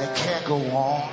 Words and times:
and 0.00 0.10
it 0.10 0.16
can't 0.16 0.44
go 0.44 0.56
on. 0.76 1.10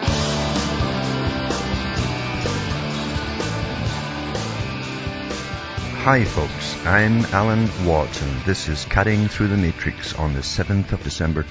Hi 6.04 6.24
folks, 6.24 6.86
I'm 6.86 7.26
Alan 7.34 7.68
Watt 7.86 8.22
and 8.22 8.42
this 8.42 8.68
is 8.68 8.86
Cutting 8.86 9.28
Through 9.28 9.48
the 9.48 9.58
Matrix 9.58 10.14
on 10.14 10.34
the 10.34 10.42
7th 10.42 10.92
of 10.92 11.04
December 11.04 11.44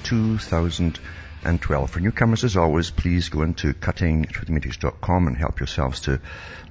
2012. 1.45 1.91
For 1.91 1.99
newcomers 1.99 2.43
as 2.43 2.57
always, 2.57 2.89
please 2.89 3.29
go 3.29 3.43
into 3.43 3.75
cuttingthroughthematrix.com 3.75 5.27
and 5.27 5.37
help 5.37 5.59
yourselves 5.59 5.99
to 6.01 6.19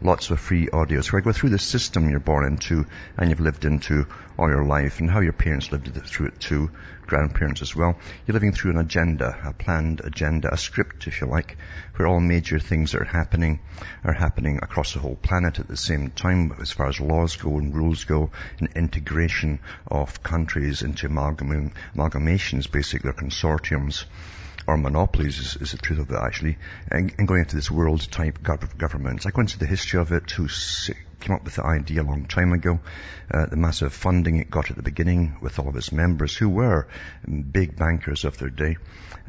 lots 0.02 0.30
of 0.30 0.40
free 0.40 0.66
audios 0.66 1.12
where 1.12 1.22
I 1.22 1.24
go 1.24 1.30
through 1.30 1.50
the 1.50 1.60
system 1.60 2.10
you're 2.10 2.18
born 2.18 2.44
into 2.44 2.84
and 3.16 3.30
you've 3.30 3.38
lived 3.38 3.64
into 3.66 4.08
all 4.36 4.48
your 4.48 4.64
life 4.64 4.98
and 4.98 5.08
how 5.08 5.20
your 5.20 5.32
parents 5.32 5.70
lived 5.70 5.94
through 6.04 6.26
it 6.26 6.40
too, 6.40 6.72
grandparents 7.06 7.62
as 7.62 7.76
well. 7.76 7.96
You're 8.26 8.32
living 8.32 8.50
through 8.50 8.72
an 8.72 8.78
agenda, 8.78 9.38
a 9.44 9.52
planned 9.52 10.00
agenda, 10.02 10.52
a 10.52 10.56
script 10.56 11.06
if 11.06 11.20
you 11.20 11.28
like, 11.28 11.56
where 11.94 12.08
all 12.08 12.18
major 12.18 12.58
things 12.58 12.90
that 12.90 13.02
are 13.02 13.04
happening 13.04 13.60
are 14.02 14.12
happening 14.12 14.58
across 14.60 14.94
the 14.94 14.98
whole 14.98 15.14
planet 15.14 15.60
at 15.60 15.68
the 15.68 15.76
same 15.76 16.10
time 16.10 16.52
as 16.60 16.72
far 16.72 16.88
as 16.88 16.98
laws 16.98 17.36
go 17.36 17.58
and 17.58 17.76
rules 17.76 18.02
go 18.02 18.32
and 18.58 18.68
integration 18.74 19.60
of 19.86 20.24
countries 20.24 20.82
into 20.82 21.06
amalgam- 21.06 21.70
amalgamations, 21.94 22.68
basically, 22.68 23.10
or 23.10 23.14
consortiums 23.14 24.04
or 24.66 24.76
monopolies 24.76 25.38
is, 25.38 25.56
is 25.56 25.72
the 25.72 25.78
truth 25.78 25.98
of 25.98 26.10
it 26.10 26.16
actually, 26.16 26.56
and, 26.90 27.14
and 27.18 27.28
going 27.28 27.40
into 27.40 27.56
this 27.56 27.70
world 27.70 28.00
type 28.10 28.42
government. 28.42 29.26
I 29.26 29.30
go 29.30 29.40
into 29.40 29.58
the 29.58 29.66
history 29.66 30.00
of 30.00 30.12
it, 30.12 30.30
who 30.30 30.48
came 31.20 31.36
up 31.36 31.44
with 31.44 31.56
the 31.56 31.64
idea 31.64 32.02
a 32.02 32.04
long 32.04 32.26
time 32.26 32.52
ago, 32.52 32.80
uh, 33.30 33.46
the 33.46 33.56
massive 33.56 33.92
funding 33.92 34.36
it 34.36 34.50
got 34.50 34.70
at 34.70 34.76
the 34.76 34.82
beginning 34.82 35.36
with 35.40 35.58
all 35.58 35.68
of 35.68 35.76
its 35.76 35.92
members 35.92 36.36
who 36.36 36.48
were 36.48 36.86
big 37.50 37.76
bankers 37.76 38.24
of 38.24 38.38
their 38.38 38.50
day, 38.50 38.76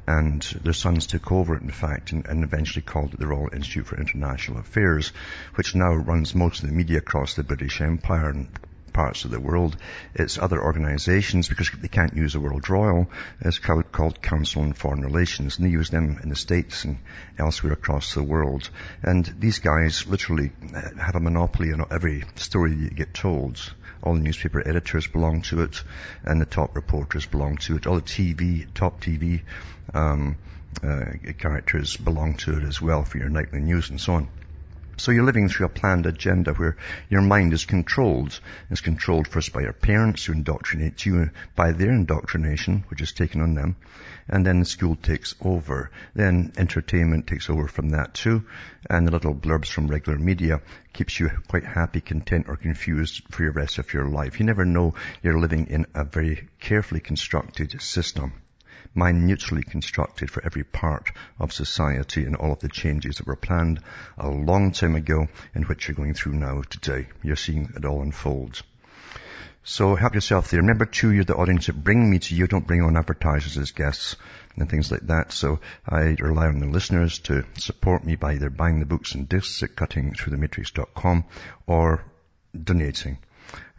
and 0.07 0.41
their 0.63 0.73
sons 0.73 1.07
took 1.07 1.31
over 1.31 1.55
it 1.55 1.61
in 1.61 1.71
fact, 1.71 2.11
and, 2.11 2.25
and 2.27 2.43
eventually 2.43 2.81
called 2.81 3.13
it 3.13 3.19
the 3.19 3.27
Royal 3.27 3.49
Institute 3.53 3.87
for 3.87 3.99
International 3.99 4.59
Affairs, 4.59 5.11
which 5.55 5.75
now 5.75 5.93
runs 5.93 6.35
most 6.35 6.63
of 6.63 6.69
the 6.69 6.75
media 6.75 6.97
across 6.97 7.35
the 7.35 7.43
British 7.43 7.81
Empire 7.81 8.29
and 8.29 8.47
parts 8.95 9.25
of 9.25 9.31
the 9.31 9.39
world. 9.41 9.75
It's 10.15 10.37
other 10.37 10.63
organizations 10.63 11.49
because 11.49 11.69
they 11.69 11.89
can't 11.89 12.15
use 12.15 12.31
the 12.31 12.39
word 12.39 12.69
royal. 12.69 13.11
It's 13.41 13.59
called, 13.59 13.91
called 13.91 14.21
Council 14.21 14.61
on 14.61 14.71
Foreign 14.71 15.01
Relations 15.01 15.57
and 15.57 15.67
they 15.67 15.71
use 15.71 15.89
them 15.89 16.17
in 16.23 16.29
the 16.29 16.35
States 16.37 16.85
and 16.85 16.99
elsewhere 17.37 17.73
across 17.73 18.13
the 18.13 18.23
world. 18.23 18.69
And 19.03 19.25
these 19.37 19.59
guys 19.59 20.07
literally 20.07 20.53
uh, 20.73 20.95
have 20.97 21.15
a 21.15 21.19
monopoly 21.19 21.73
on 21.73 21.85
every 21.91 22.23
story 22.35 22.73
you 22.73 22.89
get 22.89 23.13
told. 23.13 23.59
All 24.01 24.13
the 24.13 24.21
newspaper 24.21 24.65
editors 24.65 25.07
belong 25.07 25.41
to 25.49 25.63
it 25.63 25.83
and 26.23 26.39
the 26.39 26.45
top 26.45 26.73
reporters 26.73 27.25
belong 27.25 27.57
to 27.57 27.75
it. 27.75 27.87
All 27.87 27.95
the 27.95 28.01
TV, 28.01 28.65
top 28.73 29.01
TV, 29.01 29.41
um, 29.93 30.37
uh, 30.81 31.05
characters 31.37 31.97
belong 31.97 32.35
to 32.35 32.57
it 32.57 32.63
as 32.63 32.81
well 32.81 33.03
for 33.03 33.17
your 33.17 33.29
nightly 33.29 33.59
news 33.59 33.89
and 33.89 33.99
so 33.99 34.13
on. 34.13 34.29
So 34.97 35.11
you're 35.11 35.25
living 35.25 35.49
through 35.49 35.65
a 35.65 35.69
planned 35.69 36.05
agenda 36.05 36.53
where 36.53 36.77
your 37.09 37.21
mind 37.21 37.51
is 37.51 37.65
controlled. 37.65 38.39
It's 38.69 38.79
controlled 38.79 39.27
first 39.27 39.51
by 39.51 39.61
your 39.61 39.73
parents 39.73 40.23
who 40.23 40.31
indoctrinate 40.31 41.05
you 41.05 41.31
by 41.53 41.73
their 41.73 41.91
indoctrination, 41.91 42.85
which 42.87 43.01
is 43.01 43.11
taken 43.11 43.41
on 43.41 43.55
them. 43.55 43.75
And 44.29 44.45
then 44.45 44.63
school 44.63 44.95
takes 44.95 45.35
over. 45.41 45.91
Then 46.13 46.53
entertainment 46.57 47.27
takes 47.27 47.49
over 47.49 47.67
from 47.67 47.89
that 47.89 48.13
too. 48.13 48.45
And 48.89 49.05
the 49.05 49.11
little 49.11 49.35
blurbs 49.35 49.67
from 49.67 49.87
regular 49.87 50.17
media 50.17 50.61
keeps 50.93 51.19
you 51.19 51.29
quite 51.49 51.65
happy, 51.65 51.99
content 51.99 52.45
or 52.47 52.55
confused 52.55 53.21
for 53.31 53.43
the 53.43 53.51
rest 53.51 53.77
of 53.77 53.93
your 53.93 54.05
life. 54.05 54.39
You 54.39 54.45
never 54.45 54.63
know 54.63 54.95
you're 55.21 55.39
living 55.39 55.67
in 55.67 55.87
a 55.93 56.05
very 56.05 56.47
carefully 56.61 57.01
constructed 57.01 57.81
system 57.81 58.31
minutely 58.95 59.61
constructed 59.61 60.31
for 60.31 60.43
every 60.45 60.63
part 60.63 61.11
of 61.39 61.53
society 61.53 62.23
and 62.23 62.35
all 62.35 62.53
of 62.53 62.59
the 62.59 62.69
changes 62.69 63.17
that 63.17 63.27
were 63.27 63.35
planned 63.35 63.81
a 64.17 64.29
long 64.29 64.71
time 64.71 64.95
ago 64.95 65.27
and 65.53 65.65
which 65.65 65.87
you're 65.87 65.95
going 65.95 66.13
through 66.13 66.33
now 66.33 66.61
today. 66.69 67.07
You're 67.21 67.35
seeing 67.35 67.71
it 67.75 67.85
all 67.85 68.01
unfold. 68.01 68.61
So 69.67 69.95
help 69.95 70.13
yourself 70.13 70.51
there. 70.51 70.61
Remember 70.61 70.85
too, 70.85 71.11
you're 71.11 71.23
the 71.23 71.35
audience 71.35 71.65
that 71.65 71.83
bring 71.83 72.07
me 72.07 72.19
to 72.19 72.35
you. 72.35 72.45
Don't 72.45 72.67
bring 72.67 72.83
on 72.83 72.95
advertisers 72.95 73.57
as 73.57 73.71
guests 73.71 74.15
and 74.55 74.69
things 74.69 74.91
like 74.91 75.07
that. 75.07 75.31
So 75.31 75.59
I 75.89 76.15
rely 76.19 76.45
on 76.45 76.59
the 76.59 76.67
listeners 76.67 77.17
to 77.19 77.45
support 77.57 78.05
me 78.05 78.15
by 78.15 78.33
either 78.33 78.51
buying 78.51 78.79
the 78.79 78.85
books 78.85 79.15
and 79.15 79.27
discs 79.27 79.63
at 79.63 79.75
cuttingthroughthematrix.com 79.75 81.25
or 81.65 82.05
donating. 82.63 83.17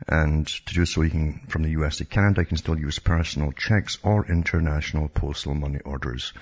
And 0.09 0.47
to 0.47 0.75
do 0.75 0.87
so, 0.87 1.03
you 1.03 1.10
can, 1.10 1.41
from 1.49 1.62
the 1.62 1.71
US 1.81 1.97
to 1.97 2.04
Canada, 2.04 2.43
you 2.43 2.47
can 2.47 2.56
still 2.56 2.78
use 2.78 2.99
personal 2.99 3.53
checks 3.53 3.99
or 4.03 4.27
international 4.27 5.09
postal 5.09 5.54
money 5.54 5.81
orders. 5.84 6.32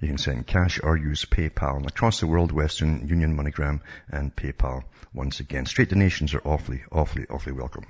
You 0.00 0.08
can 0.08 0.18
send 0.18 0.46
cash 0.46 0.80
or 0.82 0.96
use 0.96 1.24
PayPal. 1.24 1.76
And 1.76 1.86
across 1.86 2.20
the 2.20 2.26
world, 2.26 2.52
Western 2.52 3.06
Union, 3.06 3.36
MoneyGram, 3.36 3.80
and 4.08 4.34
PayPal. 4.34 4.84
Once 5.12 5.40
again, 5.40 5.66
straight 5.66 5.90
donations 5.90 6.34
are 6.34 6.42
awfully, 6.44 6.82
awfully, 6.90 7.26
awfully 7.28 7.52
welcome. 7.52 7.86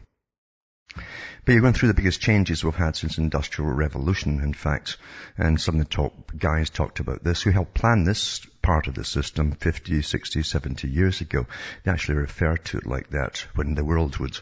But 0.95 1.53
you're 1.53 1.61
going 1.63 1.75
through 1.75 1.89
the 1.89 1.95
biggest 1.95 2.21
changes 2.21 2.65
we've 2.65 2.75
had 2.75 2.97
since 2.97 3.17
industrial 3.17 3.71
revolution, 3.71 4.41
in 4.41 4.53
fact. 4.53 4.99
And 5.39 5.61
some 5.61 5.77
of 5.77 5.79
the 5.81 5.95
top 5.95 6.33
guys 6.37 6.71
talked 6.71 7.01
about 7.01 7.23
this 7.23 7.43
who 7.43 7.51
helped 7.51 7.75
plan 7.75 8.05
this 8.05 8.41
part 8.61 8.89
of 8.89 8.95
the 8.95 9.05
system 9.05 9.53
50, 9.53 10.03
60, 10.03 10.43
70 10.43 10.89
years 10.89 11.21
ago. 11.21 11.47
They 11.85 11.93
actually 11.93 12.17
referred 12.17 12.65
to 12.67 12.79
it 12.79 12.87
like 12.87 13.11
that 13.11 13.47
when 13.55 13.75
the 13.75 13.85
world 13.85 14.19
would, 14.19 14.39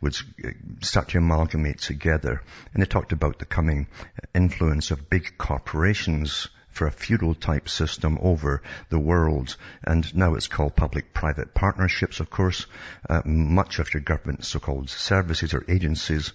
would 0.00 0.16
uh, 0.44 0.50
start 0.82 1.08
to 1.10 1.18
amalgamate 1.18 1.78
together. 1.78 2.42
And 2.74 2.82
they 2.82 2.86
talked 2.86 3.12
about 3.12 3.38
the 3.38 3.46
coming 3.46 3.86
influence 4.34 4.90
of 4.90 5.08
big 5.08 5.38
corporations 5.38 6.48
for 6.72 6.86
a 6.86 6.92
feudal 6.92 7.34
type 7.34 7.68
system 7.68 8.18
over 8.20 8.62
the 8.88 8.98
world. 8.98 9.56
And 9.84 10.14
now 10.14 10.34
it's 10.34 10.48
called 10.48 10.76
public-private 10.76 11.54
partnerships, 11.54 12.20
of 12.20 12.30
course. 12.30 12.66
Uh, 13.08 13.22
much 13.24 13.78
of 13.78 13.92
your 13.94 14.02
government 14.02 14.44
so-called 14.44 14.90
services 14.90 15.54
or 15.54 15.64
agencies 15.68 16.32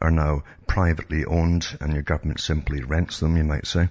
are 0.00 0.10
now 0.10 0.44
privately 0.66 1.24
owned 1.24 1.66
and 1.80 1.92
your 1.92 2.02
government 2.02 2.40
simply 2.40 2.82
rents 2.82 3.20
them, 3.20 3.36
you 3.36 3.44
might 3.44 3.66
say. 3.66 3.88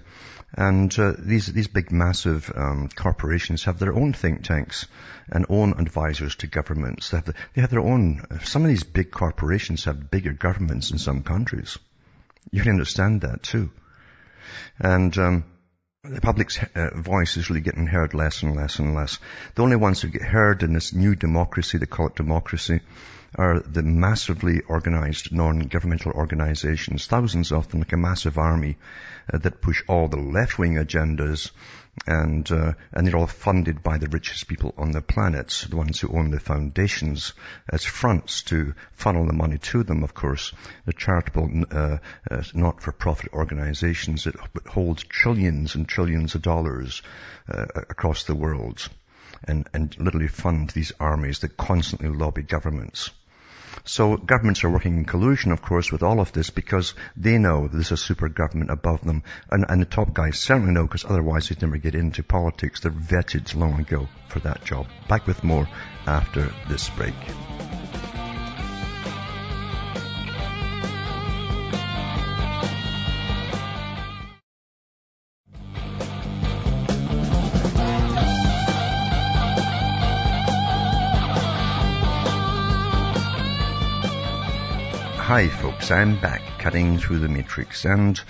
And 0.52 0.96
uh, 0.98 1.12
these 1.16 1.46
these 1.46 1.68
big 1.68 1.92
massive 1.92 2.50
um, 2.56 2.88
corporations 2.88 3.64
have 3.64 3.78
their 3.78 3.94
own 3.94 4.12
think 4.12 4.42
tanks 4.42 4.86
and 5.28 5.46
own 5.48 5.78
advisors 5.78 6.34
to 6.36 6.48
governments. 6.48 7.10
They 7.10 7.18
have, 7.18 7.26
the, 7.26 7.34
they 7.54 7.60
have 7.60 7.70
their 7.70 7.80
own. 7.80 8.24
Some 8.42 8.62
of 8.62 8.68
these 8.68 8.82
big 8.82 9.12
corporations 9.12 9.84
have 9.84 10.10
bigger 10.10 10.32
governments 10.32 10.90
in 10.90 10.98
some 10.98 11.22
countries. 11.22 11.78
You 12.50 12.62
can 12.62 12.72
understand 12.72 13.20
that 13.20 13.44
too. 13.44 13.70
And 14.80 15.16
um, 15.18 15.44
the 16.02 16.20
public's 16.20 16.58
uh, 16.74 16.90
voice 16.94 17.36
is 17.36 17.50
really 17.50 17.60
getting 17.60 17.86
heard 17.86 18.14
less 18.14 18.42
and 18.42 18.56
less 18.56 18.78
and 18.78 18.94
less. 18.94 19.18
The 19.54 19.62
only 19.62 19.76
ones 19.76 20.00
who 20.00 20.08
get 20.08 20.22
heard 20.22 20.62
in 20.62 20.72
this 20.72 20.94
new 20.94 21.14
democracy, 21.14 21.76
they 21.76 21.84
call 21.84 22.06
it 22.06 22.14
democracy, 22.14 22.80
are 23.34 23.60
the 23.60 23.82
massively 23.82 24.62
organized 24.62 25.30
non-governmental 25.30 26.12
organizations, 26.12 27.06
thousands 27.06 27.52
of 27.52 27.68
them, 27.68 27.80
like 27.80 27.92
a 27.92 27.98
massive 27.98 28.38
army 28.38 28.78
uh, 29.32 29.38
that 29.38 29.60
push 29.60 29.82
all 29.88 30.08
the 30.08 30.16
left-wing 30.16 30.74
agendas 30.76 31.50
and 32.06 32.50
uh, 32.50 32.72
and 32.92 33.06
they're 33.06 33.16
all 33.16 33.26
funded 33.26 33.82
by 33.82 33.98
the 33.98 34.08
richest 34.08 34.48
people 34.48 34.74
on 34.76 34.90
the 34.90 35.02
planet, 35.02 35.66
the 35.68 35.76
ones 35.76 36.00
who 36.00 36.16
own 36.16 36.30
the 36.30 36.40
foundations 36.40 37.34
as 37.70 37.84
fronts 37.84 38.42
to 38.42 38.74
funnel 38.92 39.26
the 39.26 39.32
money 39.32 39.58
to 39.58 39.82
them. 39.82 40.02
Of 40.02 40.14
course, 40.14 40.52
the 40.86 40.92
charitable, 40.92 41.64
uh, 41.70 41.98
uh, 42.30 42.42
not-for-profit 42.54 43.32
organisations 43.32 44.24
that 44.24 44.36
hold 44.66 44.98
trillions 44.98 45.74
and 45.74 45.86
trillions 45.86 46.34
of 46.34 46.42
dollars 46.42 47.02
uh, 47.52 47.66
across 47.74 48.24
the 48.24 48.34
world, 48.34 48.88
and 49.44 49.68
and 49.74 49.96
literally 49.98 50.28
fund 50.28 50.70
these 50.70 50.92
armies 50.98 51.40
that 51.40 51.56
constantly 51.56 52.08
lobby 52.08 52.42
governments. 52.42 53.10
So 53.84 54.16
governments 54.16 54.64
are 54.64 54.70
working 54.70 54.96
in 54.98 55.04
collusion, 55.04 55.52
of 55.52 55.62
course, 55.62 55.90
with 55.90 56.02
all 56.02 56.20
of 56.20 56.32
this 56.32 56.50
because 56.50 56.94
they 57.16 57.38
know 57.38 57.68
there's 57.68 57.92
a 57.92 57.96
super 57.96 58.28
government 58.28 58.70
above 58.70 59.02
them. 59.04 59.22
And, 59.50 59.64
and 59.68 59.80
the 59.80 59.86
top 59.86 60.12
guys 60.12 60.38
certainly 60.38 60.72
know 60.72 60.84
because 60.84 61.04
otherwise 61.04 61.48
they'd 61.48 61.62
never 61.62 61.78
get 61.78 61.94
into 61.94 62.22
politics. 62.22 62.80
They're 62.80 62.92
vetted 62.92 63.54
long 63.54 63.80
ago 63.80 64.08
for 64.28 64.40
that 64.40 64.64
job. 64.64 64.86
Back 65.08 65.26
with 65.26 65.42
more 65.44 65.68
after 66.06 66.52
this 66.68 66.88
break. 66.90 67.14
Hi 85.30 85.46
folks, 85.46 85.92
I'm 85.92 86.20
back 86.20 86.42
cutting 86.58 86.98
through 86.98 87.20
the 87.20 87.28
matrix 87.28 87.84
and 87.84 88.20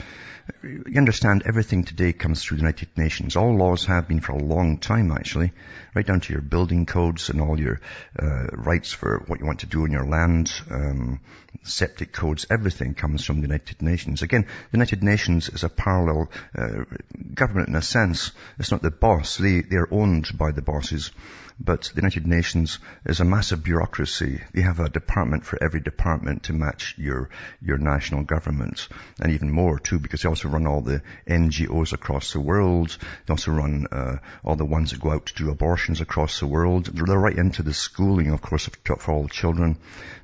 you 0.62 0.99
understand 0.99 1.44
everything 1.47 1.85
today 1.85 2.12
comes 2.12 2.44
through 2.44 2.58
the 2.58 2.64
United 2.64 2.88
Nations. 2.94 3.37
All 3.37 3.56
laws 3.56 3.87
have 3.87 4.06
been 4.06 4.20
for 4.20 4.32
a 4.32 4.44
long 4.44 4.76
time 4.76 5.11
actually, 5.11 5.52
right 5.94 6.06
down 6.06 6.20
to 6.20 6.35
your 6.35 6.43
building 6.43 6.85
codes 6.85 7.31
and 7.31 7.41
all 7.41 7.58
your 7.58 7.81
uh, 8.23 8.49
rights 8.52 8.93
for 8.93 9.25
what 9.26 9.41
you 9.41 9.47
want 9.47 9.61
to 9.61 9.67
do 9.67 9.85
on 9.85 9.93
your 9.93 10.05
land, 10.05 10.52
um, 10.70 11.20
septic 11.62 12.12
codes, 12.12 12.47
everything 12.50 12.93
comes 12.93 13.25
from 13.25 13.37
the 13.37 13.46
United 13.46 13.81
Nations. 13.81 14.20
Again, 14.20 14.43
the 14.43 14.76
United 14.76 15.03
Nations 15.03 15.49
is 15.49 15.64
a 15.64 15.70
parallel 15.70 16.31
uh, 16.55 16.85
government 17.32 17.70
in 17.70 17.76
a 17.76 17.82
sense. 17.82 18.32
It's 18.58 18.73
not 18.73 18.82
the 18.82 18.91
boss. 18.91 19.38
They, 19.38 19.62
they're 19.62 19.88
owned 19.91 20.37
by 20.37 20.53
the 20.53 20.61
bosses. 20.61 21.12
But 21.62 21.82
the 21.94 21.96
United 21.96 22.26
Nations 22.26 22.78
is 23.04 23.20
a 23.20 23.24
massive 23.24 23.62
bureaucracy. 23.62 24.40
They 24.54 24.62
have 24.62 24.80
a 24.80 24.88
department 24.88 25.44
for 25.44 25.62
every 25.62 25.80
department 25.80 26.44
to 26.44 26.54
match 26.54 26.94
your, 26.96 27.28
your 27.60 27.76
national 27.76 28.24
government. 28.24 28.88
And 29.20 29.32
even 29.32 29.50
more 29.50 29.78
too, 29.78 29.98
because 29.98 30.22
they 30.22 30.28
also 30.30 30.48
run 30.48 30.66
all 30.66 30.80
the 30.80 31.02
NGOs 31.28 31.92
across 31.92 32.32
the 32.32 32.40
world. 32.40 32.96
They 33.26 33.32
also 33.32 33.52
run, 33.52 33.86
uh, 33.92 34.16
all 34.42 34.56
the 34.56 34.64
ones 34.64 34.92
that 34.92 35.00
go 35.00 35.10
out 35.10 35.26
to 35.26 35.34
do 35.34 35.50
abortions 35.50 36.00
across 36.00 36.40
the 36.40 36.46
world. 36.46 36.86
They're 36.86 37.18
right 37.18 37.36
into 37.36 37.62
the 37.62 37.74
schooling, 37.74 38.30
of 38.30 38.40
course, 38.40 38.68
for 38.84 39.12
all 39.12 39.28
children 39.28 39.76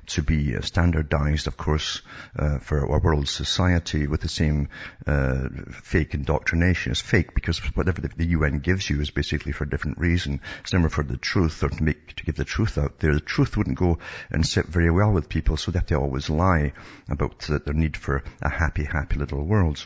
to 0.07 0.21
be 0.21 0.55
uh, 0.55 0.61
standardized, 0.61 1.47
of 1.47 1.57
course, 1.57 2.01
uh, 2.37 2.59
for 2.59 2.89
our 2.89 2.99
world 2.99 3.27
society 3.27 4.07
with 4.07 4.21
the 4.21 4.29
same 4.29 4.69
uh, 5.05 5.49
fake 5.71 6.13
indoctrination. 6.13 6.91
It's 6.91 7.01
fake 7.01 7.33
because 7.33 7.59
whatever 7.75 8.01
the, 8.01 8.09
the, 8.15 8.27
UN 8.27 8.59
gives 8.59 8.89
you 8.89 9.01
is 9.01 9.09
basically 9.09 9.51
for 9.51 9.65
a 9.65 9.69
different 9.69 9.99
reason. 9.99 10.41
It's 10.61 10.73
never 10.73 10.89
for 10.89 11.03
the 11.03 11.17
truth 11.27 11.61
or 11.61 11.69
to 11.69 11.83
make 11.83 12.15
to 12.15 12.23
give 12.23 12.35
the 12.35 12.45
truth 12.45 12.77
out 12.77 12.99
there. 12.99 13.13
The 13.13 13.19
truth 13.19 13.57
wouldn't 13.57 13.77
go 13.77 13.99
and 14.31 14.45
sit 14.45 14.67
very 14.67 14.89
well 14.89 15.11
with 15.11 15.27
people, 15.27 15.57
so 15.57 15.71
they 15.71 15.79
have 15.79 15.87
to 15.87 15.95
always 15.95 16.29
lie 16.29 16.71
about 17.09 17.39
their 17.39 17.73
need 17.73 17.97
for 17.97 18.23
a 18.41 18.49
happy, 18.49 18.85
happy 18.85 19.17
little 19.17 19.43
world, 19.43 19.85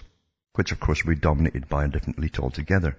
which 0.53 0.71
of 0.71 0.79
course 0.79 1.03
will 1.03 1.15
be 1.15 1.19
dominated 1.19 1.67
by 1.67 1.85
a 1.85 1.87
different 1.87 2.19
elite 2.19 2.39
altogether. 2.39 2.95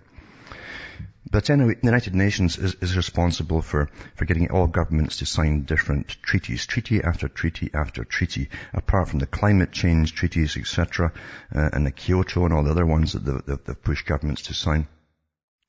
But 1.30 1.50
anyway, 1.50 1.76
the 1.76 1.86
United 1.86 2.16
Nations 2.16 2.58
is, 2.58 2.74
is, 2.80 2.96
responsible 2.96 3.62
for, 3.62 3.88
for 4.16 4.24
getting 4.24 4.50
all 4.50 4.66
governments 4.66 5.18
to 5.18 5.26
sign 5.26 5.62
different 5.62 6.08
treaties, 6.20 6.66
treaty 6.66 7.00
after 7.02 7.28
treaty 7.28 7.70
after 7.72 8.04
treaty, 8.04 8.48
apart 8.74 9.08
from 9.08 9.20
the 9.20 9.26
climate 9.26 9.70
change 9.70 10.14
treaties, 10.14 10.56
etc., 10.56 11.12
uh, 11.54 11.70
and 11.72 11.86
the 11.86 11.92
Kyoto 11.92 12.44
and 12.44 12.52
all 12.52 12.64
the 12.64 12.72
other 12.72 12.84
ones 12.84 13.12
that 13.12 13.24
they've, 13.24 13.64
they've 13.64 13.82
pushed 13.82 14.04
governments 14.04 14.42
to 14.42 14.54
sign. 14.54 14.88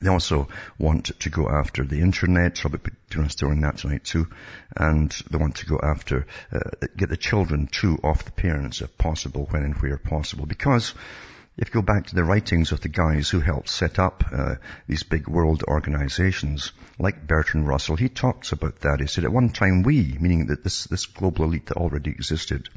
They 0.03 0.09
also 0.09 0.49
want 0.77 1.17
to 1.21 1.29
go 1.29 1.49
after 1.49 1.85
the 1.85 2.01
internet, 2.01 2.61
I'll 2.65 2.71
be 2.71 2.79
doing 3.09 3.61
that 3.61 3.77
tonight 3.77 4.03
too, 4.03 4.27
and 4.75 5.09
they 5.31 5.37
want 5.37 5.55
to 5.57 5.65
go 5.65 5.79
after, 5.81 6.27
uh, 6.51 6.87
get 6.97 7.09
the 7.09 7.17
children 7.17 7.67
too 7.67 7.97
off 8.03 8.25
the 8.25 8.31
parents 8.31 8.81
if 8.81 8.97
possible, 8.97 9.47
when 9.49 9.63
and 9.63 9.75
where 9.75 9.97
possible, 9.97 10.45
because 10.45 10.93
if 11.55 11.69
you 11.69 11.73
go 11.75 11.81
back 11.81 12.07
to 12.07 12.15
the 12.15 12.23
writings 12.23 12.71
of 12.71 12.81
the 12.81 12.89
guys 12.89 13.29
who 13.29 13.39
helped 13.39 13.69
set 13.69 13.97
up 13.97 14.23
uh, 14.31 14.55
these 14.87 15.03
big 15.03 15.27
world 15.27 15.63
organizations, 15.67 16.73
like 16.99 17.27
Bertrand 17.27 17.67
Russell, 17.67 17.95
he 17.95 18.09
talks 18.09 18.51
about 18.51 18.81
that. 18.81 18.99
He 18.99 19.07
said 19.07 19.23
at 19.23 19.31
one 19.31 19.49
time 19.49 19.83
we, 19.83 20.17
meaning 20.19 20.47
that 20.47 20.63
this, 20.63 20.85
this 20.85 21.05
global 21.05 21.45
elite 21.45 21.67
that 21.67 21.77
already 21.77 22.09
existed, 22.09 22.69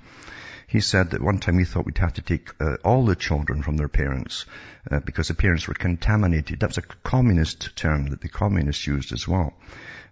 he 0.66 0.80
said 0.80 1.10
that 1.10 1.22
one 1.22 1.38
time 1.38 1.56
we 1.56 1.64
thought 1.64 1.86
we'd 1.86 1.98
have 1.98 2.14
to 2.14 2.22
take 2.22 2.50
uh, 2.60 2.76
all 2.84 3.04
the 3.04 3.14
children 3.14 3.62
from 3.62 3.76
their 3.76 3.88
parents 3.88 4.46
uh, 4.90 5.00
because 5.00 5.28
the 5.28 5.34
parents 5.34 5.68
were 5.68 5.74
contaminated. 5.74 6.58
That's 6.58 6.78
a 6.78 6.82
communist 6.82 7.76
term 7.76 8.08
that 8.08 8.20
the 8.20 8.28
communists 8.28 8.86
used 8.86 9.12
as 9.12 9.28
well. 9.28 9.54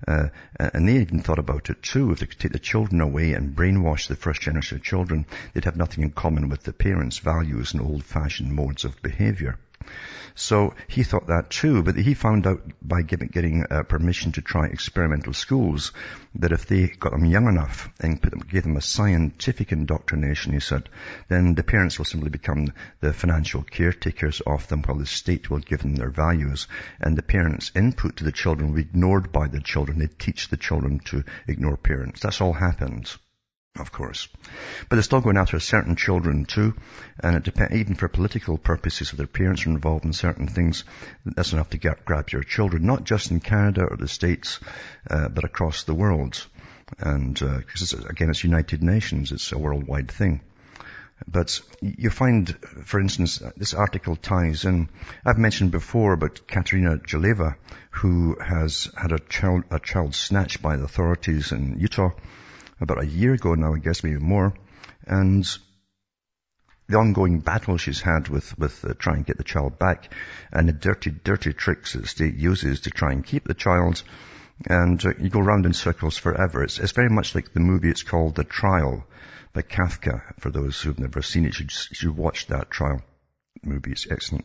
Uh, 0.07 0.29
and 0.59 0.87
they 0.87 0.99
even 0.99 1.23
thought 1.23 1.39
about 1.39 1.71
it 1.71 1.83
too. 1.83 2.13
If 2.13 2.21
they 2.21 2.27
could 2.27 2.39
take 2.39 2.53
the 2.53 2.59
children 2.59 3.01
away 3.01 3.33
and 3.33 3.57
brainwash 3.57 4.07
the 4.07 4.17
first 4.17 4.43
generation 4.43 4.77
of 4.77 4.85
children, 4.85 5.27
they'd 5.53 5.65
have 5.65 5.77
nothing 5.77 6.05
in 6.05 6.11
common 6.11 6.49
with 6.49 6.63
the 6.63 6.73
parents' 6.73 7.19
values 7.19 7.73
and 7.73 7.83
old-fashioned 7.83 8.53
modes 8.53 8.85
of 8.85 9.01
behavior. 9.03 9.59
So 10.37 10.75
he 10.89 11.05
thought 11.05 11.29
that 11.29 11.51
too, 11.51 11.85
but 11.85 11.97
he 11.97 12.15
found 12.15 12.45
out 12.47 12.61
by 12.83 13.03
getting 13.03 13.65
uh, 13.71 13.85
permission 13.85 14.33
to 14.33 14.43
try 14.43 14.67
experimental 14.67 15.33
schools 15.33 15.93
that 16.35 16.51
if 16.51 16.67
they 16.67 16.89
got 16.89 17.13
them 17.13 17.25
young 17.25 17.47
enough 17.47 17.89
and 18.01 18.21
them, 18.21 18.41
gave 18.41 18.65
them 18.65 18.77
a 18.77 18.81
scientific 18.81 19.71
indoctrination, 19.71 20.53
he 20.53 20.59
said, 20.59 20.89
then 21.29 21.55
the 21.55 21.63
parents 21.63 21.99
will 21.99 22.05
simply 22.05 22.31
become 22.31 22.73
the 23.01 23.13
financial 23.13 23.63
caretakers 23.63 24.41
of 24.41 24.67
them 24.67 24.83
while 24.83 24.99
the 24.99 25.07
state 25.07 25.51
will 25.51 25.61
give 25.61 25.83
them 25.83 25.95
their 25.95 26.11
values 26.11 26.67
and 27.01 27.17
the 27.17 27.23
parents' 27.23 27.71
input 27.77 28.17
to 28.17 28.25
the 28.25 28.33
children 28.33 28.71
will 28.71 28.77
be 28.77 28.83
ignored 28.83 29.31
by 29.31 29.47
the 29.47 29.61
children. 29.61 30.01
They 30.01 30.09
teach 30.09 30.49
the 30.49 30.57
children 30.57 30.99
to 31.07 31.23
ignore 31.47 31.77
parents. 31.77 32.21
That's 32.21 32.41
all 32.41 32.55
happened 32.55 33.15
of 33.77 33.91
course. 33.91 34.29
But 34.89 34.97
they're 34.97 35.03
still 35.03 35.21
going 35.21 35.37
after 35.37 35.59
certain 35.59 35.97
children 35.97 36.45
too, 36.45 36.75
and 37.19 37.37
it 37.37 37.43
depends, 37.43 37.75
even 37.75 37.97
for 37.97 38.09
political 38.09 38.57
purposes, 38.57 39.11
if 39.11 39.17
their 39.17 39.27
parents 39.27 39.67
are 39.67 39.71
involved 39.71 40.05
in 40.05 40.13
certain 40.13 40.47
things, 40.47 40.85
that's 41.25 41.53
enough 41.53 41.71
to 41.71 41.79
get, 41.79 42.05
grab 42.05 42.31
your 42.31 42.45
children, 42.45 42.87
not 42.87 43.03
just 43.03 43.33
in 43.33 43.41
Canada 43.41 43.85
or 43.91 43.97
the 43.97 44.07
States, 44.07 44.61
uh, 45.11 45.29
but 45.29 45.45
across 45.45 45.83
the 45.83 45.95
world. 45.95 46.47
And, 47.01 47.41
uh, 47.43 47.63
cause 47.63 47.83
it's, 47.83 47.93
again, 47.93 48.31
it's 48.31 48.45
United 48.45 48.83
Nations, 48.83 49.33
it's 49.33 49.51
a 49.51 49.59
worldwide 49.59 50.11
thing. 50.11 50.41
But 51.27 51.61
you 51.81 52.11
find, 52.11 52.57
for 52.85 53.01
instance, 53.01 53.43
this 53.57 53.75
article 53.75 54.15
ties 54.15 54.65
in, 54.65 54.89
I've 55.25 55.39
mentioned 55.39 55.73
before 55.73 56.13
about 56.13 56.47
Katerina 56.47 56.99
Geleva, 56.99 57.57
who 57.91 58.37
has 58.41 58.89
had 58.97 59.11
a 59.11 59.19
child, 59.19 59.65
a 59.71 59.81
child 59.81 60.15
snatched 60.15 60.63
by 60.63 60.77
the 60.77 60.85
authorities 60.85 61.51
in 61.51 61.81
Utah, 61.81 62.11
about 62.81 63.03
a 63.03 63.07
year 63.07 63.35
ago 63.35 63.55
now, 63.55 63.75
I 63.75 63.79
guess 63.79 64.05
maybe 64.05 64.19
more. 64.19 64.55
And 65.07 65.47
the 66.89 66.99
ongoing 66.99 67.41
battle 67.41 67.79
she's 67.79 68.01
had 68.01 68.29
with, 68.29 68.59
with 68.59 68.85
uh, 68.85 68.95
trying 68.99 69.25
to 69.25 69.29
get 69.29 69.39
the 69.39 69.45
child 69.45 69.79
back 69.79 70.13
and 70.53 70.69
the 70.69 70.73
dirty, 70.73 71.11
dirty 71.11 71.53
tricks 71.53 71.95
that 71.95 72.03
the 72.03 72.09
state 72.09 72.35
uses 72.35 72.81
to 72.81 72.91
try 72.91 73.13
and 73.13 73.25
keep 73.25 73.45
the 73.45 73.55
child. 73.55 74.03
And 74.67 75.05
uh, 75.05 75.15
you 75.19 75.31
go 75.31 75.41
round 75.41 75.67
in 75.67 75.73
circles 75.73 76.19
forever. 76.19 76.63
It's, 76.63 76.79
it's 76.79 76.93
very 76.93 77.09
much 77.09 77.35
like 77.35 77.53
the 77.53 77.61
movie, 77.61 77.91
it's 77.91 78.03
called 78.03 78.35
The 78.35 78.45
Trial 78.45 79.05
by 79.53 79.63
Kafka. 79.63 80.21
For 80.41 80.51
those 80.51 80.81
who've 80.81 80.99
never 80.99 81.23
seen 81.23 81.45
it, 81.45 81.59
you 81.59 81.69
should, 81.69 81.91
you 81.91 81.95
should 81.95 82.17
watch 82.17 82.47
that 82.49 82.71
trial 82.71 83.03
movie. 83.63 83.93
It's 83.93 84.07
excellent. 84.11 84.45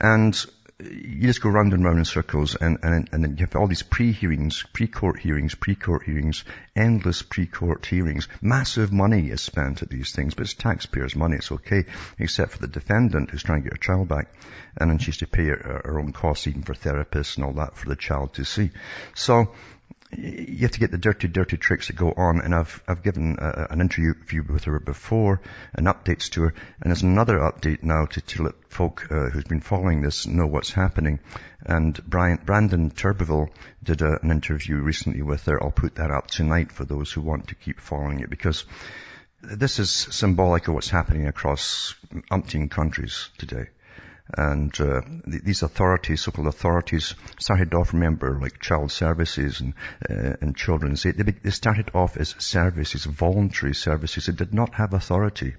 And 0.00 0.34
you 0.80 1.26
just 1.26 1.42
go 1.42 1.50
round 1.50 1.72
and 1.72 1.84
round 1.84 1.98
in 1.98 2.04
circles 2.04 2.54
and, 2.54 2.78
and, 2.82 3.08
and 3.10 3.24
then 3.24 3.36
you 3.36 3.44
have 3.44 3.56
all 3.56 3.66
these 3.66 3.82
pre-hearings, 3.82 4.64
pre-court 4.72 5.18
hearings, 5.18 5.56
pre-court 5.56 6.04
hearings, 6.04 6.44
endless 6.76 7.20
pre-court 7.20 7.84
hearings. 7.84 8.28
Massive 8.40 8.92
money 8.92 9.28
is 9.30 9.40
spent 9.40 9.82
at 9.82 9.90
these 9.90 10.12
things, 10.12 10.34
but 10.34 10.42
it's 10.42 10.54
taxpayers' 10.54 11.16
money. 11.16 11.36
It's 11.36 11.50
okay, 11.50 11.86
except 12.18 12.52
for 12.52 12.58
the 12.58 12.68
defendant 12.68 13.30
who's 13.30 13.42
trying 13.42 13.62
to 13.62 13.70
get 13.70 13.72
her 13.72 13.82
child 13.82 14.08
back. 14.08 14.28
And 14.76 14.88
then 14.88 14.98
she's 14.98 15.16
to 15.16 15.26
pay 15.26 15.46
her, 15.46 15.82
her 15.84 15.98
own 15.98 16.12
costs 16.12 16.46
even 16.46 16.62
for 16.62 16.74
therapists 16.74 17.36
and 17.36 17.44
all 17.44 17.54
that 17.54 17.76
for 17.76 17.88
the 17.88 17.96
child 17.96 18.34
to 18.34 18.44
see. 18.44 18.70
So, 19.16 19.52
you 20.16 20.60
have 20.60 20.70
to 20.70 20.80
get 20.80 20.90
the 20.90 20.98
dirty, 20.98 21.28
dirty 21.28 21.56
tricks 21.56 21.88
that 21.88 21.96
go 21.96 22.12
on. 22.16 22.40
And 22.40 22.54
I've, 22.54 22.82
I've 22.88 23.02
given 23.02 23.36
a, 23.38 23.66
an 23.70 23.80
interview 23.80 24.42
with 24.48 24.64
her 24.64 24.78
before 24.80 25.40
and 25.74 25.86
updates 25.86 26.30
to 26.30 26.42
her. 26.42 26.54
And 26.80 26.90
there's 26.90 27.02
another 27.02 27.38
update 27.38 27.82
now 27.82 28.06
to, 28.06 28.20
to 28.20 28.44
let 28.44 28.54
folk 28.68 29.06
uh, 29.10 29.28
who's 29.28 29.44
been 29.44 29.60
following 29.60 30.00
this 30.00 30.26
know 30.26 30.46
what's 30.46 30.72
happening. 30.72 31.20
And 31.60 31.98
Brian, 32.06 32.40
Brandon 32.44 32.90
Turbeville 32.90 33.50
did 33.82 34.00
a, 34.00 34.18
an 34.22 34.30
interview 34.30 34.76
recently 34.76 35.22
with 35.22 35.44
her. 35.44 35.62
I'll 35.62 35.70
put 35.70 35.96
that 35.96 36.10
up 36.10 36.28
tonight 36.28 36.72
for 36.72 36.84
those 36.84 37.12
who 37.12 37.20
want 37.20 37.48
to 37.48 37.54
keep 37.54 37.80
following 37.80 38.20
it 38.20 38.30
because 38.30 38.64
this 39.42 39.78
is 39.78 39.90
symbolic 39.90 40.68
of 40.68 40.74
what's 40.74 40.88
happening 40.88 41.26
across 41.26 41.94
umpteen 42.30 42.70
countries 42.70 43.28
today. 43.38 43.68
And 44.36 44.78
uh, 44.78 45.00
these 45.26 45.62
authorities, 45.62 46.20
so-called 46.20 46.48
authorities, 46.48 47.14
started 47.38 47.72
off, 47.72 47.94
remember, 47.94 48.38
like 48.40 48.60
child 48.60 48.92
services 48.92 49.60
and, 49.60 49.72
uh, 50.08 50.36
and 50.42 50.54
children's. 50.54 51.02
They, 51.02 51.12
they 51.12 51.50
started 51.50 51.90
off 51.94 52.16
as 52.18 52.34
services, 52.38 53.06
voluntary 53.06 53.74
services. 53.74 54.26
They 54.26 54.34
did 54.34 54.52
not 54.52 54.74
have 54.74 54.92
authority. 54.92 55.54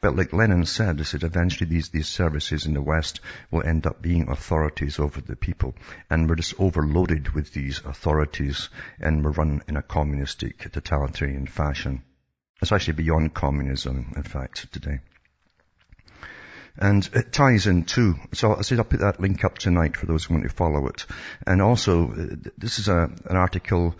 But 0.00 0.16
like 0.16 0.32
Lenin 0.32 0.64
said, 0.64 0.98
he 0.98 1.04
said 1.04 1.22
eventually 1.22 1.68
these, 1.68 1.90
these 1.90 2.08
services 2.08 2.64
in 2.64 2.72
the 2.72 2.82
West 2.82 3.20
will 3.50 3.62
end 3.62 3.86
up 3.86 4.00
being 4.00 4.30
authorities 4.30 4.98
over 4.98 5.20
the 5.20 5.36
people. 5.36 5.74
And 6.08 6.28
we're 6.28 6.36
just 6.36 6.58
overloaded 6.58 7.34
with 7.34 7.52
these 7.52 7.82
authorities 7.84 8.70
and 9.00 9.22
we're 9.22 9.32
run 9.32 9.62
in 9.68 9.76
a 9.76 9.82
communistic, 9.82 10.72
totalitarian 10.72 11.46
fashion. 11.46 12.02
It's 12.62 12.72
actually 12.72 12.94
beyond 12.94 13.34
communism, 13.34 14.12
in 14.16 14.22
fact, 14.22 14.72
today. 14.72 15.00
And 16.76 17.08
it 17.12 17.32
ties 17.32 17.66
in 17.66 17.84
too. 17.84 18.16
So 18.32 18.56
I 18.56 18.62
said 18.62 18.78
I'll 18.78 18.84
put 18.84 19.00
that 19.00 19.20
link 19.20 19.44
up 19.44 19.58
tonight 19.58 19.96
for 19.96 20.06
those 20.06 20.24
who 20.24 20.34
want 20.34 20.44
to 20.44 20.50
follow 20.50 20.88
it. 20.88 21.06
And 21.46 21.62
also, 21.62 22.10
uh, 22.10 22.50
this 22.58 22.80
is 22.80 22.88
a, 22.88 23.10
an 23.26 23.36
article 23.36 23.94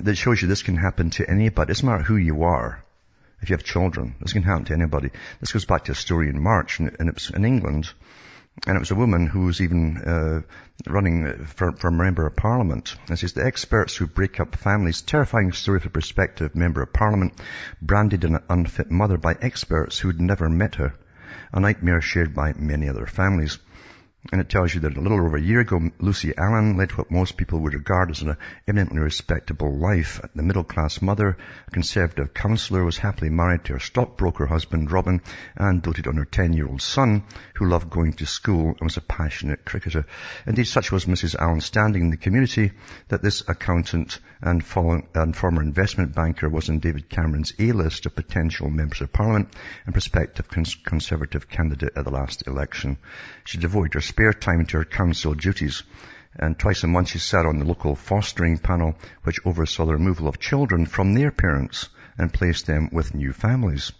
that 0.00 0.16
shows 0.16 0.42
you 0.42 0.48
this 0.48 0.62
can 0.62 0.76
happen 0.76 1.10
to 1.10 1.28
anybody. 1.28 1.70
It 1.70 1.74
doesn't 1.74 1.88
matter 1.88 2.02
who 2.02 2.16
you 2.16 2.42
are. 2.42 2.84
If 3.40 3.48
you 3.48 3.54
have 3.54 3.64
children, 3.64 4.16
this 4.20 4.32
can 4.32 4.42
happen 4.42 4.64
to 4.66 4.74
anybody. 4.74 5.10
This 5.40 5.52
goes 5.52 5.64
back 5.64 5.84
to 5.84 5.92
a 5.92 5.94
story 5.94 6.28
in 6.28 6.42
March, 6.42 6.80
and, 6.80 6.88
it 6.88 7.14
was 7.14 7.30
in 7.30 7.44
England. 7.44 7.88
And 8.66 8.76
it 8.76 8.80
was 8.80 8.90
a 8.90 8.96
woman 8.96 9.26
who 9.28 9.46
was 9.46 9.60
even 9.60 9.96
uh, 9.98 10.42
running 10.90 11.46
for, 11.46 11.72
for 11.72 11.88
a 11.88 11.92
member 11.92 12.26
of 12.26 12.34
parliament. 12.34 12.96
And 13.08 13.16
says 13.16 13.32
the 13.32 13.46
experts 13.46 13.94
who 13.94 14.08
break 14.08 14.40
up 14.40 14.56
families, 14.56 15.02
terrifying 15.02 15.52
story 15.52 15.78
from 15.78 15.90
the 15.90 16.00
perspective 16.00 16.56
member 16.56 16.82
of 16.82 16.92
parliament, 16.92 17.40
branded 17.80 18.24
an 18.24 18.40
unfit 18.50 18.90
mother 18.90 19.16
by 19.16 19.36
experts 19.40 19.98
who 19.98 20.08
had 20.08 20.20
never 20.20 20.50
met 20.50 20.74
her. 20.74 20.92
A 21.52 21.60
nightmare 21.60 22.00
shared 22.00 22.34
by 22.34 22.54
many 22.54 22.88
other 22.88 23.06
families. 23.06 23.58
And 24.30 24.42
it 24.42 24.50
tells 24.50 24.74
you 24.74 24.80
that 24.82 24.94
a 24.94 25.00
little 25.00 25.24
over 25.24 25.38
a 25.38 25.42
year 25.42 25.60
ago, 25.60 25.80
Lucy 26.00 26.34
Allen 26.36 26.76
led 26.76 26.92
what 26.92 27.10
most 27.10 27.38
people 27.38 27.60
would 27.60 27.72
regard 27.72 28.10
as 28.10 28.20
an 28.20 28.36
eminently 28.66 29.00
respectable 29.00 29.74
life. 29.74 30.20
The 30.34 30.42
middle-class 30.42 31.00
mother, 31.00 31.38
a 31.66 31.70
conservative 31.70 32.34
counsellor, 32.34 32.84
was 32.84 32.98
happily 32.98 33.30
married 33.30 33.64
to 33.64 33.72
her 33.72 33.78
stockbroker 33.78 34.44
husband, 34.44 34.92
Robin, 34.92 35.22
and 35.56 35.80
doted 35.80 36.06
on 36.06 36.16
her 36.16 36.26
10-year-old 36.26 36.82
son, 36.82 37.24
who 37.54 37.70
loved 37.70 37.88
going 37.88 38.12
to 38.14 38.26
school 38.26 38.68
and 38.68 38.82
was 38.82 38.98
a 38.98 39.00
passionate 39.00 39.64
cricketer. 39.64 40.04
Indeed, 40.46 40.66
such 40.66 40.92
was 40.92 41.06
Mrs. 41.06 41.34
Allen's 41.34 41.64
standing 41.64 42.02
in 42.02 42.10
the 42.10 42.18
community 42.18 42.72
that 43.08 43.22
this 43.22 43.42
accountant 43.48 44.20
and, 44.42 44.62
former 44.62 45.62
investment 45.62 46.14
banker 46.14 46.50
was 46.50 46.68
in 46.68 46.80
David 46.80 47.08
Cameron's 47.08 47.54
A-list 47.58 48.04
of 48.04 48.14
potential 48.14 48.68
members 48.68 49.00
of 49.00 49.10
parliament 49.10 49.48
and 49.86 49.94
prospective 49.94 50.48
cons- 50.48 50.74
conservative 50.74 51.48
candidate 51.48 51.92
at 51.96 52.04
the 52.04 52.10
last 52.10 52.46
election. 52.46 52.98
She 53.44 53.56
devoted 53.56 53.94
her 53.94 54.00
spare 54.18 54.32
time 54.32 54.66
to 54.66 54.78
her 54.78 54.84
council 54.84 55.32
duties. 55.32 55.84
And 56.34 56.58
twice 56.58 56.82
a 56.82 56.88
month 56.88 57.10
she 57.10 57.20
sat 57.20 57.46
on 57.46 57.60
the 57.60 57.64
local 57.64 57.94
fostering 57.94 58.58
panel 58.58 58.98
which 59.22 59.38
oversaw 59.46 59.86
the 59.86 59.92
removal 59.92 60.26
of 60.26 60.40
children 60.40 60.86
from 60.86 61.14
their 61.14 61.30
parents 61.30 61.88
and 62.18 62.32
placed 62.32 62.66
them 62.66 62.88
with 62.90 63.14
new 63.14 63.32
families. 63.32 63.92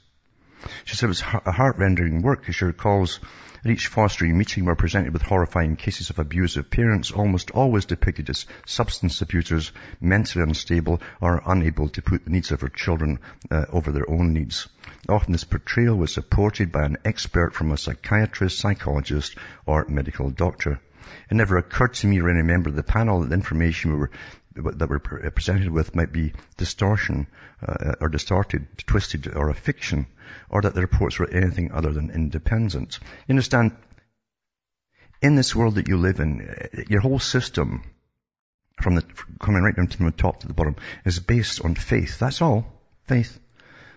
She 0.85 0.97
said 0.97 1.07
it 1.07 1.11
was 1.11 1.21
a 1.21 1.53
heart-rending 1.53 2.23
work 2.23 2.53
she 2.53 2.65
recalls 2.65 3.21
at 3.65 3.71
each 3.71 3.89
fostering 3.89 4.37
meeting 4.39 4.65
we 4.65 4.69
were 4.69 4.77
presented 4.77 5.13
with 5.13 5.23
horrifying 5.23 5.77
cases 5.77 6.11
of 6.11 6.19
abusive 6.19 6.71
parents, 6.71 7.11
almost 7.11 7.51
always 7.51 7.85
depicted 7.85 8.31
as 8.31 8.47
substance 8.67 9.21
abusers, 9.21 9.73
mentally 10.01 10.43
unstable, 10.43 11.01
or 11.21 11.43
unable 11.47 11.89
to 11.89 12.03
put 12.03 12.25
the 12.25 12.31
needs 12.31 12.53
of 12.53 12.61
their 12.61 12.69
children 12.69 13.19
uh, 13.51 13.65
over 13.73 13.93
their 13.93 14.09
own 14.09 14.33
needs. 14.33 14.69
Often 15.09 15.33
this 15.33 15.45
portrayal 15.45 15.97
was 15.97 16.13
supported 16.13 16.71
by 16.73 16.85
an 16.85 16.99
expert 17.05 17.55
from 17.55 17.73
a 17.73 17.77
psychiatrist, 17.77 18.59
psychologist, 18.59 19.37
or 19.67 19.87
medical 19.89 20.31
doctor. 20.31 20.81
It 21.31 21.35
never 21.35 21.57
occurred 21.57 21.95
to 21.95 22.07
me 22.07 22.21
or 22.21 22.29
any 22.29 22.43
member 22.43 22.69
of 22.69 22.77
the 22.77 22.83
panel 22.83 23.21
that 23.21 23.29
the 23.29 23.35
information 23.35 23.93
we 23.93 23.99
were 23.99 24.11
that 24.55 24.89
we're 24.89 24.99
presented 24.99 25.71
with 25.71 25.95
might 25.95 26.13
be 26.13 26.33
distortion 26.57 27.27
uh, 27.67 27.95
or 28.01 28.09
distorted, 28.09 28.67
twisted, 28.87 29.35
or 29.35 29.51
a 29.51 29.55
fiction, 29.55 30.07
or 30.51 30.63
that 30.63 30.75
the 30.75 30.81
reports 30.81 31.19
were 31.19 31.31
anything 31.31 31.73
other 31.73 31.93
than 31.93 32.11
independent. 32.11 32.99
You 33.27 33.33
understand? 33.33 33.77
In 35.21 35.35
this 35.35 35.55
world 35.55 35.77
that 35.77 35.89
you 35.89 35.97
live 35.97 36.21
in, 36.21 36.49
uh, 36.49 36.83
your 36.89 37.01
whole 37.01 37.19
system, 37.19 37.83
from 38.81 38.95
the 38.95 39.05
coming 39.41 39.63
right 39.63 39.75
down 39.75 39.89
from 39.89 40.07
the 40.07 40.13
top 40.13 40.41
to 40.41 40.47
the 40.47 40.55
bottom, 40.55 40.77
is 41.05 41.19
based 41.19 41.65
on 41.65 41.75
faith. 41.75 42.19
That's 42.19 42.43
all. 42.43 42.67
Faith. 43.07 43.39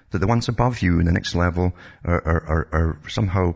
That 0.10 0.20
the 0.20 0.28
ones 0.28 0.50
above 0.50 0.82
you 0.82 1.00
in 1.00 1.06
the 1.06 1.12
next 1.12 1.36
level 1.36 1.74
are, 2.04 2.22
are, 2.22 2.44
are, 2.48 2.68
are 2.72 3.10
somehow 3.10 3.56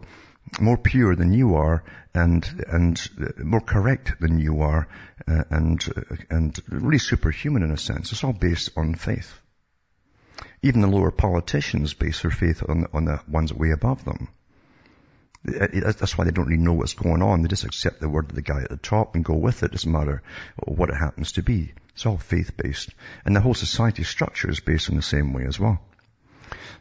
more 0.60 0.78
pure 0.78 1.16
than 1.16 1.34
you 1.34 1.56
are 1.56 1.84
and 2.14 2.66
and 2.68 3.10
more 3.38 3.62
correct 3.62 4.20
than 4.20 4.40
you 4.40 4.62
are 4.62 4.88
uh, 5.28 5.44
and 5.50 5.88
uh, 5.96 6.16
and 6.30 6.60
really 6.70 7.00
superhuman 7.00 7.64
in 7.64 7.72
a 7.72 7.78
sense 7.78 8.12
it's 8.12 8.24
all 8.24 8.34
based 8.34 8.70
on 8.78 8.96
faith 8.96 9.34
even 10.62 10.82
the 10.82 10.88
lower 10.88 11.12
politicians 11.12 11.94
base 11.94 12.22
their 12.22 12.32
faith 12.32 12.64
on 12.68 12.86
on 12.94 13.06
the 13.06 13.20
ones 13.28 13.54
way 13.54 13.72
above 13.72 14.06
them 14.06 14.28
that's 15.46 16.18
why 16.18 16.26
they 16.26 16.32
don't 16.32 16.48
really 16.48 16.62
know 16.62 16.74
what's 16.74 16.94
going 16.94 17.22
on. 17.22 17.42
They 17.42 17.48
just 17.48 17.66
accept 17.66 18.00
the 18.00 18.10
word 18.10 18.30
of 18.30 18.36
the 18.36 18.42
guy 18.42 18.62
at 18.62 18.70
the 18.70 18.78
top 18.78 19.16
and 19.16 19.24
go 19.24 19.36
with 19.36 19.62
it. 19.62 19.68
It 19.68 19.72
doesn't 19.74 19.92
matter 19.92 20.24
what 20.58 20.90
it 20.90 20.96
happens 20.96 21.34
to 21.34 21.44
be. 21.44 21.74
It's 21.94 22.06
all 22.06 22.18
faith 22.18 22.58
based. 22.58 22.90
And 23.26 23.36
the 23.36 23.42
whole 23.42 23.54
society 23.54 24.04
structure 24.04 24.50
is 24.50 24.60
based 24.60 24.90
on 24.90 24.96
the 24.96 25.02
same 25.02 25.34
way 25.34 25.46
as 25.46 25.60
well. 25.60 25.80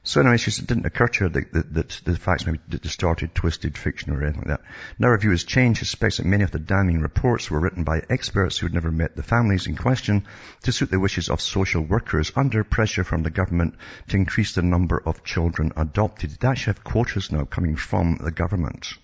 So 0.03 0.21
anyway, 0.21 0.37
she 0.37 0.51
said, 0.51 0.65
it 0.65 0.69
didn't 0.69 0.87
occur 0.87 1.09
to 1.09 1.25
her 1.25 1.29
that, 1.31 1.53
that, 1.53 1.75
that 1.75 2.01
the 2.05 2.17
facts 2.17 2.47
may 2.47 2.53
be 2.53 2.79
distorted, 2.79 3.35
twisted, 3.35 3.79
fiction 3.79 4.13
or 4.13 4.23
anything 4.23 4.43
like 4.43 4.59
that. 4.59 4.67
Now 4.99 5.09
her 5.09 5.19
view 5.19 5.31
has 5.31 5.45
changed. 5.45 5.79
She 5.79 5.87
suspects 5.87 6.19
that 6.19 6.27
many 6.27 6.45
of 6.45 6.51
the 6.51 6.59
damning 6.59 7.01
reports 7.01 7.51
were 7.51 7.61
written 7.61 7.85
by 7.85 8.03
experts 8.11 8.59
who 8.59 8.67
had 8.67 8.75
never 8.75 8.91
met 8.91 9.17
the 9.17 9.23
families 9.23 9.67
in 9.67 9.77
question 9.77 10.27
to 10.63 10.73
suit 10.73 10.91
the 10.91 11.01
wishes 11.01 11.29
of 11.29 11.41
social 11.41 11.83
workers 11.83 12.33
under 12.37 12.65
pressure 12.65 13.05
from 13.05 13.23
the 13.23 13.31
government 13.31 13.75
to 14.09 14.17
increase 14.17 14.55
the 14.55 14.63
number 14.63 15.03
of 15.05 15.25
children 15.25 15.73
adopted. 15.77 16.31
They 16.31 16.49
actually 16.49 16.75
have 16.75 16.85
quotas 16.85 17.33
now 17.33 17.45
coming 17.45 17.77
from 17.77 18.19
the 18.23 18.31
government. 18.31 18.95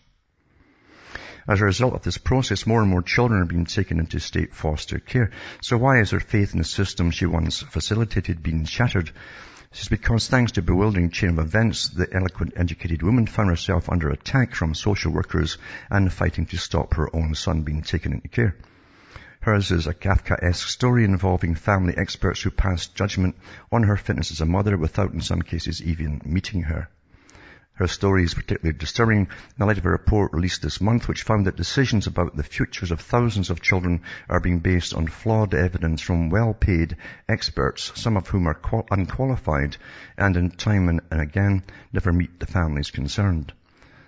As 1.48 1.60
a 1.60 1.64
result 1.64 1.94
of 1.94 2.02
this 2.02 2.18
process, 2.18 2.66
more 2.66 2.80
and 2.82 2.90
more 2.90 3.02
children 3.02 3.40
are 3.40 3.46
being 3.46 3.64
taken 3.64 3.98
into 3.98 4.20
state 4.20 4.54
foster 4.54 4.98
care. 4.98 5.30
So 5.62 5.78
why 5.78 6.00
is 6.00 6.10
her 6.10 6.20
faith 6.20 6.52
in 6.52 6.58
the 6.58 6.64
system 6.64 7.10
she 7.10 7.26
once 7.26 7.60
facilitated 7.60 8.42
being 8.42 8.66
shattered? 8.66 9.10
This 9.72 9.82
is 9.82 9.88
because 9.88 10.26
thanks 10.26 10.50
to 10.52 10.60
a 10.60 10.64
bewildering 10.64 11.10
chain 11.10 11.30
of 11.30 11.38
events, 11.38 11.90
the 11.90 12.12
eloquent, 12.12 12.54
educated 12.56 13.04
woman 13.04 13.28
found 13.28 13.50
herself 13.50 13.88
under 13.88 14.10
attack 14.10 14.52
from 14.52 14.74
social 14.74 15.12
workers 15.12 15.58
and 15.88 16.12
fighting 16.12 16.44
to 16.46 16.58
stop 16.58 16.94
her 16.94 17.08
own 17.14 17.36
son 17.36 17.62
being 17.62 17.82
taken 17.82 18.12
into 18.12 18.26
care. 18.26 18.56
Hers 19.42 19.70
is 19.70 19.86
a 19.86 19.94
Kafkaesque 19.94 20.66
story 20.66 21.04
involving 21.04 21.54
family 21.54 21.96
experts 21.96 22.42
who 22.42 22.50
passed 22.50 22.96
judgment 22.96 23.36
on 23.70 23.84
her 23.84 23.96
fitness 23.96 24.32
as 24.32 24.40
a 24.40 24.44
mother 24.44 24.76
without 24.76 25.12
in 25.12 25.20
some 25.20 25.40
cases 25.40 25.80
even 25.80 26.20
meeting 26.24 26.62
her. 26.62 26.88
Her 27.80 27.88
story 27.88 28.24
is 28.24 28.34
particularly 28.34 28.76
disturbing 28.76 29.20
in 29.20 29.28
the 29.56 29.64
light 29.64 29.78
of 29.78 29.86
a 29.86 29.90
report 29.90 30.34
released 30.34 30.60
this 30.60 30.82
month 30.82 31.08
which 31.08 31.22
found 31.22 31.46
that 31.46 31.56
decisions 31.56 32.06
about 32.06 32.36
the 32.36 32.42
futures 32.42 32.90
of 32.90 33.00
thousands 33.00 33.48
of 33.48 33.62
children 33.62 34.02
are 34.28 34.38
being 34.38 34.58
based 34.58 34.92
on 34.92 35.06
flawed 35.06 35.54
evidence 35.54 36.02
from 36.02 36.28
well-paid 36.28 36.94
experts, 37.26 37.90
some 37.94 38.18
of 38.18 38.28
whom 38.28 38.46
are 38.46 38.60
unqualified 38.90 39.78
and 40.18 40.36
in 40.36 40.50
time 40.50 40.90
and 40.90 41.00
again 41.10 41.62
never 41.90 42.12
meet 42.12 42.38
the 42.38 42.44
families 42.44 42.90
concerned. 42.90 43.50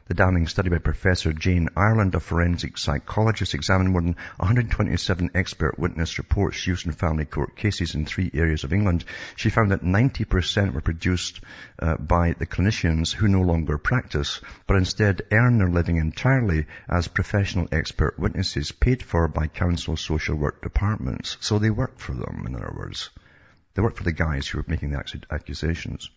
The 0.06 0.14
damning 0.14 0.49
study 0.49 0.68
by 0.68 0.78
Professor 0.78 1.32
Jane 1.32 1.68
Ireland, 1.76 2.16
a 2.16 2.21
forensic 2.21 2.76
psychologist, 2.76 3.54
examined 3.54 3.90
more 3.90 4.00
than 4.02 4.16
127 4.37 5.30
expert 5.32 5.78
witness 5.78 6.18
reports 6.18 6.66
used 6.66 6.87
in 6.87 6.92
family 6.92 7.25
court 7.25 7.54
cases 7.54 7.94
in 7.94 8.04
three 8.04 8.28
areas 8.35 8.64
of 8.64 8.73
England. 8.73 9.04
She 9.37 9.49
found 9.49 9.71
that 9.71 9.85
90% 9.85 10.73
were 10.73 10.80
produced 10.80 11.40
uh, 11.78 11.99
by 11.99 12.32
the 12.32 12.47
clinicians 12.47 13.12
who 13.12 13.28
no 13.28 13.42
longer 13.42 13.78
practice, 13.78 14.40
but 14.66 14.76
instead 14.76 15.23
earn 15.30 15.59
their 15.59 15.71
living 15.71 15.99
entirely 15.99 16.66
as 16.88 17.06
professional 17.06 17.68
expert 17.71 18.18
witnesses 18.18 18.73
paid 18.73 19.04
for 19.04 19.28
by 19.28 19.47
council 19.47 19.97
social 19.97 20.35
work 20.35 20.62
departments. 20.62 21.37
So 21.38 21.61
they 21.61 21.71
work 21.71 22.00
for 22.00 22.12
them, 22.12 22.42
in 22.44 22.56
other 22.56 22.75
words. 22.76 23.11
They 23.75 23.82
work 23.82 23.97
for 23.97 24.04
the 24.04 24.12
guys 24.12 24.49
who 24.49 24.59
are 24.59 24.64
making 24.66 24.90
the 24.90 25.25
accusations. 25.30 26.11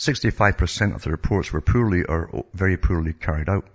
65% 0.00 0.94
of 0.94 1.02
the 1.02 1.10
reports 1.10 1.52
were 1.52 1.60
poorly 1.60 2.04
or 2.04 2.46
very 2.54 2.78
poorly 2.78 3.12
carried 3.12 3.50
out. 3.50 3.66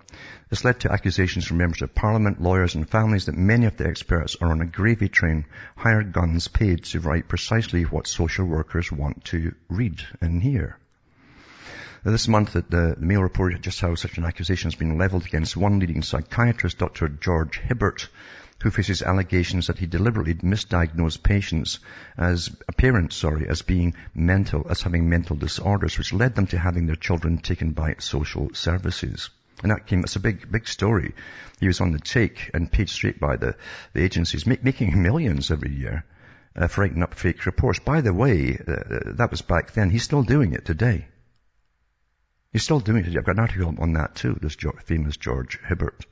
This 0.50 0.64
led 0.64 0.80
to 0.80 0.90
accusations 0.90 1.46
from 1.46 1.58
members 1.58 1.82
of 1.82 1.94
parliament, 1.94 2.42
lawyers 2.42 2.74
and 2.74 2.90
families 2.90 3.26
that 3.26 3.36
many 3.36 3.64
of 3.66 3.76
the 3.76 3.86
experts 3.86 4.36
are 4.40 4.50
on 4.50 4.60
a 4.60 4.66
gravy 4.66 5.08
train, 5.08 5.44
hired 5.76 6.12
guns 6.12 6.48
paid 6.48 6.82
to 6.86 6.98
write 6.98 7.28
precisely 7.28 7.84
what 7.84 8.08
social 8.08 8.44
workers 8.44 8.90
want 8.90 9.24
to 9.26 9.54
read 9.68 10.02
and 10.20 10.42
hear. 10.42 10.80
This 12.02 12.26
month, 12.26 12.54
the, 12.54 12.62
the 12.62 12.96
Mail 12.98 13.22
reported 13.22 13.62
just 13.62 13.80
how 13.80 13.94
such 13.94 14.18
an 14.18 14.24
accusation 14.24 14.68
has 14.68 14.78
been 14.78 14.98
levelled 14.98 15.26
against 15.26 15.56
one 15.56 15.78
leading 15.78 16.02
psychiatrist, 16.02 16.78
Dr. 16.78 17.08
George 17.08 17.60
Hibbert, 17.60 18.08
who 18.62 18.70
faces 18.70 19.02
allegations 19.02 19.66
that 19.66 19.78
he 19.78 19.86
deliberately 19.86 20.34
misdiagnosed 20.34 21.22
patients 21.22 21.78
as 22.16 22.48
parents, 22.76 23.16
sorry, 23.16 23.48
as 23.48 23.62
being 23.62 23.94
mental, 24.14 24.66
as 24.70 24.82
having 24.82 25.08
mental 25.08 25.36
disorders, 25.36 25.98
which 25.98 26.12
led 26.12 26.34
them 26.34 26.46
to 26.46 26.58
having 26.58 26.86
their 26.86 26.96
children 26.96 27.38
taken 27.38 27.72
by 27.72 27.94
social 27.98 28.52
services. 28.54 29.30
And 29.62 29.70
that 29.70 29.86
came, 29.86 30.00
it's 30.00 30.16
a 30.16 30.20
big, 30.20 30.50
big 30.50 30.68
story. 30.68 31.14
He 31.60 31.66
was 31.66 31.80
on 31.80 31.92
the 31.92 31.98
take 31.98 32.50
and 32.52 32.70
paid 32.70 32.88
straight 32.88 33.18
by 33.18 33.36
the, 33.36 33.56
the 33.92 34.02
agencies, 34.02 34.46
make, 34.46 34.64
making 34.64 35.02
millions 35.02 35.50
every 35.50 35.74
year 35.74 36.04
uh, 36.54 36.66
for 36.66 36.82
writing 36.82 37.02
up 37.02 37.14
fake 37.14 37.46
reports. 37.46 37.78
By 37.78 38.00
the 38.00 38.12
way, 38.12 38.58
uh, 38.58 39.12
that 39.16 39.30
was 39.30 39.42
back 39.42 39.72
then. 39.72 39.90
He's 39.90 40.02
still 40.02 40.22
doing 40.22 40.52
it 40.52 40.64
today. 40.64 41.08
He's 42.52 42.64
still 42.64 42.80
doing 42.80 43.04
it. 43.04 43.16
I've 43.16 43.24
got 43.24 43.36
an 43.36 43.40
article 43.40 43.74
on 43.78 43.92
that 43.94 44.14
too, 44.14 44.38
this 44.40 44.56
famous 44.84 45.16
George 45.16 45.58
Hibbert. 45.66 46.06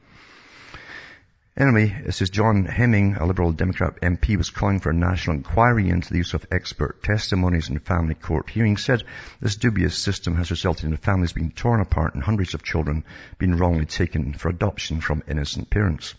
Anyway, 1.57 2.03
it 2.05 2.11
says 2.11 2.31
John 2.31 2.65
Hemming, 2.65 3.15
a 3.15 3.25
Liberal 3.25 3.53
Democrat 3.53 4.01
MP, 4.01 4.37
was 4.37 4.51
calling 4.51 4.81
for 4.81 4.91
a 4.91 4.95
national 4.95 5.37
inquiry 5.37 5.89
into 5.89 6.11
the 6.11 6.19
use 6.19 6.35
of 6.35 6.45
expert 6.51 7.01
testimonies 7.05 7.69
in 7.69 7.79
family 7.79 8.17
court 8.17 8.51
hearings, 8.51 8.85
said 8.85 9.05
this 9.39 9.55
dubious 9.55 9.97
system 9.97 10.35
has 10.35 10.51
resulted 10.51 10.87
in 10.87 10.97
families 10.97 11.33
being 11.33 11.53
torn 11.53 11.81
apart 11.81 12.15
and 12.15 12.25
hundreds 12.25 12.55
of 12.55 12.65
children 12.65 13.05
being 13.39 13.57
wrongly 13.57 13.87
taken 13.87 14.33
for 14.33 14.49
adoption 14.49 15.01
from 15.01 15.23
innocent 15.29 15.71
parents. 15.71 16.17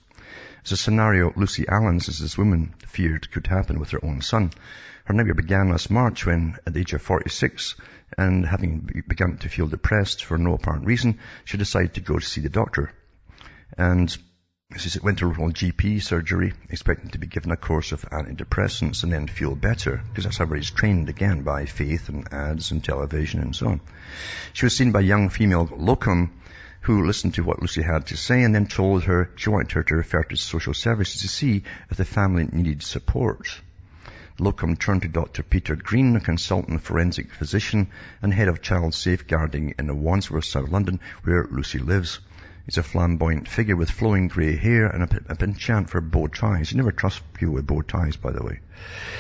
It's 0.62 0.72
a 0.72 0.77
scenario 0.77 1.34
Lucy 1.36 1.68
Allen, 1.68 1.98
as 1.98 2.20
this 2.20 2.38
woman 2.38 2.74
feared 2.88 3.30
could 3.30 3.48
happen 3.48 3.77
with 3.77 3.89
her 3.89 4.06
own 4.06 4.22
son. 4.22 4.51
Her 5.04 5.13
nightmare 5.13 5.34
began 5.34 5.68
last 5.68 5.92
March 5.92 6.25
when, 6.25 6.56
at 6.65 6.74
the 6.74 6.80
age 6.80 6.94
of 6.94 7.01
46, 7.01 7.75
and 8.18 8.46
having 8.46 9.04
begun 9.06 9.36
to 9.39 9.50
feel 9.50 9.68
depressed 9.68 10.24
for 10.24 10.38
no 10.38 10.54
apparent 10.54 10.86
reason, 10.86 11.20
she 11.44 11.58
decided 11.58 11.96
to 11.96 12.00
go 12.01 12.18
to 12.18 12.25
see 12.25 12.39
the 12.39 12.48
doctor 12.48 12.89
And 13.77 14.18
she 14.77 15.00
went 15.00 15.20
to 15.20 15.29
a 15.29 15.34
GP 15.34 16.03
surgery, 16.03 16.53
expecting 16.70 17.10
to 17.12 17.17
be 17.17 17.27
given 17.27 17.51
a 17.51 17.58
course 17.58 17.91
of 17.91 18.01
antidepressants 18.10 19.03
and 19.03 19.13
then 19.13 19.27
feel 19.27 19.55
better, 19.55 20.01
because 20.10 20.25
that's 20.25 20.38
how 20.38 20.46
he's 20.48 20.72
trained 20.72 21.10
again 21.10 21.44
by 21.44 21.65
faith 21.65 22.10
and 22.10 22.32
ads 22.34 22.72
and 22.72 22.84
television 22.84 23.41
and 23.41 23.55
so 23.55 23.67
on. 23.67 23.82
She 24.53 24.65
was 24.65 24.75
seen 24.75 24.91
by 24.91 25.00
a 25.00 25.03
young 25.03 25.29
female 25.29 25.70
locum 25.75 26.32
who 26.82 27.05
listened 27.05 27.34
to 27.34 27.44
what 27.44 27.62
Lucy 27.62 27.82
had 27.82 28.08
to 28.08 28.17
say 28.17 28.44
and 28.44 28.53
then 28.53 28.67
told 28.67 29.05
her 29.05 29.32
she 29.36 29.50
wanted 29.50 29.72
her 29.72 29.84
to 29.84 29.96
refer 29.96 30.24
to 30.24 30.36
social 30.36 30.74
services 30.74 31.22
to 31.22 31.27
see 31.27 31.63
if 31.89 31.98
the 31.98 32.05
family 32.05 32.48
needed 32.51 32.84
support. 32.84 33.60
Locum 34.38 34.75
turned 34.75 35.01
to 35.03 35.08
Dr. 35.08 35.44
Peter 35.44 35.77
Green, 35.77 36.15
a 36.17 36.20
consultant 36.20 36.82
forensic 36.82 37.34
physician 37.34 37.88
and 38.22 38.34
head 38.34 38.50
of 38.50 38.62
child 38.62 38.94
safeguarding 38.94 39.74
in 39.79 40.03
Wandsworth, 40.03 40.44
South 40.44 40.70
London, 40.70 41.00
where 41.24 41.48
Lucy 41.50 41.79
lives. 41.79 42.20
He's 42.66 42.80
a 42.80 42.84
flamboyant 42.84 43.48
figure 43.48 43.76
with 43.76 43.92
flowing 43.92 44.28
grey 44.28 44.56
hair 44.56 44.88
and 44.88 45.04
a, 45.04 45.22
a 45.30 45.36
penchant 45.36 45.88
for 45.88 46.02
bow 46.02 46.26
ties. 46.26 46.72
You 46.72 46.78
never 46.78 46.92
trust 46.92 47.22
people 47.34 47.54
with 47.54 47.68
bow 47.68 47.84
ties, 47.84 48.16
by 48.16 48.32
the 48.32 48.44
way. 48.44 48.60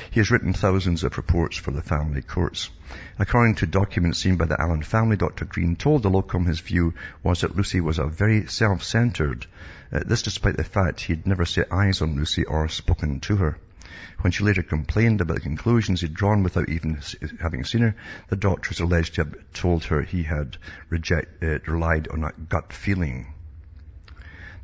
He 0.09 0.19
has 0.19 0.31
written 0.31 0.51
thousands 0.51 1.03
of 1.03 1.15
reports 1.15 1.55
for 1.55 1.69
the 1.69 1.83
family 1.83 2.23
courts. 2.23 2.71
According 3.19 3.55
to 3.55 3.67
documents 3.67 4.17
seen 4.17 4.37
by 4.37 4.45
the 4.45 4.59
Allen 4.59 4.81
family, 4.81 5.15
Dr. 5.15 5.45
Green 5.45 5.75
told 5.75 6.01
the 6.01 6.09
locum 6.09 6.47
his 6.47 6.59
view 6.59 6.95
was 7.21 7.41
that 7.41 7.55
Lucy 7.55 7.81
was 7.81 7.99
a 7.99 8.07
very 8.07 8.47
self-centered. 8.47 9.45
Uh, 9.93 9.99
this 10.03 10.23
despite 10.23 10.57
the 10.57 10.63
fact 10.63 11.01
he 11.01 11.13
had 11.13 11.27
never 11.27 11.45
set 11.45 11.71
eyes 11.71 12.01
on 12.01 12.15
Lucy 12.15 12.45
or 12.45 12.67
spoken 12.67 13.19
to 13.19 13.35
her. 13.35 13.59
When 14.21 14.31
she 14.31 14.43
later 14.43 14.63
complained 14.63 15.21
about 15.21 15.35
the 15.35 15.41
conclusions 15.41 16.01
he'd 16.01 16.15
drawn 16.15 16.41
without 16.41 16.69
even 16.69 16.99
having 17.39 17.63
seen 17.63 17.81
her, 17.81 17.95
the 18.29 18.37
doctors 18.37 18.79
alleged 18.79 19.13
to 19.15 19.25
have 19.25 19.35
told 19.53 19.83
her 19.83 20.01
he 20.01 20.23
had 20.23 20.57
reject, 20.89 21.43
uh, 21.43 21.59
relied 21.67 22.07
on 22.07 22.23
a 22.23 22.31
gut 22.49 22.73
feeling. 22.73 23.27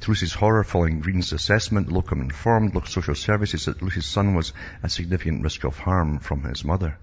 Lucy's 0.08 0.34
horror 0.34 0.64
following 0.64 1.00
Green's 1.00 1.32
assessment, 1.32 1.92
Locum 1.92 2.22
informed 2.22 2.74
social 2.88 3.14
services 3.14 3.66
that 3.66 3.84
Lucy's 3.84 4.08
son 4.08 4.34
was 4.34 4.52
at 4.82 4.90
significant 4.90 5.44
risk 5.44 5.64
of 5.64 5.78
harm 5.78 6.18
from 6.18 6.42
his 6.44 6.66
mother. 6.66 6.98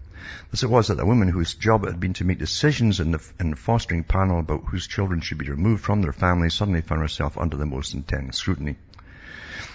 Thus 0.50 0.64
it 0.64 0.70
was 0.70 0.88
that 0.88 0.98
a 0.98 1.06
woman 1.06 1.28
whose 1.28 1.54
job 1.54 1.86
had 1.86 2.00
been 2.00 2.12
to 2.14 2.24
make 2.24 2.40
decisions 2.40 2.98
in 2.98 3.12
the, 3.12 3.24
in 3.38 3.50
the 3.50 3.56
fostering 3.56 4.02
panel 4.02 4.40
about 4.40 4.64
whose 4.66 4.88
children 4.88 5.20
should 5.20 5.38
be 5.38 5.48
removed 5.48 5.84
from 5.84 6.02
their 6.02 6.12
family 6.12 6.50
suddenly 6.50 6.80
found 6.80 7.00
herself 7.00 7.38
under 7.38 7.56
the 7.56 7.66
most 7.66 7.94
intense 7.94 8.38
scrutiny. 8.38 8.76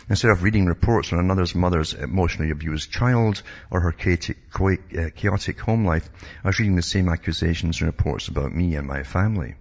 Instead 0.10 0.32
of 0.32 0.44
reading 0.44 0.65
reports 0.65 1.13
on 1.13 1.20
another's 1.20 1.56
mother's 1.56 1.94
emotionally 1.94 2.51
abused 2.51 2.92
child 2.92 3.42
or 3.72 3.80
her 3.80 3.94
chaotic 3.94 5.60
home 5.62 5.86
life, 5.86 6.10
I 6.44 6.50
was 6.50 6.60
reading 6.60 6.75
the 6.75 6.82
same 6.82 7.08
accusations 7.08 7.80
and 7.80 7.88
reports 7.88 8.27
about 8.27 8.53
me 8.53 8.75
and 8.75 8.86
my 8.86 9.03
family 9.03 9.56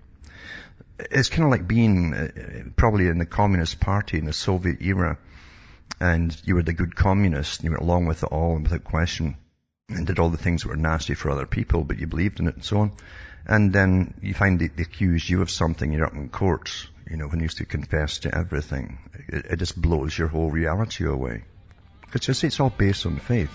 it's 0.98 1.28
kind 1.28 1.44
of 1.44 1.50
like 1.50 1.66
being 1.66 2.14
uh, 2.14 2.70
probably 2.76 3.08
in 3.08 3.18
the 3.18 3.26
Communist 3.26 3.80
Party 3.80 4.18
in 4.18 4.24
the 4.24 4.32
Soviet 4.32 4.80
era, 4.80 5.18
and 6.00 6.36
you 6.44 6.54
were 6.54 6.62
the 6.62 6.72
good 6.72 6.94
communist, 6.94 7.60
and 7.60 7.64
you 7.64 7.70
went 7.70 7.82
along 7.82 8.06
with 8.06 8.22
it 8.22 8.28
all 8.32 8.56
and 8.56 8.64
without 8.64 8.84
question, 8.84 9.36
and 9.88 10.06
did 10.06 10.18
all 10.18 10.30
the 10.30 10.38
things 10.38 10.62
that 10.62 10.68
were 10.68 10.76
nasty 10.76 11.14
for 11.14 11.30
other 11.30 11.46
people, 11.46 11.84
but 11.84 11.98
you 11.98 12.06
believed 12.06 12.40
in 12.40 12.48
it 12.48 12.54
and 12.54 12.64
so 12.64 12.78
on. 12.78 12.92
And 13.46 13.72
then 13.72 14.14
you 14.22 14.34
find 14.34 14.60
they, 14.60 14.68
they 14.68 14.82
accuse 14.82 15.28
you 15.28 15.42
of 15.42 15.50
something, 15.50 15.92
you're 15.92 16.06
up 16.06 16.14
in 16.14 16.28
court, 16.28 16.70
you 17.10 17.16
know, 17.16 17.26
when 17.26 17.40
you 17.40 17.44
used 17.44 17.58
to 17.58 17.64
confess 17.64 18.20
to 18.20 18.34
everything. 18.34 18.98
It, 19.28 19.46
it 19.46 19.56
just 19.56 19.80
blows 19.80 20.16
your 20.16 20.28
whole 20.28 20.50
reality 20.50 21.06
away. 21.06 21.44
Because 22.12 22.42
it's 22.44 22.60
all 22.60 22.70
based 22.70 23.06
on 23.06 23.18
faith. 23.18 23.52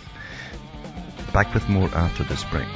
Back 1.31 1.53
with 1.53 1.69
more 1.69 1.89
after 1.89 2.23
this 2.23 2.43
break. 2.45 2.67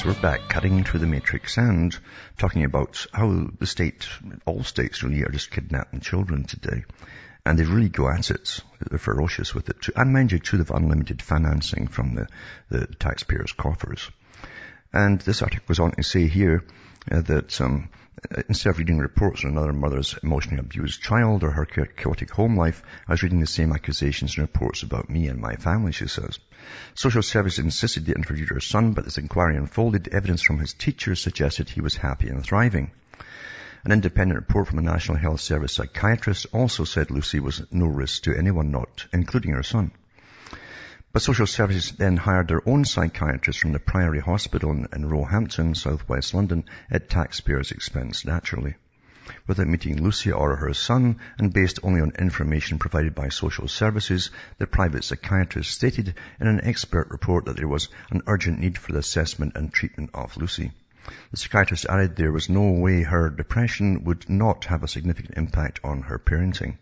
Folks, 0.00 0.16
we're 0.16 0.22
back 0.22 0.48
cutting 0.48 0.82
through 0.82 1.00
the 1.00 1.06
matrix 1.06 1.58
and 1.58 1.94
talking 2.38 2.64
about 2.64 3.04
how 3.12 3.48
the 3.58 3.66
state, 3.66 4.08
all 4.46 4.62
states 4.62 5.02
really 5.02 5.22
are 5.24 5.30
just 5.30 5.50
kidnapping 5.50 6.00
children 6.00 6.44
today. 6.44 6.84
And 7.44 7.58
they 7.58 7.64
really 7.64 7.90
go 7.90 8.08
at 8.08 8.30
it. 8.30 8.60
They're 8.88 8.98
ferocious 8.98 9.54
with 9.54 9.68
it. 9.68 9.82
Too. 9.82 9.92
And 9.94 10.14
mind 10.14 10.32
you 10.32 10.38
too, 10.38 10.56
they've 10.56 10.70
unlimited 10.70 11.20
financing 11.20 11.86
from 11.88 12.14
the, 12.14 12.28
the 12.70 12.86
taxpayers' 12.86 13.52
coffers. 13.52 14.10
And 14.90 15.20
this 15.20 15.42
article 15.42 15.66
goes 15.68 15.80
on 15.80 15.92
to 15.92 16.02
say 16.02 16.28
here 16.28 16.64
uh, 17.12 17.20
that 17.20 17.60
um, 17.60 17.90
instead 18.48 18.70
of 18.70 18.78
reading 18.78 18.98
reports 18.98 19.44
on 19.44 19.50
another 19.50 19.72
mother's 19.72 20.14
emotionally 20.22 20.60
abused 20.60 21.02
child 21.02 21.42
or 21.42 21.50
her 21.50 21.64
chaotic 21.64 22.30
home 22.30 22.56
life, 22.56 22.82
I 23.08 23.12
was 23.12 23.22
reading 23.22 23.40
the 23.40 23.46
same 23.46 23.72
accusations 23.72 24.36
and 24.36 24.42
reports 24.42 24.82
about 24.82 25.08
me 25.08 25.28
and 25.28 25.40
my 25.40 25.56
family, 25.56 25.92
she 25.92 26.06
says. 26.06 26.38
Social 26.94 27.22
services 27.22 27.64
insisted 27.64 28.06
they 28.06 28.12
interviewed 28.12 28.50
her 28.50 28.60
son, 28.60 28.92
but 28.92 29.06
as 29.06 29.18
inquiry 29.18 29.56
unfolded, 29.56 30.08
evidence 30.08 30.42
from 30.42 30.58
his 30.58 30.74
teachers 30.74 31.20
suggested 31.20 31.68
he 31.68 31.80
was 31.80 31.96
happy 31.96 32.28
and 32.28 32.44
thriving. 32.44 32.90
An 33.84 33.92
independent 33.92 34.38
report 34.38 34.68
from 34.68 34.78
a 34.78 34.82
National 34.82 35.16
Health 35.16 35.40
Service 35.40 35.72
psychiatrist 35.72 36.46
also 36.52 36.84
said 36.84 37.10
Lucy 37.10 37.40
was 37.40 37.62
no 37.70 37.86
risk 37.86 38.24
to 38.24 38.36
anyone 38.36 38.70
not, 38.70 39.06
including 39.12 39.52
her 39.52 39.62
son. 39.62 39.92
But 41.12 41.22
social 41.22 41.48
services 41.48 41.90
then 41.90 42.18
hired 42.18 42.46
their 42.46 42.68
own 42.68 42.84
psychiatrist 42.84 43.58
from 43.58 43.72
the 43.72 43.80
Priory 43.80 44.20
Hospital 44.20 44.70
in, 44.70 44.86
in 44.92 45.08
Roehampton, 45.08 45.74
southwest 45.74 46.34
London, 46.34 46.64
at 46.88 47.10
taxpayers' 47.10 47.72
expense, 47.72 48.24
naturally. 48.24 48.76
Without 49.48 49.66
meeting 49.66 50.00
Lucia 50.00 50.32
or 50.32 50.54
her 50.54 50.72
son, 50.72 51.16
and 51.36 51.52
based 51.52 51.80
only 51.82 52.00
on 52.00 52.12
information 52.16 52.78
provided 52.78 53.16
by 53.16 53.28
social 53.28 53.66
services, 53.66 54.30
the 54.58 54.68
private 54.68 55.02
psychiatrist 55.02 55.72
stated 55.72 56.14
in 56.40 56.46
an 56.46 56.60
expert 56.62 57.08
report 57.10 57.44
that 57.46 57.56
there 57.56 57.66
was 57.66 57.88
an 58.10 58.22
urgent 58.28 58.60
need 58.60 58.78
for 58.78 58.92
the 58.92 59.00
assessment 59.00 59.56
and 59.56 59.72
treatment 59.72 60.10
of 60.14 60.36
Lucy. 60.36 60.70
The 61.32 61.36
psychiatrist 61.38 61.86
added 61.88 62.14
there 62.14 62.30
was 62.30 62.48
no 62.48 62.70
way 62.70 63.02
her 63.02 63.30
depression 63.30 64.04
would 64.04 64.30
not 64.30 64.66
have 64.66 64.84
a 64.84 64.88
significant 64.88 65.36
impact 65.36 65.80
on 65.82 66.02
her 66.02 66.20
parenting. 66.20 66.78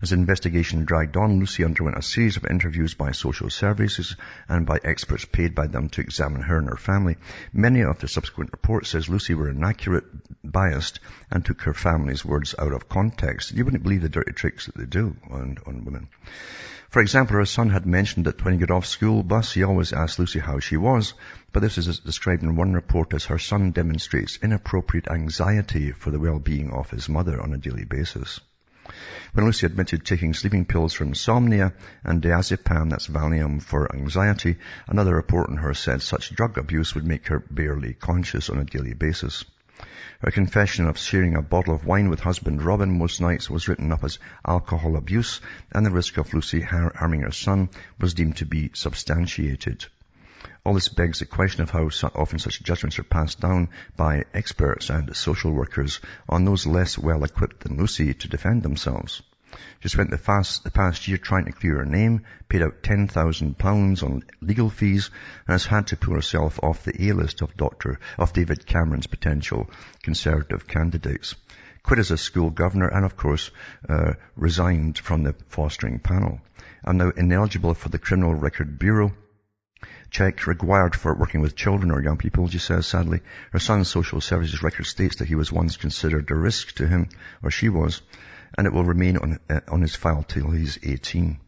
As 0.00 0.12
investigation 0.12 0.84
dragged 0.84 1.16
on, 1.16 1.40
Lucy 1.40 1.64
underwent 1.64 1.98
a 1.98 2.02
series 2.02 2.36
of 2.36 2.46
interviews 2.46 2.94
by 2.94 3.10
social 3.10 3.50
services 3.50 4.14
and 4.48 4.64
by 4.64 4.78
experts 4.84 5.24
paid 5.24 5.56
by 5.56 5.66
them 5.66 5.88
to 5.88 6.00
examine 6.00 6.42
her 6.42 6.58
and 6.58 6.68
her 6.68 6.76
family. 6.76 7.16
Many 7.52 7.82
of 7.82 7.98
the 7.98 8.06
subsequent 8.06 8.52
reports 8.52 8.90
says 8.90 9.08
Lucy 9.08 9.34
were 9.34 9.50
inaccurate, 9.50 10.04
biased, 10.44 11.00
and 11.32 11.44
took 11.44 11.62
her 11.62 11.74
family's 11.74 12.24
words 12.24 12.54
out 12.56 12.72
of 12.72 12.88
context. 12.88 13.50
You 13.50 13.64
wouldn't 13.64 13.82
believe 13.82 14.02
the 14.02 14.08
dirty 14.08 14.32
tricks 14.32 14.66
that 14.66 14.76
they 14.76 14.86
do 14.86 15.16
on, 15.30 15.58
on 15.66 15.84
women. 15.84 16.08
For 16.90 17.02
example, 17.02 17.34
her 17.34 17.44
son 17.44 17.70
had 17.70 17.84
mentioned 17.84 18.26
that 18.26 18.44
when 18.44 18.54
he 18.54 18.60
got 18.60 18.70
off 18.70 18.86
school 18.86 19.24
bus, 19.24 19.52
he 19.52 19.64
always 19.64 19.92
asked 19.92 20.20
Lucy 20.20 20.38
how 20.38 20.60
she 20.60 20.76
was, 20.76 21.12
but 21.52 21.60
this 21.60 21.76
is 21.76 21.98
described 21.98 22.44
in 22.44 22.54
one 22.54 22.72
report 22.72 23.14
as 23.14 23.24
her 23.24 23.38
son 23.38 23.72
demonstrates 23.72 24.38
inappropriate 24.40 25.10
anxiety 25.10 25.90
for 25.90 26.12
the 26.12 26.20
well-being 26.20 26.70
of 26.70 26.88
his 26.88 27.08
mother 27.08 27.42
on 27.42 27.52
a 27.52 27.58
daily 27.58 27.84
basis. 27.84 28.38
When 29.34 29.44
Lucy 29.44 29.66
admitted 29.66 30.02
taking 30.06 30.32
sleeping 30.32 30.64
pills 30.64 30.94
for 30.94 31.04
insomnia 31.04 31.74
and 32.04 32.22
diazepam, 32.22 32.88
that's 32.88 33.06
Valium 33.06 33.60
for 33.60 33.94
anxiety, 33.94 34.56
another 34.86 35.14
report 35.14 35.50
on 35.50 35.58
her 35.58 35.74
said 35.74 36.00
such 36.00 36.34
drug 36.34 36.56
abuse 36.56 36.94
would 36.94 37.04
make 37.04 37.26
her 37.26 37.40
barely 37.50 37.92
conscious 37.92 38.48
on 38.48 38.56
a 38.56 38.64
daily 38.64 38.94
basis. 38.94 39.44
Her 40.20 40.30
confession 40.30 40.86
of 40.86 40.96
sharing 40.96 41.36
a 41.36 41.42
bottle 41.42 41.74
of 41.74 41.84
wine 41.84 42.08
with 42.08 42.20
husband 42.20 42.62
Robin 42.62 42.96
most 42.96 43.20
nights 43.20 43.50
was 43.50 43.68
written 43.68 43.92
up 43.92 44.04
as 44.04 44.18
alcohol 44.46 44.96
abuse 44.96 45.42
and 45.70 45.84
the 45.84 45.90
risk 45.90 46.16
of 46.16 46.32
Lucy 46.32 46.62
harming 46.62 47.20
her 47.20 47.30
son 47.30 47.68
was 48.00 48.14
deemed 48.14 48.38
to 48.38 48.46
be 48.46 48.70
substantiated. 48.72 49.84
All 50.68 50.74
this 50.74 50.90
begs 50.90 51.20
the 51.20 51.24
question 51.24 51.62
of 51.62 51.70
how 51.70 51.88
often 52.14 52.38
such 52.38 52.62
judgments 52.62 52.98
are 52.98 53.02
passed 53.02 53.40
down 53.40 53.70
by 53.96 54.26
experts 54.34 54.90
and 54.90 55.16
social 55.16 55.50
workers 55.50 55.98
on 56.28 56.44
those 56.44 56.66
less 56.66 56.98
well 56.98 57.24
equipped 57.24 57.60
than 57.60 57.78
Lucy 57.78 58.12
to 58.12 58.28
defend 58.28 58.62
themselves. 58.62 59.22
She 59.80 59.88
spent 59.88 60.10
the, 60.10 60.18
fast, 60.18 60.64
the 60.64 60.70
past 60.70 61.08
year 61.08 61.16
trying 61.16 61.46
to 61.46 61.52
clear 61.52 61.78
her 61.78 61.86
name, 61.86 62.26
paid 62.50 62.60
out 62.60 62.82
£10,000 62.82 64.02
on 64.02 64.24
legal 64.42 64.68
fees, 64.68 65.10
and 65.46 65.54
has 65.54 65.64
had 65.64 65.86
to 65.86 65.96
pull 65.96 66.12
herself 66.12 66.62
off 66.62 66.84
the 66.84 67.08
A-list 67.08 67.40
of 67.40 67.56
Dr. 67.56 67.98
of 68.18 68.34
David 68.34 68.66
Cameron's 68.66 69.06
potential 69.06 69.70
Conservative 70.02 70.68
candidates. 70.68 71.34
Quit 71.82 71.98
as 71.98 72.10
a 72.10 72.18
school 72.18 72.50
governor 72.50 72.88
and 72.88 73.06
of 73.06 73.16
course, 73.16 73.50
uh, 73.88 74.12
resigned 74.36 74.98
from 74.98 75.22
the 75.22 75.34
fostering 75.48 75.98
panel. 75.98 76.42
I'm 76.84 76.98
now 76.98 77.08
ineligible 77.16 77.72
for 77.72 77.88
the 77.88 77.98
Criminal 77.98 78.34
Record 78.34 78.78
Bureau 78.78 79.14
check 80.10 80.46
required 80.46 80.94
for 80.94 81.14
working 81.14 81.40
with 81.40 81.56
children 81.56 81.90
or 81.90 82.02
young 82.02 82.16
people, 82.16 82.48
she 82.48 82.58
says 82.58 82.86
sadly. 82.86 83.20
Her 83.52 83.58
son's 83.58 83.88
social 83.88 84.20
services 84.20 84.62
record 84.62 84.86
states 84.86 85.16
that 85.16 85.28
he 85.28 85.34
was 85.34 85.52
once 85.52 85.76
considered 85.76 86.30
a 86.30 86.34
risk 86.34 86.74
to 86.76 86.86
him, 86.86 87.08
or 87.42 87.50
she 87.50 87.68
was, 87.68 88.02
and 88.56 88.66
it 88.66 88.72
will 88.72 88.84
remain 88.84 89.16
on, 89.18 89.38
uh, 89.50 89.60
on 89.68 89.82
his 89.82 89.96
file 89.96 90.22
till 90.22 90.50
he's 90.50 90.78
18. 90.82 91.38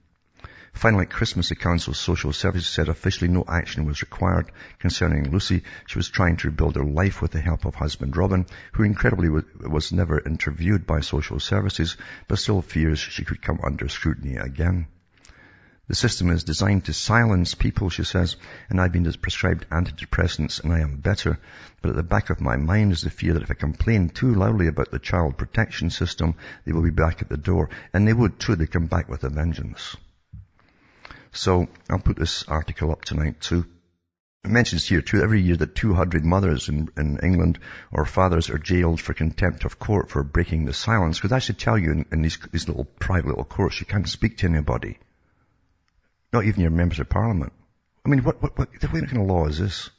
Finally, 0.73 1.07
at 1.07 1.11
Christmas, 1.11 1.49
the 1.49 1.57
Council 1.57 1.91
of 1.91 1.97
Social 1.97 2.33
Services 2.33 2.69
said 2.69 2.89
officially 2.89 3.29
no 3.29 3.45
action 3.49 3.87
was 3.87 4.03
required 4.03 4.53
concerning 4.79 5.31
Lucy. 5.31 5.63
She 5.87 5.99
was 5.99 6.09
trying 6.09 6.37
to 6.39 6.49
rebuild 6.49 6.77
her 6.77 6.85
life 6.85 7.21
with 7.21 7.33
the 7.33 7.41
help 7.41 7.65
of 7.65 7.75
husband 7.75 8.17
Robin, 8.17 8.47
who 8.73 8.85
incredibly 8.85 9.29
was 9.29 9.93
never 9.93 10.21
interviewed 10.21 10.87
by 10.87 11.01
social 11.01 11.41
services, 11.41 11.97
but 12.29 12.39
still 12.39 12.63
fears 12.63 12.99
she 12.99 13.25
could 13.25 13.43
come 13.43 13.59
under 13.65 13.89
scrutiny 13.89 14.37
again. 14.37 14.87
The 15.91 15.97
system 15.97 16.31
is 16.31 16.45
designed 16.45 16.85
to 16.85 16.93
silence 16.93 17.57
people, 17.57 17.91
she 17.91 18.05
says, 18.05 18.37
and 18.69 18.81
I've 18.81 18.93
been 18.93 19.13
prescribed 19.15 19.69
antidepressants 19.71 20.63
and 20.63 20.73
I 20.73 20.79
am 20.79 20.99
better. 20.99 21.41
But 21.83 21.89
at 21.91 21.97
the 21.97 22.05
back 22.05 22.31
of 22.31 22.41
my 22.41 22.57
mind 22.57 22.93
is 22.93 23.03
the 23.03 23.11
fear 23.11 23.35
that 23.35 23.43
if 23.43 23.51
I 23.51 23.55
complain 23.55 24.09
too 24.09 24.33
loudly 24.33 24.69
about 24.69 24.93
the 24.93 25.01
child 25.01 25.37
protection 25.37 25.91
system, 25.91 26.37
they 26.65 26.71
will 26.71 26.85
be 26.85 26.91
back 26.91 27.23
at 27.23 27.29
the 27.29 27.37
door. 27.37 27.71
And 27.93 28.07
they 28.07 28.13
would 28.13 28.39
too, 28.39 28.55
they 28.55 28.69
come 28.69 28.87
back 28.87 29.09
with 29.09 29.25
a 29.25 29.31
vengeance. 29.31 29.97
So 31.33 31.67
I'll 31.91 31.99
put 31.99 32.17
this 32.17 32.45
article 32.45 32.93
up 32.93 33.05
tonight 33.05 33.41
too. 33.41 33.67
It 34.45 34.51
mentions 34.53 34.87
here 34.87 35.03
too, 35.03 35.21
every 35.21 35.41
year 35.41 35.57
that 35.57 35.75
200 35.75 36.25
mothers 36.25 36.69
in, 36.69 36.89
in 36.97 37.19
England 37.19 37.59
or 37.91 38.05
fathers 38.05 38.49
are 38.49 38.59
jailed 38.59 39.01
for 39.01 39.13
contempt 39.13 39.65
of 39.65 39.81
court 39.81 40.09
for 40.09 40.23
breaking 40.23 40.67
the 40.67 40.73
silence. 40.73 41.19
Because 41.19 41.33
I 41.33 41.41
should 41.41 41.59
tell 41.59 41.77
you 41.77 41.91
in, 41.91 42.07
in 42.13 42.23
these, 42.23 42.39
these 42.53 42.69
little 42.69 42.85
private 42.85 43.27
little 43.27 43.43
courts, 43.43 43.81
you 43.81 43.87
can't 43.87 44.09
speak 44.09 44.39
to 44.39 44.47
anybody. 44.47 44.97
Not 46.33 46.45
even 46.45 46.61
your 46.61 46.71
members 46.71 47.01
of 47.01 47.09
parliament. 47.09 47.53
I 48.05 48.09
mean, 48.09 48.23
what, 48.23 48.43
what, 48.43 48.57
what, 48.59 48.69
what 48.73 49.09
kind 49.09 49.17
of 49.17 49.27
law 49.27 49.47
is 49.47 49.59
this? 49.59 49.91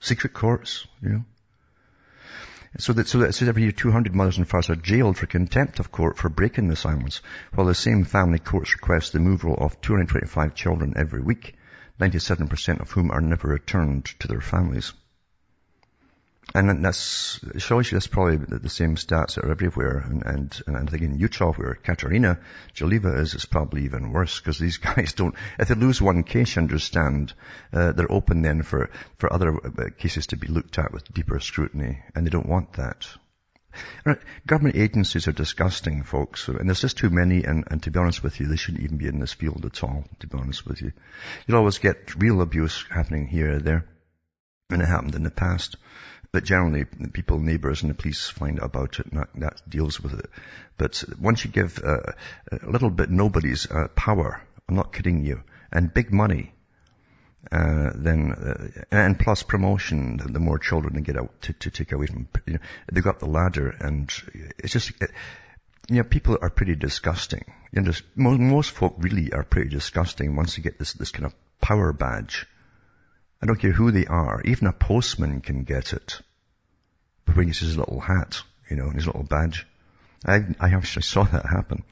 Secret 0.00 0.32
courts, 0.32 0.86
you 1.02 1.08
know? 1.08 1.24
So 2.78 2.92
that, 2.92 3.08
so 3.08 3.18
that 3.20 3.34
says 3.34 3.48
every 3.48 3.62
year 3.62 3.72
200 3.72 4.14
mothers 4.14 4.36
and 4.36 4.46
fathers 4.46 4.70
are 4.70 4.76
jailed 4.76 5.16
for 5.16 5.26
contempt 5.26 5.80
of 5.80 5.90
court 5.90 6.18
for 6.18 6.28
breaking 6.28 6.68
the 6.68 6.76
silence, 6.76 7.22
while 7.54 7.66
the 7.66 7.74
same 7.74 8.04
family 8.04 8.38
courts 8.38 8.74
request 8.74 9.12
the 9.12 9.18
removal 9.18 9.54
of 9.54 9.80
225 9.80 10.54
children 10.54 10.92
every 10.96 11.22
week, 11.22 11.54
97% 11.98 12.80
of 12.80 12.90
whom 12.90 13.10
are 13.10 13.20
never 13.20 13.48
returned 13.48 14.04
to 14.20 14.28
their 14.28 14.40
families. 14.40 14.92
And 16.54 16.82
that's, 16.82 17.40
shows 17.58 17.90
you 17.90 17.96
that's 17.96 18.06
probably 18.06 18.36
the 18.36 18.70
same 18.70 18.96
stats 18.96 19.34
that 19.34 19.44
are 19.44 19.50
everywhere. 19.50 19.98
And, 19.98 20.24
and, 20.24 20.62
and 20.66 20.76
I 20.76 20.84
think 20.90 21.02
in 21.02 21.18
Utah 21.18 21.52
where 21.52 21.74
Katerina 21.74 22.38
Gelieva 22.74 23.20
is, 23.20 23.34
it's 23.34 23.44
probably 23.44 23.84
even 23.84 24.12
worse 24.12 24.40
because 24.40 24.58
these 24.58 24.76
guys 24.78 25.12
don't, 25.12 25.34
if 25.58 25.68
they 25.68 25.74
lose 25.74 26.00
one 26.00 26.22
case, 26.22 26.56
you 26.56 26.62
understand, 26.62 27.34
uh, 27.72 27.92
they're 27.92 28.10
open 28.10 28.40
then 28.40 28.62
for, 28.62 28.90
for 29.18 29.30
other 29.32 29.54
uh, 29.54 29.90
cases 29.98 30.28
to 30.28 30.36
be 30.36 30.48
looked 30.48 30.78
at 30.78 30.92
with 30.92 31.12
deeper 31.12 31.38
scrutiny 31.38 32.00
and 32.14 32.26
they 32.26 32.30
don't 32.30 32.48
want 32.48 32.72
that. 32.74 33.06
Right. 34.04 34.18
Government 34.46 34.76
agencies 34.76 35.28
are 35.28 35.32
disgusting, 35.32 36.02
folks, 36.02 36.48
and 36.48 36.68
there's 36.68 36.80
just 36.80 36.96
too 36.96 37.10
many, 37.10 37.44
and, 37.44 37.64
and 37.70 37.82
to 37.82 37.90
be 37.90 37.98
honest 37.98 38.22
with 38.22 38.40
you, 38.40 38.46
they 38.46 38.56
shouldn't 38.56 38.82
even 38.82 38.96
be 38.96 39.06
in 39.06 39.20
this 39.20 39.34
field 39.34 39.64
at 39.66 39.84
all, 39.84 40.04
to 40.20 40.26
be 40.26 40.38
honest 40.38 40.66
with 40.66 40.80
you. 40.80 40.92
You'll 41.46 41.58
always 41.58 41.78
get 41.78 42.14
real 42.16 42.40
abuse 42.40 42.84
happening 42.90 43.26
here 43.26 43.56
or 43.56 43.58
there, 43.58 43.86
and 44.70 44.82
it 44.82 44.88
happened 44.88 45.14
in 45.14 45.22
the 45.22 45.30
past. 45.30 45.76
But 46.30 46.44
generally, 46.44 46.84
people, 46.84 47.38
neighbours 47.38 47.82
and 47.82 47.90
the 47.90 47.94
police 47.94 48.28
find 48.28 48.60
out 48.60 48.66
about 48.66 49.00
it 49.00 49.06
and 49.06 49.20
that, 49.20 49.28
that 49.36 49.62
deals 49.68 50.00
with 50.00 50.18
it. 50.18 50.30
But 50.76 51.02
once 51.18 51.44
you 51.44 51.50
give 51.50 51.80
uh, 51.82 52.12
a 52.52 52.68
little 52.68 52.90
bit 52.90 53.10
nobody's 53.10 53.70
uh, 53.70 53.88
power, 53.94 54.42
I'm 54.68 54.76
not 54.76 54.92
kidding 54.92 55.24
you, 55.24 55.42
and 55.72 55.92
big 55.92 56.12
money, 56.12 56.52
uh, 57.50 57.90
then, 57.94 58.32
uh, 58.32 58.84
and 58.90 59.18
plus 59.18 59.42
promotion, 59.42 60.18
the, 60.18 60.38
more 60.38 60.58
children 60.58 60.94
they 60.94 61.00
get 61.00 61.16
out 61.16 61.40
to, 61.42 61.52
to 61.54 61.70
take 61.70 61.92
away 61.92 62.06
from, 62.06 62.28
you 62.46 62.54
know, 62.54 62.58
they 62.92 63.00
go 63.00 63.10
up 63.10 63.20
the 63.20 63.26
ladder 63.26 63.74
and 63.80 64.12
it's 64.58 64.72
just, 64.72 64.90
it, 65.00 65.10
you 65.88 65.96
know, 65.96 66.04
people 66.04 66.36
are 66.42 66.50
pretty 66.50 66.74
disgusting. 66.74 67.44
You 67.72 67.82
know, 67.82 67.92
most, 68.16 68.40
most 68.40 68.70
folk 68.72 68.96
really 68.98 69.32
are 69.32 69.44
pretty 69.44 69.70
disgusting 69.70 70.36
once 70.36 70.58
you 70.58 70.62
get 70.62 70.78
this, 70.78 70.92
this 70.92 71.10
kind 71.10 71.24
of 71.24 71.34
power 71.60 71.92
badge. 71.92 72.46
I 73.40 73.46
don't 73.46 73.60
care 73.60 73.72
who 73.72 73.90
they 73.90 74.06
are. 74.06 74.42
Even 74.44 74.66
a 74.66 74.72
postman 74.72 75.40
can 75.40 75.64
get 75.64 75.92
it. 75.92 76.20
He 77.26 77.44
his 77.44 77.76
little 77.76 78.00
hat, 78.00 78.42
you 78.70 78.76
know, 78.76 78.86
and 78.86 78.94
his 78.94 79.06
little 79.06 79.22
badge. 79.22 79.66
I, 80.24 80.40
I 80.58 80.70
actually 80.70 81.02
saw 81.02 81.24
that 81.24 81.46
happen. 81.46 81.84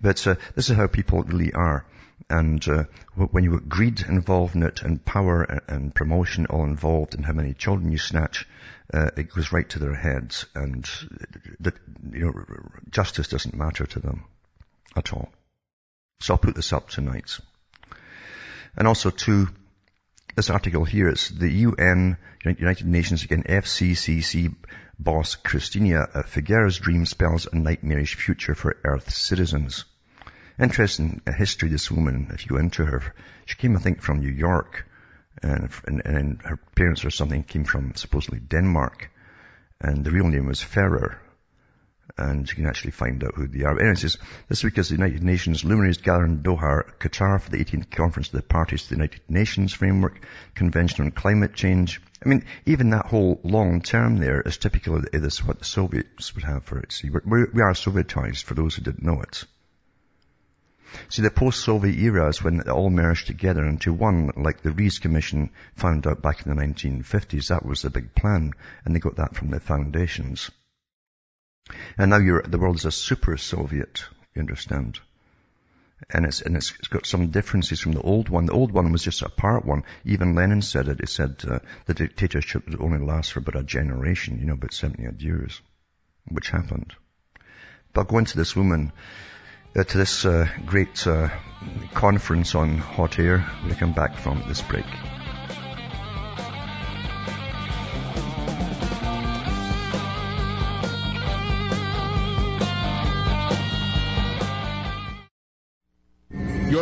But 0.00 0.26
uh, 0.26 0.36
this 0.54 0.70
is 0.70 0.76
how 0.76 0.86
people 0.86 1.22
really 1.22 1.52
are. 1.52 1.84
And 2.28 2.66
uh, 2.68 2.84
when 3.14 3.44
you 3.44 3.58
get 3.58 3.68
greed 3.68 4.00
involved 4.02 4.54
in 4.54 4.62
it, 4.62 4.82
and 4.82 5.04
power 5.04 5.42
and 5.68 5.94
promotion 5.94 6.46
all 6.46 6.64
involved, 6.64 7.14
and 7.14 7.24
how 7.24 7.32
many 7.32 7.54
children 7.54 7.92
you 7.92 7.98
snatch, 7.98 8.46
uh, 8.92 9.10
it 9.16 9.30
goes 9.30 9.52
right 9.52 9.68
to 9.70 9.78
their 9.78 9.94
heads, 9.94 10.46
and 10.54 10.88
that 11.60 11.74
you 12.12 12.26
know 12.26 12.32
justice 12.90 13.28
doesn't 13.28 13.54
matter 13.54 13.86
to 13.86 14.00
them 14.00 14.24
at 14.96 15.12
all. 15.12 15.32
So 16.20 16.34
I'll 16.34 16.38
put 16.38 16.54
this 16.54 16.72
up 16.72 16.88
tonight. 16.88 17.38
And 18.76 18.86
also 18.86 19.10
too, 19.10 19.48
this 20.36 20.50
article 20.50 20.84
here 20.84 21.08
is 21.08 21.28
the 21.28 21.50
UN, 21.50 22.16
United 22.44 22.86
Nations 22.86 23.24
again, 23.24 23.42
FCCC 23.42 24.54
boss 24.98 25.34
Cristina 25.34 26.00
uh, 26.00 26.22
Figueres' 26.22 26.80
dream 26.80 27.06
spells 27.06 27.46
a 27.46 27.56
nightmarish 27.56 28.14
future 28.14 28.54
for 28.54 28.76
Earth's 28.84 29.16
citizens. 29.16 29.84
Interesting 30.58 31.20
uh, 31.26 31.32
history, 31.32 31.68
this 31.68 31.90
woman, 31.90 32.30
if 32.32 32.44
you 32.44 32.50
go 32.50 32.56
into 32.56 32.84
her, 32.84 33.14
she 33.46 33.56
came, 33.56 33.76
I 33.76 33.80
think, 33.80 34.02
from 34.02 34.20
New 34.20 34.32
York, 34.32 34.86
and, 35.42 35.70
and, 35.86 36.02
and 36.04 36.42
her 36.42 36.58
parents 36.74 37.04
or 37.04 37.10
something 37.10 37.42
came 37.42 37.64
from 37.64 37.94
supposedly 37.94 38.40
Denmark, 38.40 39.10
and 39.80 40.04
the 40.04 40.10
real 40.10 40.28
name 40.28 40.46
was 40.46 40.62
Ferrer, 40.62 41.18
and 42.16 42.48
you 42.48 42.54
can 42.54 42.66
actually 42.66 42.90
find 42.90 43.22
out 43.24 43.34
who 43.34 43.46
they 43.46 43.64
are. 43.64 43.74
But 43.74 43.82
anyways, 43.82 44.02
this, 44.02 44.18
this 44.48 44.64
week 44.64 44.78
as 44.78 44.88
the 44.88 44.96
United 44.96 45.22
Nations 45.22 45.64
luminaries 45.64 45.98
gather 45.98 46.24
in 46.24 46.42
Doha, 46.42 46.82
Qatar 46.98 47.40
for 47.40 47.50
the 47.50 47.64
18th 47.64 47.90
conference 47.90 48.28
of 48.28 48.34
the 48.34 48.42
parties 48.42 48.82
to 48.82 48.88
the 48.90 48.96
United 48.96 49.22
Nations 49.28 49.72
Framework 49.72 50.24
Convention 50.54 51.04
on 51.04 51.10
Climate 51.10 51.54
Change. 51.54 52.00
I 52.24 52.28
mean, 52.28 52.44
even 52.66 52.90
that 52.90 53.06
whole 53.06 53.40
long 53.42 53.80
term 53.80 54.18
there 54.18 54.40
is 54.40 54.58
typical 54.58 54.96
of 54.96 55.08
this, 55.12 55.44
what 55.44 55.58
the 55.58 55.64
Soviets 55.64 56.34
would 56.34 56.44
have 56.44 56.64
for 56.64 56.78
it. 56.78 56.92
See, 56.92 57.10
we're, 57.10 57.50
we 57.52 57.62
are 57.62 57.72
Sovietized 57.72 58.44
for 58.44 58.54
those 58.54 58.74
who 58.74 58.82
didn't 58.82 59.04
know 59.04 59.22
it. 59.22 59.44
See, 61.08 61.22
the 61.22 61.30
post-Soviet 61.30 61.96
era 61.96 62.28
is 62.28 62.42
when 62.42 62.58
it 62.58 62.68
all 62.68 62.90
merged 62.90 63.28
together 63.28 63.64
into 63.64 63.92
one, 63.92 64.32
like 64.36 64.62
the 64.62 64.72
Reece 64.72 64.98
Commission 64.98 65.50
found 65.76 66.04
out 66.04 66.20
back 66.20 66.44
in 66.44 66.54
the 66.54 66.60
1950s. 66.60 67.46
That 67.48 67.64
was 67.64 67.82
the 67.82 67.90
big 67.90 68.12
plan, 68.14 68.54
and 68.84 68.94
they 68.94 68.98
got 68.98 69.14
that 69.16 69.36
from 69.36 69.50
the 69.50 69.60
foundations. 69.60 70.50
And 71.98 72.10
now 72.10 72.18
the 72.18 72.58
world 72.58 72.76
is 72.76 72.84
a 72.86 72.90
super 72.90 73.36
Soviet, 73.36 74.04
you 74.34 74.40
understand? 74.40 75.00
And 76.08 76.24
it's, 76.24 76.40
and 76.40 76.56
it's 76.56 76.70
got 76.70 77.04
some 77.04 77.28
differences 77.28 77.80
from 77.80 77.92
the 77.92 78.00
old 78.00 78.30
one. 78.30 78.46
The 78.46 78.52
old 78.52 78.72
one 78.72 78.90
was 78.90 79.02
just 79.02 79.20
a 79.20 79.28
part 79.28 79.66
one. 79.66 79.84
Even 80.04 80.34
Lenin 80.34 80.62
said 80.62 80.88
it. 80.88 81.00
He 81.00 81.06
said 81.06 81.42
uh, 81.46 81.58
the 81.84 81.94
dictatorship 81.94 82.66
would 82.66 82.80
only 82.80 83.04
last 83.04 83.32
for 83.32 83.40
about 83.40 83.60
a 83.60 83.62
generation, 83.62 84.38
you 84.38 84.46
know, 84.46 84.54
about 84.54 84.72
70 84.72 85.06
odd 85.06 85.20
years, 85.20 85.60
which 86.26 86.48
happened. 86.48 86.94
But 87.92 88.08
going 88.08 88.24
to 88.24 88.36
this 88.36 88.56
woman, 88.56 88.92
uh, 89.76 89.84
to 89.84 89.98
this 89.98 90.24
uh, 90.24 90.48
great 90.64 91.06
uh, 91.06 91.28
conference 91.92 92.54
on 92.54 92.78
hot 92.78 93.18
air 93.18 93.40
when 93.62 93.72
I 93.72 93.74
come 93.74 93.92
back 93.92 94.16
from 94.16 94.42
this 94.48 94.62
break. 94.62 94.86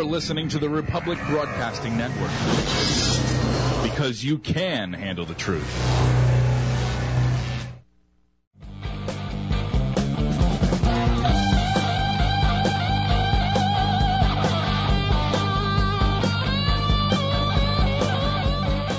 Listening 0.09 0.49
to 0.49 0.57
the 0.57 0.67
Republic 0.67 1.19
Broadcasting 1.27 1.95
Network 1.95 2.31
because 3.83 4.23
you 4.23 4.39
can 4.39 4.91
handle 4.91 5.23
the 5.23 5.35
truth. 5.35 5.71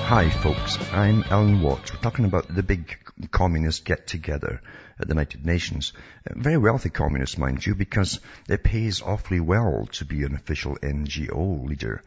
Hi 0.06 0.30
folks, 0.30 0.78
I'm 0.92 1.24
Alan 1.24 1.60
Watts. 1.60 1.92
We're 1.92 2.00
talking 2.00 2.24
about 2.24 2.54
the 2.54 2.62
big 2.62 2.98
communist 3.32 3.84
get 3.84 4.06
together 4.06 4.62
at 5.00 5.08
the 5.08 5.14
United 5.14 5.46
Nations. 5.46 5.92
Very 6.28 6.58
wealthy 6.58 6.90
communists, 6.90 7.38
mind 7.38 7.64
you, 7.64 7.74
because 7.74 8.20
it 8.48 8.62
pays 8.62 9.00
awfully 9.00 9.40
well 9.40 9.88
to 9.92 10.04
be 10.04 10.24
an 10.24 10.34
official 10.34 10.76
NGO 10.76 11.66
leader, 11.66 12.02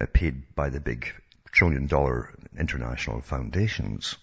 uh, 0.00 0.06
paid 0.12 0.54
by 0.54 0.70
the 0.70 0.80
big 0.80 1.12
trillion 1.50 1.86
dollar 1.86 2.32
international 2.58 3.20
foundations. 3.20 4.16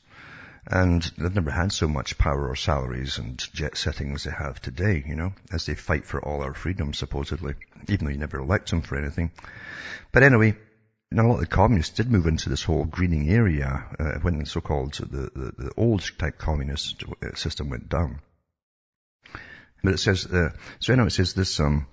And 0.66 1.02
they've 1.18 1.36
never 1.36 1.52
had 1.52 1.74
so 1.74 1.90
much 1.90 2.18
power 2.18 2.48
or 2.48 2.56
salaries 2.56 3.18
and 3.18 3.38
jet 3.54 3.76
setting 3.76 4.14
as 4.14 4.24
they 4.24 4.32
have 4.32 4.62
today, 4.62 5.04
you 5.06 5.16
know, 5.16 5.34
as 5.52 5.66
they 5.66 5.76
fight 5.76 6.06
for 6.06 6.24
all 6.24 6.42
our 6.42 6.54
freedoms, 6.54 6.98
supposedly, 6.98 7.56
even 7.90 8.06
though 8.06 8.12
you 8.14 8.18
never 8.18 8.40
elect 8.40 8.70
them 8.70 8.82
for 8.82 8.98
anything. 8.98 9.32
But 10.14 10.24
anyway, 10.24 10.56
now, 11.14 11.26
a 11.26 11.28
lot 11.28 11.34
of 11.36 11.42
the 11.42 11.48
communists 11.48 11.96
did 11.96 12.12
move 12.12 12.26
into 12.26 12.50
this 12.50 12.64
whole 12.64 12.86
greening 12.86 13.30
area 13.30 13.86
uh, 14.00 14.20
when 14.22 14.40
the 14.40 14.46
so-called 14.46 14.94
the, 14.96 15.06
the, 15.06 15.54
the, 15.58 15.72
old 15.78 16.04
type 16.18 16.40
communist 16.40 17.04
uh, 17.04 17.36
system 17.36 17.70
went 17.70 17.88
down. 17.88 18.20
But 19.84 19.94
it 19.94 20.00
says, 20.00 20.26
uh, 20.26 20.50
so 20.80 20.94
anyway, 20.94 21.08
it 21.08 21.12
says 21.12 21.34
this 21.34 21.60
um, 21.60 21.88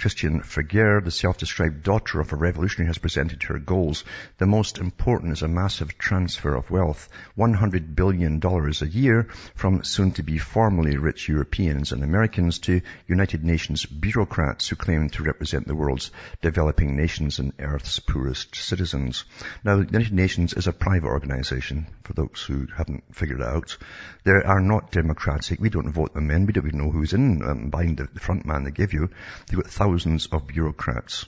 Christiana 0.00 0.40
Figueres, 0.40 1.04
the 1.04 1.10
self-described 1.10 1.82
daughter 1.82 2.20
of 2.20 2.32
a 2.32 2.36
revolutionary, 2.36 2.86
has 2.86 2.96
presented 2.96 3.42
her 3.42 3.58
goals. 3.58 4.02
The 4.38 4.46
most 4.46 4.78
important 4.78 5.34
is 5.34 5.42
a 5.42 5.48
massive 5.48 5.98
transfer 5.98 6.54
of 6.54 6.70
wealth, 6.70 7.10
$100 7.36 7.94
billion 7.94 8.40
a 8.42 8.86
year 8.86 9.28
from 9.54 9.84
soon-to-be 9.84 10.38
formerly 10.38 10.96
rich 10.96 11.28
Europeans 11.28 11.92
and 11.92 12.02
Americans 12.02 12.60
to 12.60 12.80
United 13.08 13.44
Nations 13.44 13.84
bureaucrats 13.84 14.68
who 14.68 14.76
claim 14.76 15.10
to 15.10 15.22
represent 15.22 15.66
the 15.66 15.74
world's 15.74 16.10
developing 16.40 16.96
nations 16.96 17.38
and 17.38 17.52
Earth's 17.58 17.98
poorest 17.98 18.56
citizens. 18.56 19.24
Now, 19.64 19.76
the 19.76 19.84
United 19.84 20.14
Nations 20.14 20.54
is 20.54 20.66
a 20.66 20.72
private 20.72 21.08
organization, 21.08 21.86
for 22.04 22.14
those 22.14 22.42
who 22.46 22.66
haven't 22.74 23.04
figured 23.14 23.40
it 23.40 23.46
out. 23.46 23.76
They 24.24 24.32
are 24.32 24.60
not 24.60 24.92
democratic. 24.92 25.60
We 25.60 25.70
don't 25.70 25.92
vote 25.92 26.14
them 26.14 26.30
in. 26.30 26.46
We 26.46 26.52
don't 26.52 26.66
even 26.66 26.78
know 26.78 26.90
who's 26.90 27.12
in 27.12 27.42
um, 27.42 27.70
behind 27.70 27.98
the, 27.98 28.20
front 28.20 28.46
man 28.46 28.64
they 28.64 28.70
give 28.70 28.92
you. 28.92 29.10
They've 29.46 29.60
got 29.60 29.70
thousands 29.90 30.26
of 30.26 30.46
bureaucrats. 30.46 31.26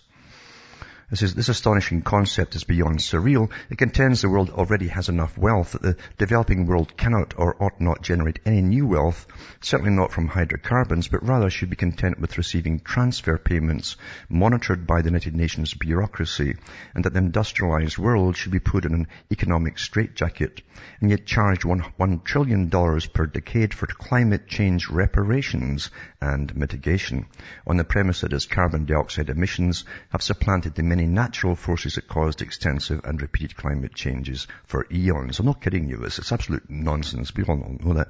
This, 1.13 1.21
is, 1.21 1.35
this 1.35 1.51
astonishing 1.51 2.01
concept 2.01 2.55
is 2.55 2.65
beyond 2.65 3.01
surreal. 3.01 3.51
It 3.69 3.77
contends 3.77 4.23
the 4.23 4.31
world 4.31 4.49
already 4.49 4.89
has 4.89 5.11
enough 5.11 5.37
wealth 5.37 5.73
that 5.73 5.83
the 5.83 5.97
developing 6.17 6.65
world 6.65 6.97
cannot 6.97 7.35
or 7.37 7.63
ought 7.63 7.79
not 7.83 8.01
generate 8.01 8.39
any 8.47 8.63
new 8.63 8.87
wealth, 8.87 9.27
certainly 9.61 9.93
not 9.93 10.11
from 10.11 10.29
hydrocarbons, 10.29 11.09
but 11.09 11.23
rather 11.23 11.51
should 11.51 11.69
be 11.69 11.77
content 11.77 12.19
with 12.19 12.39
receiving 12.39 12.81
transfer 12.81 13.37
payments 13.37 13.97
monitored 14.31 14.87
by 14.87 15.03
the 15.03 15.11
United 15.11 15.37
Nations 15.37 15.75
bureaucracy, 15.75 16.55
and 16.95 17.05
that 17.05 17.13
the 17.13 17.19
industrialized 17.19 17.99
world 17.99 18.35
should 18.35 18.53
be 18.53 18.59
put 18.59 18.87
in 18.87 18.95
an 18.95 19.07
economic 19.31 19.79
straitjacket, 19.79 20.63
and 21.03 21.11
yet 21.11 21.27
charged 21.27 21.67
one, 21.67 21.81
one 21.99 22.21
trillion 22.21 22.71
dollars 22.71 23.05
per 23.05 23.27
decade 23.27 23.75
for 23.75 23.87
climate 23.87 24.47
change 24.49 24.89
reparations 24.89 25.91
and 26.23 26.57
mitigation, 26.57 27.27
on 27.67 27.77
the 27.77 27.85
premise 27.85 28.23
that 28.23 28.33
its 28.33 28.47
carbon 28.47 28.87
dioxide 28.87 29.29
emissions 29.29 29.85
have 30.09 30.23
supplanted 30.23 30.75
the 30.75 30.83
many 30.83 31.02
many 31.03 31.13
natural 31.13 31.57
forces 31.57 31.97
that 31.97 32.07
caused 32.07 32.43
extensive 32.43 33.01
and 33.05 33.21
repeated 33.21 33.57
climate 33.57 33.93
changes 33.93 34.47
for 34.65 34.87
eons. 34.93 35.41
I'm 35.41 35.47
not 35.47 35.61
kidding 35.61 35.89
you. 35.89 36.05
It's, 36.05 36.19
it's 36.19 36.31
absolute 36.31 36.71
nonsense. 36.71 37.35
We 37.35 37.43
all 37.43 37.77
know 37.81 37.95
that. 37.95 38.09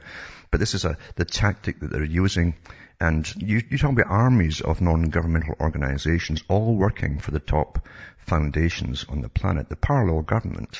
But 0.50 0.60
this 0.60 0.74
is 0.74 0.84
a, 0.84 0.98
the 1.16 1.24
tactic 1.24 1.80
that 1.80 1.90
they're 1.90 2.04
using. 2.04 2.54
And 3.00 3.26
you, 3.36 3.62
you 3.70 3.78
talk 3.78 3.92
about 3.92 4.10
armies 4.10 4.60
of 4.60 4.82
non-governmental 4.82 5.56
organizations 5.60 6.44
all 6.48 6.76
working 6.76 7.18
for 7.18 7.30
the 7.30 7.40
top 7.40 7.86
foundations 8.18 9.06
on 9.08 9.22
the 9.22 9.30
planet, 9.30 9.70
the 9.70 9.76
parallel 9.76 10.22
government. 10.22 10.78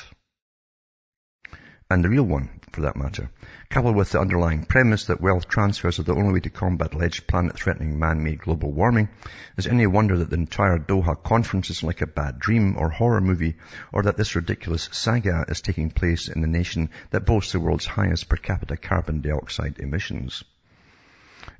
And 1.93 2.03
the 2.03 2.09
real 2.09 2.23
one, 2.23 2.49
for 2.71 2.81
that 2.81 2.95
matter 2.95 3.29
coupled 3.69 3.95
with 3.95 4.09
the 4.11 4.19
underlying 4.19 4.65
premise 4.65 5.05
that 5.05 5.21
wealth 5.21 5.47
transfers 5.47 5.99
are 5.99 6.03
the 6.03 6.15
only 6.15 6.33
way 6.33 6.39
to 6.39 6.49
combat 6.49 6.95
alleged 6.95 7.27
planet-threatening 7.27 7.99
man-made 7.99 8.39
global 8.39 8.71
warming, 8.71 9.09
is 9.57 9.67
any 9.67 9.85
wonder 9.85 10.17
that 10.17 10.31
the 10.31 10.35
entire 10.35 10.79
Doha 10.79 11.15
conference 11.21 11.69
is 11.69 11.83
like 11.83 12.01
a 12.01 12.07
bad 12.07 12.39
dream 12.39 12.77
or 12.77 12.89
horror 12.89 13.21
movie, 13.21 13.57
or 13.91 14.01
that 14.01 14.17
this 14.17 14.35
ridiculous 14.35 14.89
saga 14.91 15.45
is 15.47 15.61
taking 15.61 15.91
place 15.91 16.29
in 16.29 16.41
the 16.41 16.47
nation 16.47 16.89
that 17.11 17.27
boasts 17.27 17.51
the 17.51 17.59
world's 17.59 17.85
highest 17.85 18.27
per 18.27 18.37
capita 18.37 18.75
carbon 18.75 19.21
dioxide 19.21 19.77
emissions. 19.77 20.43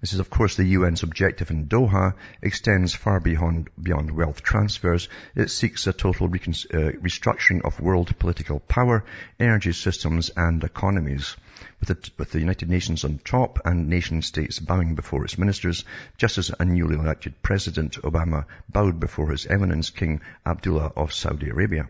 This 0.02 0.14
is, 0.14 0.20
of 0.20 0.30
course, 0.30 0.56
the 0.56 0.76
UN's 0.76 1.04
objective 1.04 1.52
in 1.52 1.68
Doha 1.68 2.16
extends 2.42 2.94
far 2.94 3.20
beyond, 3.20 3.70
beyond 3.82 4.12
wealth 4.12 4.44
transfers. 4.44 5.10
It 5.36 5.50
seeks 5.50 5.88
a 5.88 5.94
total 5.94 6.28
recon- 6.28 6.54
uh, 6.74 6.92
restructuring 7.02 7.64
of 7.64 7.80
world 7.80 8.18
political 8.20 8.60
power, 8.60 9.04
energy 9.40 9.74
systems, 9.74 10.30
and 10.36 10.64
economies. 10.64 11.36
With 11.80 11.90
the, 11.90 12.12
with 12.18 12.32
the 12.32 12.40
United 12.40 12.70
Nations 12.70 13.04
on 13.04 13.20
top 13.20 13.60
and 13.66 13.90
nation 13.90 14.22
states 14.22 14.60
bowing 14.60 14.96
before 14.96 15.24
its 15.24 15.38
ministers, 15.38 15.86
just 16.18 16.38
as 16.38 16.52
a 16.60 16.66
newly 16.66 16.96
elected 16.96 17.42
President 17.42 17.94
Obama 18.04 18.46
bowed 18.70 19.00
before 19.00 19.32
His 19.32 19.46
Eminence 19.46 19.90
King 19.90 20.22
Abdullah 20.46 20.94
of 20.96 21.14
Saudi 21.14 21.50
Arabia. 21.50 21.88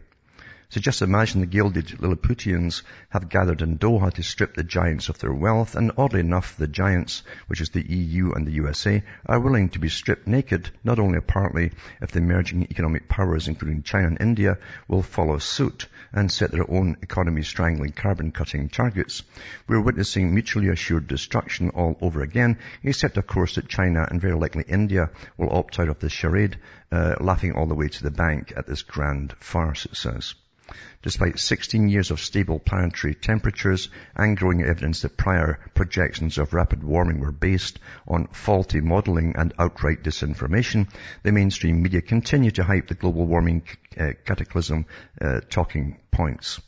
So 0.74 0.82
just 0.82 1.04
imagine 1.04 1.40
the 1.40 1.46
gilded 1.46 2.02
Lilliputians 2.02 2.82
have 3.10 3.30
gathered 3.30 3.62
in 3.62 3.78
Doha 3.78 4.12
to 4.14 4.24
strip 4.24 4.56
the 4.56 4.64
giants 4.64 5.08
of 5.08 5.20
their 5.20 5.32
wealth, 5.32 5.76
and 5.76 5.92
oddly 6.00 6.22
enough, 6.22 6.58
the 6.58 6.66
giants, 6.66 7.22
which 7.46 7.62
is 7.62 7.70
the 7.70 7.88
EU 7.88 8.32
and 8.32 8.48
the 8.48 8.54
USA, 8.54 9.04
are 9.28 9.40
willing 9.40 9.70
to 9.70 9.78
be 9.78 9.88
stripped 9.88 10.26
naked, 10.26 10.72
not 10.84 10.98
only 10.98 11.20
apparently 11.20 11.74
if 12.02 12.10
the 12.10 12.18
emerging 12.18 12.64
economic 12.72 13.08
powers, 13.08 13.48
including 13.48 13.84
China 13.84 14.08
and 14.08 14.20
India, 14.20 14.58
will 14.88 15.04
follow 15.04 15.38
suit 15.38 15.88
and 16.12 16.32
set 16.32 16.50
their 16.50 16.68
own 16.68 16.98
economy 17.04 17.44
strangling 17.44 17.92
carbon 17.92 18.32
cutting 18.32 18.68
targets. 18.68 19.22
We're 19.68 19.80
witnessing 19.80 20.34
mutually 20.34 20.70
assured 20.70 21.06
destruction 21.08 21.70
all 21.70 22.00
over 22.02 22.24
again, 22.24 22.58
except 22.82 23.18
of 23.18 23.28
course 23.28 23.54
that 23.56 23.70
China 23.70 24.08
and 24.10 24.20
very 24.20 24.36
likely 24.36 24.64
India 24.68 25.12
will 25.38 25.56
opt 25.56 25.78
out 25.78 25.90
of 25.90 26.00
the 26.00 26.10
charade, 26.10 26.58
uh, 26.92 27.14
laughing 27.20 27.52
all 27.52 27.68
the 27.68 27.76
way 27.76 27.90
to 27.90 28.04
the 28.04 28.10
bank 28.10 28.54
at 28.58 28.66
this 28.66 28.82
grand 28.82 29.36
farce, 29.40 29.86
it 29.86 29.96
says. 29.96 30.34
Despite 31.02 31.40
16 31.40 31.90
years 31.90 32.12
of 32.12 32.20
stable 32.20 32.60
planetary 32.60 33.16
temperatures 33.16 33.90
and 34.16 34.38
growing 34.38 34.64
evidence 34.64 35.02
that 35.02 35.18
prior 35.18 35.60
projections 35.74 36.38
of 36.38 36.54
rapid 36.54 36.84
warming 36.84 37.20
were 37.20 37.32
based 37.32 37.80
on 38.08 38.28
faulty 38.28 38.82
modeling 38.82 39.36
and 39.38 39.54
outright 39.60 40.04
disinformation, 40.04 40.88
the 41.24 41.32
mainstream 41.32 41.82
media 41.82 42.02
continue 42.02 42.52
to 42.52 42.64
hype 42.64 42.88
the 42.88 42.96
global 42.96 43.26
warming 43.26 43.64
uh, 44.00 44.14
cataclysm 44.26 44.86
uh, 45.22 45.42
talking 45.50 46.00
points. 46.12 46.60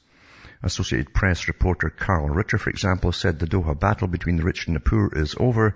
Associated 0.65 1.13
Press 1.13 1.47
reporter 1.47 1.91
Karl 1.91 2.27
Ritter, 2.27 2.57
for 2.57 2.71
example, 2.71 3.11
said 3.11 3.37
the 3.37 3.45
Doha 3.45 3.79
battle 3.79 4.07
between 4.07 4.37
the 4.37 4.43
rich 4.43 4.65
and 4.65 4.75
the 4.75 4.79
poor 4.79 5.11
is 5.13 5.35
over. 5.39 5.75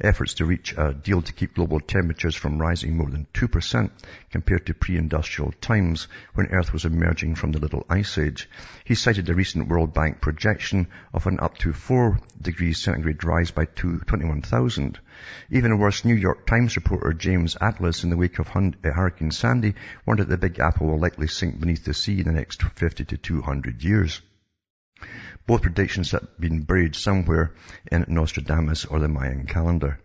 Efforts 0.00 0.32
to 0.34 0.46
reach 0.46 0.72
a 0.78 0.94
deal 0.94 1.20
to 1.20 1.34
keep 1.34 1.54
global 1.54 1.78
temperatures 1.78 2.34
from 2.34 2.58
rising 2.58 2.96
more 2.96 3.10
than 3.10 3.26
2% 3.34 3.90
compared 4.30 4.64
to 4.64 4.72
pre-industrial 4.72 5.52
times 5.60 6.08
when 6.32 6.46
Earth 6.46 6.72
was 6.72 6.86
emerging 6.86 7.34
from 7.34 7.52
the 7.52 7.58
Little 7.58 7.84
Ice 7.90 8.16
Age. 8.16 8.48
He 8.82 8.94
cited 8.94 9.26
the 9.26 9.34
recent 9.34 9.68
World 9.68 9.92
Bank 9.92 10.22
projection 10.22 10.86
of 11.12 11.26
an 11.26 11.38
up 11.38 11.58
to 11.58 11.74
4 11.74 12.18
degrees 12.40 12.78
centigrade 12.78 13.22
rise 13.24 13.50
by 13.50 13.66
21,000. 13.66 14.98
Even 15.50 15.72
a 15.72 15.76
worse, 15.76 16.06
New 16.06 16.14
York 16.14 16.46
Times 16.46 16.76
reporter 16.76 17.12
James 17.12 17.58
Atlas, 17.60 18.04
in 18.04 18.08
the 18.08 18.16
wake 18.16 18.38
of 18.38 18.48
uh, 18.56 18.70
Hurricane 18.82 19.32
Sandy, 19.32 19.74
warned 20.06 20.20
that 20.20 20.30
the 20.30 20.38
Big 20.38 20.58
Apple 20.58 20.86
will 20.86 20.98
likely 20.98 21.26
sink 21.26 21.60
beneath 21.60 21.84
the 21.84 21.92
sea 21.92 22.20
in 22.20 22.24
the 22.24 22.32
next 22.32 22.62
50 22.62 23.04
to 23.04 23.18
200 23.18 23.84
years. 23.84 24.22
Both 25.46 25.62
predictions 25.62 26.10
have 26.10 26.28
been 26.38 26.62
buried 26.62 26.94
somewhere 26.94 27.52
in 27.90 28.04
Nostradamus 28.08 28.84
or 28.84 28.98
the 28.98 29.08
Mayan 29.08 29.46
calendar. 29.46 29.98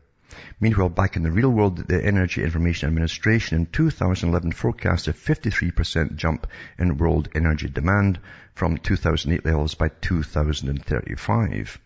Meanwhile, 0.59 0.89
back 0.89 1.15
in 1.15 1.23
the 1.23 1.31
real 1.31 1.49
world, 1.49 1.77
the 1.77 2.03
Energy 2.03 2.43
Information 2.43 2.87
Administration 2.87 3.57
in 3.57 3.65
2011 3.67 4.51
forecast 4.53 5.07
a 5.07 5.13
53% 5.13 6.15
jump 6.15 6.47
in 6.77 6.97
world 6.97 7.29
energy 7.35 7.69
demand 7.69 8.19
from 8.53 8.77
2008 8.77 9.45
levels 9.45 9.75
by 9.75 9.89
2035. 9.89 11.79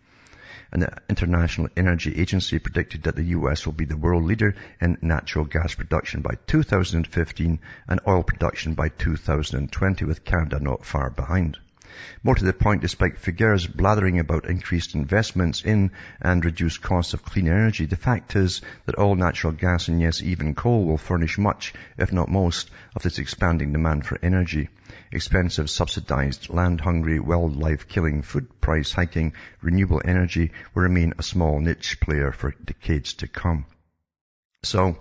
And 0.72 0.82
the 0.82 0.96
International 1.08 1.68
Energy 1.76 2.16
Agency 2.16 2.58
predicted 2.58 3.02
that 3.02 3.14
the 3.14 3.34
US 3.36 3.66
will 3.66 3.72
be 3.72 3.84
the 3.84 3.96
world 3.96 4.24
leader 4.24 4.54
in 4.80 4.98
natural 5.02 5.44
gas 5.44 5.74
production 5.74 6.22
by 6.22 6.36
2015 6.46 7.60
and 7.88 8.00
oil 8.08 8.22
production 8.22 8.74
by 8.74 8.88
2020 8.88 10.04
with 10.04 10.24
Canada 10.24 10.58
not 10.60 10.84
far 10.84 11.10
behind. 11.10 11.58
More 12.22 12.34
to 12.34 12.44
the 12.44 12.52
point, 12.52 12.82
despite 12.82 13.18
Figueres' 13.18 13.66
blathering 13.66 14.18
about 14.18 14.46
increased 14.46 14.94
investments 14.94 15.62
in 15.62 15.90
and 16.20 16.44
reduced 16.44 16.82
costs 16.82 17.14
of 17.14 17.24
clean 17.24 17.48
energy, 17.48 17.86
the 17.86 17.96
fact 17.96 18.36
is 18.36 18.60
that 18.86 18.96
all 18.96 19.14
natural 19.14 19.52
gas 19.52 19.88
and 19.88 20.00
yes, 20.00 20.22
even 20.22 20.54
coal 20.54 20.84
will 20.84 20.98
furnish 20.98 21.38
much, 21.38 21.74
if 21.98 22.12
not 22.12 22.28
most, 22.28 22.70
of 22.94 23.02
this 23.02 23.18
expanding 23.18 23.72
demand 23.72 24.06
for 24.06 24.18
energy. 24.22 24.68
Expensive, 25.12 25.68
subsidized, 25.70 26.50
land-hungry, 26.50 27.20
wildlife-killing, 27.20 28.22
food 28.22 28.60
price 28.60 28.92
hiking, 28.92 29.32
renewable 29.60 30.00
energy 30.04 30.52
will 30.74 30.82
remain 30.82 31.14
a 31.18 31.22
small 31.22 31.60
niche 31.60 31.98
player 32.00 32.32
for 32.32 32.54
decades 32.64 33.14
to 33.14 33.28
come. 33.28 33.66
So, 34.62 34.98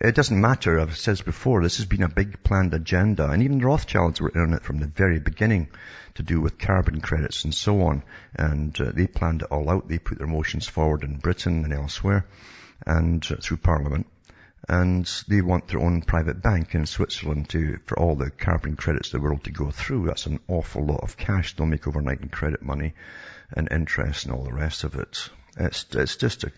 it 0.00 0.14
doesn't 0.14 0.40
matter, 0.40 0.80
I've 0.80 0.96
said 0.96 1.24
before, 1.24 1.62
this 1.62 1.76
has 1.76 1.86
been 1.86 2.02
a 2.02 2.08
big 2.08 2.42
planned 2.42 2.74
agenda, 2.74 3.28
and 3.28 3.42
even 3.42 3.58
the 3.58 3.66
Rothschilds 3.66 4.20
were 4.20 4.30
in 4.30 4.52
it 4.52 4.62
from 4.62 4.78
the 4.78 4.86
very 4.86 5.20
beginning 5.20 5.68
to 6.14 6.22
do 6.22 6.40
with 6.40 6.58
carbon 6.58 7.00
credits 7.00 7.44
and 7.44 7.54
so 7.54 7.82
on, 7.82 8.02
and 8.34 8.78
uh, 8.80 8.92
they 8.92 9.06
planned 9.06 9.42
it 9.42 9.48
all 9.50 9.70
out. 9.70 9.88
They 9.88 9.98
put 9.98 10.18
their 10.18 10.26
motions 10.26 10.66
forward 10.66 11.04
in 11.04 11.18
Britain 11.18 11.64
and 11.64 11.72
elsewhere, 11.72 12.26
and 12.86 13.24
uh, 13.30 13.36
through 13.40 13.58
Parliament, 13.58 14.06
and 14.68 15.06
they 15.28 15.40
want 15.40 15.68
their 15.68 15.80
own 15.80 16.02
private 16.02 16.42
bank 16.42 16.74
in 16.74 16.86
Switzerland 16.86 17.48
to, 17.50 17.78
for 17.84 17.98
all 17.98 18.16
the 18.16 18.30
carbon 18.30 18.76
credits 18.76 19.10
the 19.10 19.20
world 19.20 19.44
to 19.44 19.50
go 19.50 19.70
through. 19.70 20.06
That's 20.06 20.26
an 20.26 20.40
awful 20.48 20.84
lot 20.84 21.02
of 21.02 21.16
cash 21.16 21.54
they'll 21.54 21.66
make 21.66 21.86
overnight 21.86 22.20
in 22.20 22.28
credit 22.28 22.62
money 22.62 22.94
and 23.52 23.68
interest 23.70 24.24
and 24.24 24.34
all 24.34 24.44
the 24.44 24.52
rest 24.52 24.84
of 24.84 24.94
it. 24.94 25.28
It's, 25.56 25.86
it's 25.94 26.16
just 26.16 26.44
a 26.44 26.52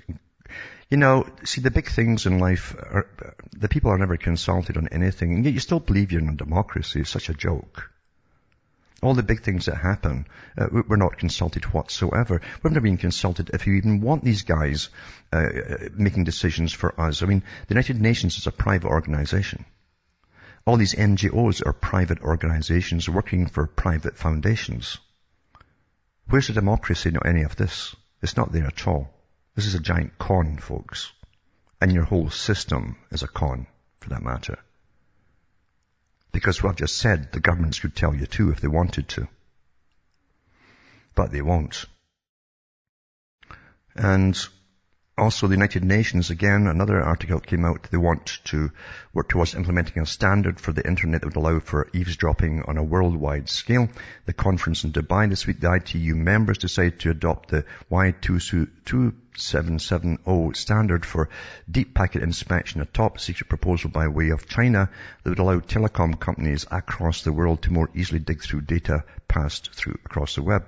you 0.90 0.96
know, 0.96 1.26
see, 1.44 1.60
the 1.60 1.70
big 1.70 1.88
things 1.88 2.26
in 2.26 2.38
life, 2.38 2.74
are, 2.74 3.08
the 3.52 3.68
people 3.68 3.90
are 3.90 3.98
never 3.98 4.16
consulted 4.16 4.76
on 4.76 4.88
anything, 4.88 5.34
and 5.34 5.44
yet 5.44 5.54
you 5.54 5.60
still 5.60 5.80
believe 5.80 6.12
you're 6.12 6.20
in 6.20 6.28
a 6.28 6.36
democracy. 6.36 7.00
It's 7.00 7.10
such 7.10 7.28
a 7.28 7.34
joke. 7.34 7.90
All 9.02 9.14
the 9.14 9.22
big 9.22 9.42
things 9.42 9.66
that 9.66 9.76
happen, 9.76 10.26
uh, 10.56 10.68
we're 10.70 10.96
not 10.96 11.18
consulted 11.18 11.64
whatsoever. 11.64 12.40
We've 12.62 12.72
never 12.72 12.84
been 12.84 12.96
consulted 12.96 13.50
if 13.52 13.66
you 13.66 13.74
even 13.74 14.00
want 14.00 14.24
these 14.24 14.42
guys 14.42 14.88
uh, 15.32 15.36
uh 15.36 15.88
making 15.92 16.24
decisions 16.24 16.72
for 16.72 16.98
us. 16.98 17.22
I 17.22 17.26
mean, 17.26 17.42
the 17.68 17.74
United 17.74 18.00
Nations 18.00 18.38
is 18.38 18.46
a 18.46 18.52
private 18.52 18.88
organization. 18.88 19.64
All 20.64 20.76
these 20.76 20.94
NGOs 20.94 21.66
are 21.66 21.72
private 21.72 22.22
organizations 22.22 23.08
working 23.08 23.46
for 23.46 23.66
private 23.66 24.16
foundations. 24.16 24.98
Where's 26.28 26.46
the 26.46 26.54
democracy 26.54 27.10
in 27.10 27.18
any 27.24 27.42
of 27.42 27.54
this? 27.56 27.94
It's 28.22 28.36
not 28.36 28.50
there 28.50 28.66
at 28.66 28.86
all. 28.86 29.15
This 29.56 29.66
is 29.66 29.74
a 29.74 29.80
giant 29.80 30.18
con, 30.18 30.58
folks. 30.58 31.10
And 31.80 31.90
your 31.90 32.04
whole 32.04 32.30
system 32.30 32.96
is 33.10 33.22
a 33.22 33.28
con, 33.28 33.66
for 34.00 34.10
that 34.10 34.22
matter. 34.22 34.58
Because 36.30 36.62
what 36.62 36.70
I've 36.70 36.76
just 36.76 36.98
said, 36.98 37.32
the 37.32 37.40
governments 37.40 37.80
could 37.80 37.96
tell 37.96 38.14
you 38.14 38.26
too 38.26 38.50
if 38.50 38.60
they 38.60 38.68
wanted 38.68 39.08
to. 39.10 39.26
But 41.14 41.32
they 41.32 41.40
won't. 41.40 41.86
And 43.94 44.38
also, 45.18 45.46
the 45.46 45.54
United 45.54 45.82
Nations, 45.82 46.28
again, 46.28 46.66
another 46.66 47.00
article 47.00 47.40
came 47.40 47.64
out. 47.64 47.88
They 47.90 47.96
want 47.96 48.40
to 48.44 48.70
work 49.14 49.30
towards 49.30 49.54
implementing 49.54 50.02
a 50.02 50.06
standard 50.06 50.60
for 50.60 50.74
the 50.74 50.86
internet 50.86 51.22
that 51.22 51.28
would 51.28 51.36
allow 51.36 51.60
for 51.60 51.88
eavesdropping 51.94 52.64
on 52.68 52.76
a 52.76 52.84
worldwide 52.84 53.48
scale. 53.48 53.88
The 54.26 54.34
conference 54.34 54.84
in 54.84 54.92
Dubai 54.92 55.30
this 55.30 55.46
week, 55.46 55.60
the 55.60 55.72
ITU 55.72 56.14
members 56.14 56.58
decided 56.58 57.00
to 57.00 57.10
adopt 57.10 57.48
the 57.48 57.64
Y2770 59.36 60.56
standard 60.56 61.04
for 61.04 61.28
deep 61.70 61.94
packet 61.94 62.22
inspection, 62.22 62.80
a 62.80 62.86
top 62.86 63.20
secret 63.20 63.48
proposal 63.48 63.90
by 63.90 64.08
way 64.08 64.30
of 64.30 64.48
China 64.48 64.88
that 65.22 65.30
would 65.30 65.38
allow 65.38 65.60
telecom 65.60 66.18
companies 66.18 66.66
across 66.70 67.22
the 67.22 67.32
world 67.32 67.62
to 67.62 67.72
more 67.72 67.90
easily 67.94 68.18
dig 68.18 68.42
through 68.42 68.62
data 68.62 69.04
passed 69.28 69.74
through 69.74 69.98
across 70.04 70.34
the 70.34 70.42
web. 70.42 70.64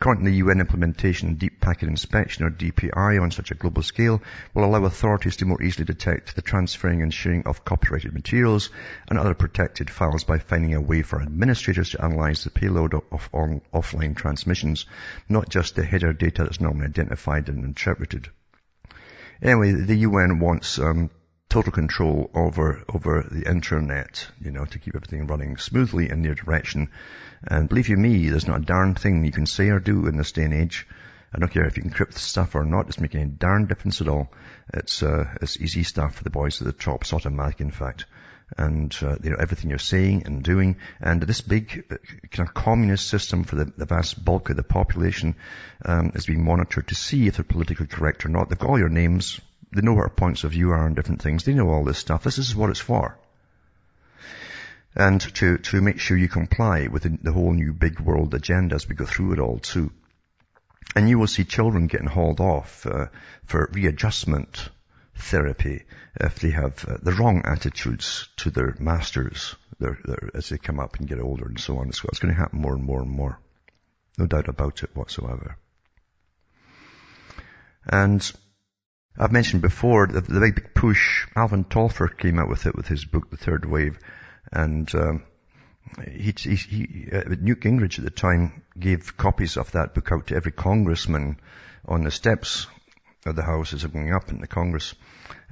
Currently, 0.00 0.32
UN 0.36 0.60
implementation 0.60 1.28
of 1.28 1.38
deep 1.38 1.60
packet 1.60 1.90
inspection 1.90 2.46
or 2.46 2.50
DPI 2.50 3.20
on 3.20 3.30
such 3.30 3.50
a 3.50 3.54
global 3.54 3.82
scale 3.82 4.22
will 4.54 4.64
allow 4.64 4.86
authorities 4.86 5.36
to 5.36 5.44
more 5.44 5.62
easily 5.62 5.84
detect 5.84 6.34
the 6.34 6.40
transferring 6.40 7.02
and 7.02 7.12
sharing 7.12 7.42
of 7.42 7.66
copyrighted 7.66 8.14
materials 8.14 8.70
and 9.10 9.18
other 9.18 9.34
protected 9.34 9.90
files 9.90 10.24
by 10.24 10.38
finding 10.38 10.74
a 10.74 10.80
way 10.80 11.02
for 11.02 11.20
administrators 11.20 11.90
to 11.90 12.02
analyze 12.02 12.44
the 12.44 12.50
payload 12.50 12.94
of 12.94 13.28
on, 13.34 13.60
offline 13.74 14.16
transmissions, 14.16 14.86
not 15.28 15.50
just 15.50 15.76
the 15.76 15.84
header 15.84 16.14
data 16.14 16.44
that's 16.44 16.62
normally 16.62 16.86
identified 16.86 17.50
and 17.50 17.62
interpreted. 17.62 18.30
Anyway, 19.42 19.72
the 19.72 19.96
UN 19.96 20.38
wants 20.38 20.78
um, 20.78 21.10
total 21.50 21.72
control 21.72 22.30
over 22.32 22.82
over 22.88 23.26
the 23.30 23.50
internet, 23.50 24.26
you 24.40 24.50
know, 24.50 24.64
to 24.64 24.78
keep 24.78 24.94
everything 24.94 25.26
running 25.26 25.58
smoothly 25.58 26.08
in 26.08 26.22
their 26.22 26.34
direction. 26.34 26.88
And 27.46 27.68
believe 27.68 27.88
you 27.88 27.96
me, 27.96 28.28
there's 28.28 28.46
not 28.46 28.60
a 28.60 28.64
darn 28.64 28.94
thing 28.94 29.24
you 29.24 29.32
can 29.32 29.46
say 29.46 29.68
or 29.68 29.80
do 29.80 30.06
in 30.06 30.16
this 30.16 30.32
day 30.32 30.44
and 30.44 30.54
age. 30.54 30.86
I 31.32 31.38
don't 31.38 31.52
care 31.52 31.64
if 31.64 31.76
you 31.76 31.84
encrypt 31.84 32.14
stuff 32.14 32.54
or 32.54 32.64
not, 32.64 32.88
it's 32.88 33.00
making 33.00 33.22
a 33.22 33.26
darn 33.26 33.66
difference 33.66 34.00
at 34.00 34.08
all. 34.08 34.32
It's, 34.74 35.02
uh, 35.02 35.24
it's 35.40 35.60
easy 35.60 35.84
stuff 35.84 36.16
for 36.16 36.24
the 36.24 36.30
boys 36.30 36.60
at 36.60 36.66
the 36.66 36.72
top. 36.72 37.02
It's 37.02 37.12
automatic, 37.12 37.60
in 37.60 37.70
fact. 37.70 38.06
And, 38.58 38.94
uh, 39.00 39.16
you 39.22 39.30
know, 39.30 39.36
everything 39.38 39.70
you're 39.70 39.78
saying 39.78 40.24
and 40.26 40.42
doing. 40.42 40.76
And 41.00 41.22
this 41.22 41.40
big 41.40 41.84
uh, 41.88 41.96
kind 42.32 42.48
of 42.48 42.54
communist 42.54 43.06
system 43.06 43.44
for 43.44 43.56
the, 43.56 43.64
the 43.76 43.86
vast 43.86 44.22
bulk 44.24 44.50
of 44.50 44.56
the 44.56 44.64
population, 44.64 45.36
um, 45.84 46.12
is 46.16 46.26
being 46.26 46.44
monitored 46.44 46.88
to 46.88 46.96
see 46.96 47.28
if 47.28 47.36
they're 47.36 47.44
politically 47.44 47.86
correct 47.86 48.26
or 48.26 48.28
not. 48.28 48.48
They've 48.48 48.58
got 48.58 48.70
all 48.70 48.78
your 48.78 48.88
names, 48.88 49.40
they 49.72 49.82
know 49.82 49.92
what 49.92 50.02
our 50.02 50.10
points 50.10 50.42
of 50.42 50.50
view 50.50 50.70
are 50.70 50.84
on 50.84 50.94
different 50.94 51.22
things. 51.22 51.44
They 51.44 51.54
know 51.54 51.68
all 51.68 51.84
this 51.84 51.98
stuff. 51.98 52.24
This 52.24 52.38
is 52.38 52.56
what 52.56 52.70
it's 52.70 52.80
for. 52.80 53.16
And 54.94 55.20
to, 55.36 55.58
to 55.58 55.80
make 55.80 56.00
sure 56.00 56.16
you 56.16 56.28
comply 56.28 56.88
with 56.88 57.04
the, 57.04 57.18
the 57.22 57.32
whole 57.32 57.52
new 57.52 57.72
big 57.72 58.00
world 58.00 58.34
agenda 58.34 58.74
as 58.74 58.88
we 58.88 58.96
go 58.96 59.06
through 59.06 59.34
it 59.34 59.38
all 59.38 59.58
too. 59.58 59.92
And 60.96 61.08
you 61.08 61.18
will 61.18 61.28
see 61.28 61.44
children 61.44 61.86
getting 61.86 62.08
hauled 62.08 62.40
off 62.40 62.84
uh, 62.86 63.06
for 63.44 63.70
readjustment 63.72 64.68
therapy 65.14 65.84
if 66.18 66.40
they 66.40 66.50
have 66.50 66.84
uh, 66.84 66.96
the 67.02 67.12
wrong 67.12 67.42
attitudes 67.44 68.28
to 68.38 68.50
their 68.50 68.74
masters 68.80 69.54
their, 69.80 69.98
their, 70.04 70.30
as 70.34 70.48
they 70.48 70.58
come 70.58 70.78
up 70.78 70.98
and 70.98 71.08
get 71.08 71.20
older 71.20 71.46
and 71.46 71.58
so 71.58 71.78
on. 71.78 71.88
It's, 71.88 72.04
it's 72.04 72.18
going 72.18 72.34
to 72.34 72.40
happen 72.40 72.60
more 72.60 72.74
and 72.74 72.84
more 72.84 73.00
and 73.00 73.10
more. 73.10 73.38
No 74.18 74.26
doubt 74.26 74.48
about 74.48 74.82
it 74.82 74.90
whatsoever. 74.94 75.56
And 77.86 78.30
I've 79.18 79.32
mentioned 79.32 79.62
before 79.62 80.06
the, 80.06 80.20
the 80.20 80.40
big 80.40 80.74
push. 80.74 81.26
Alvin 81.34 81.64
Toffler 81.64 82.16
came 82.16 82.38
out 82.38 82.48
with 82.48 82.66
it 82.66 82.76
with 82.76 82.86
his 82.86 83.04
book, 83.04 83.30
The 83.30 83.36
Third 83.36 83.64
Wave, 83.64 83.98
and 84.52 84.92
um, 84.94 85.22
he, 86.10 86.34
he, 86.36 86.54
he 86.54 87.08
uh, 87.12 87.22
Newt 87.40 87.60
Gingrich 87.60 87.98
at 87.98 88.04
the 88.04 88.10
time 88.10 88.62
gave 88.78 89.16
copies 89.16 89.56
of 89.56 89.72
that 89.72 89.94
book 89.94 90.10
out 90.12 90.26
to 90.28 90.36
every 90.36 90.52
congressman 90.52 91.38
on 91.84 92.04
the 92.04 92.10
steps 92.10 92.66
of 93.26 93.36
the 93.36 93.42
House 93.42 93.72
as 93.72 93.82
they're 93.82 93.90
going 93.90 94.12
up 94.12 94.30
in 94.30 94.40
the 94.40 94.46
Congress, 94.46 94.94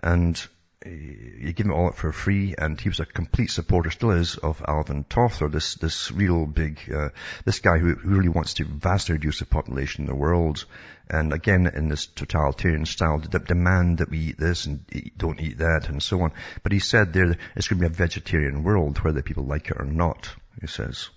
and 0.02 0.46
you 0.86 1.52
give 1.52 1.66
him 1.66 1.72
all 1.72 1.88
it 1.88 1.96
for 1.96 2.12
free, 2.12 2.54
and 2.56 2.80
he 2.80 2.88
was 2.88 3.00
a 3.00 3.06
complete 3.06 3.50
supporter, 3.50 3.90
still 3.90 4.12
is, 4.12 4.36
of 4.36 4.62
Alvin 4.66 5.04
Toffler, 5.04 5.50
this 5.50 5.74
this 5.74 6.12
real 6.12 6.46
big, 6.46 6.80
uh, 6.94 7.08
this 7.44 7.58
guy 7.58 7.78
who, 7.78 7.94
who 7.94 8.10
really 8.10 8.28
wants 8.28 8.54
to 8.54 8.64
vastly 8.64 9.14
reduce 9.14 9.40
the 9.40 9.46
population 9.46 10.04
in 10.04 10.08
the 10.08 10.14
world, 10.14 10.64
and 11.10 11.32
again 11.32 11.66
in 11.66 11.88
this 11.88 12.06
totalitarian 12.06 12.86
style, 12.86 13.18
demand 13.18 13.98
that 13.98 14.10
we 14.10 14.18
eat 14.18 14.38
this 14.38 14.66
and 14.66 14.84
eat, 14.92 15.18
don't 15.18 15.40
eat 15.40 15.58
that, 15.58 15.88
and 15.88 16.00
so 16.02 16.20
on. 16.20 16.32
But 16.62 16.72
he 16.72 16.78
said 16.78 17.12
there, 17.12 17.36
it's 17.56 17.66
going 17.66 17.80
to 17.80 17.88
be 17.88 17.92
a 17.92 17.96
vegetarian 17.96 18.62
world, 18.62 18.98
whether 18.98 19.22
people 19.22 19.44
like 19.44 19.70
it 19.70 19.80
or 19.80 19.86
not. 19.86 20.28
He 20.60 20.68
says 20.68 21.10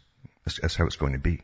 that's, 0.43 0.60
that's 0.60 0.76
how 0.76 0.86
it's 0.86 0.95
going 0.95 1.13
to 1.13 1.19
be. 1.19 1.41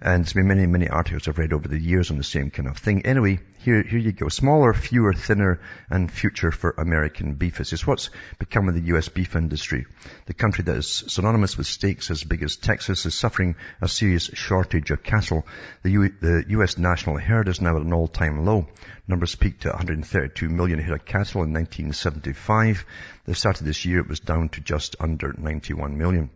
And 0.00 0.24
there's 0.24 0.32
been 0.32 0.46
many, 0.46 0.64
many 0.66 0.88
articles 0.88 1.26
I've 1.26 1.38
read 1.38 1.52
over 1.52 1.66
the 1.66 1.78
years 1.78 2.12
on 2.12 2.18
the 2.18 2.22
same 2.22 2.50
kind 2.50 2.68
of 2.68 2.78
thing. 2.78 3.04
Anyway, 3.04 3.40
here, 3.58 3.82
here 3.82 3.98
you 3.98 4.12
go. 4.12 4.28
Smaller, 4.28 4.72
fewer, 4.72 5.12
thinner, 5.12 5.60
and 5.90 6.10
future 6.10 6.52
for 6.52 6.70
American 6.78 7.34
beef. 7.34 7.58
Is 7.60 7.84
what's 7.84 8.10
become 8.38 8.68
of 8.68 8.76
the 8.76 8.86
U.S. 8.92 9.08
beef 9.08 9.34
industry. 9.34 9.86
The 10.26 10.34
country 10.34 10.62
that 10.62 10.76
is 10.76 11.04
synonymous 11.08 11.58
with 11.58 11.66
steaks 11.66 12.12
as 12.12 12.22
big 12.22 12.44
as 12.44 12.54
Texas 12.54 13.06
is 13.06 13.16
suffering 13.16 13.56
a 13.82 13.88
serious 13.88 14.30
shortage 14.34 14.92
of 14.92 15.02
cattle. 15.02 15.44
The, 15.82 15.90
U- 15.90 16.14
the 16.20 16.44
U.S. 16.50 16.78
national 16.78 17.18
herd 17.18 17.48
is 17.48 17.60
now 17.60 17.74
at 17.74 17.82
an 17.82 17.92
all-time 17.92 18.44
low. 18.44 18.68
Numbers 19.08 19.34
peaked 19.34 19.66
at 19.66 19.72
132 19.72 20.48
million 20.48 20.78
head 20.78 20.94
of 20.94 21.04
cattle 21.06 21.42
in 21.42 21.52
1975. 21.52 22.84
The 23.24 23.34
start 23.34 23.58
of 23.58 23.66
this 23.66 23.84
year, 23.84 23.98
it 23.98 24.08
was 24.08 24.20
down 24.20 24.50
to 24.50 24.60
just 24.60 24.94
under 25.00 25.34
91 25.36 25.98
million. 25.98 26.30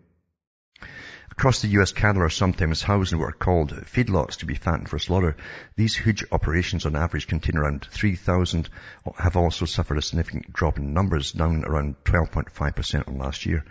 Across 1.32 1.62
the 1.62 1.80
US, 1.80 1.92
cattle 1.92 2.22
are 2.22 2.28
sometimes 2.28 2.82
housed 2.82 3.14
in 3.14 3.18
what 3.18 3.30
are 3.30 3.32
called 3.32 3.72
feedlots 3.86 4.36
to 4.36 4.46
be 4.46 4.54
fattened 4.54 4.90
for 4.90 4.98
slaughter. 4.98 5.34
These 5.76 5.96
huge 5.96 6.26
operations 6.30 6.84
on 6.84 6.94
average 6.94 7.26
contain 7.26 7.56
around 7.56 7.86
3,000, 7.90 8.68
have 9.16 9.34
also 9.34 9.64
suffered 9.64 9.96
a 9.96 10.02
significant 10.02 10.52
drop 10.52 10.76
in 10.76 10.92
numbers, 10.92 11.32
down 11.32 11.64
around 11.64 11.96
12.5% 12.04 13.08
on 13.08 13.16
last 13.16 13.46
year. 13.46 13.64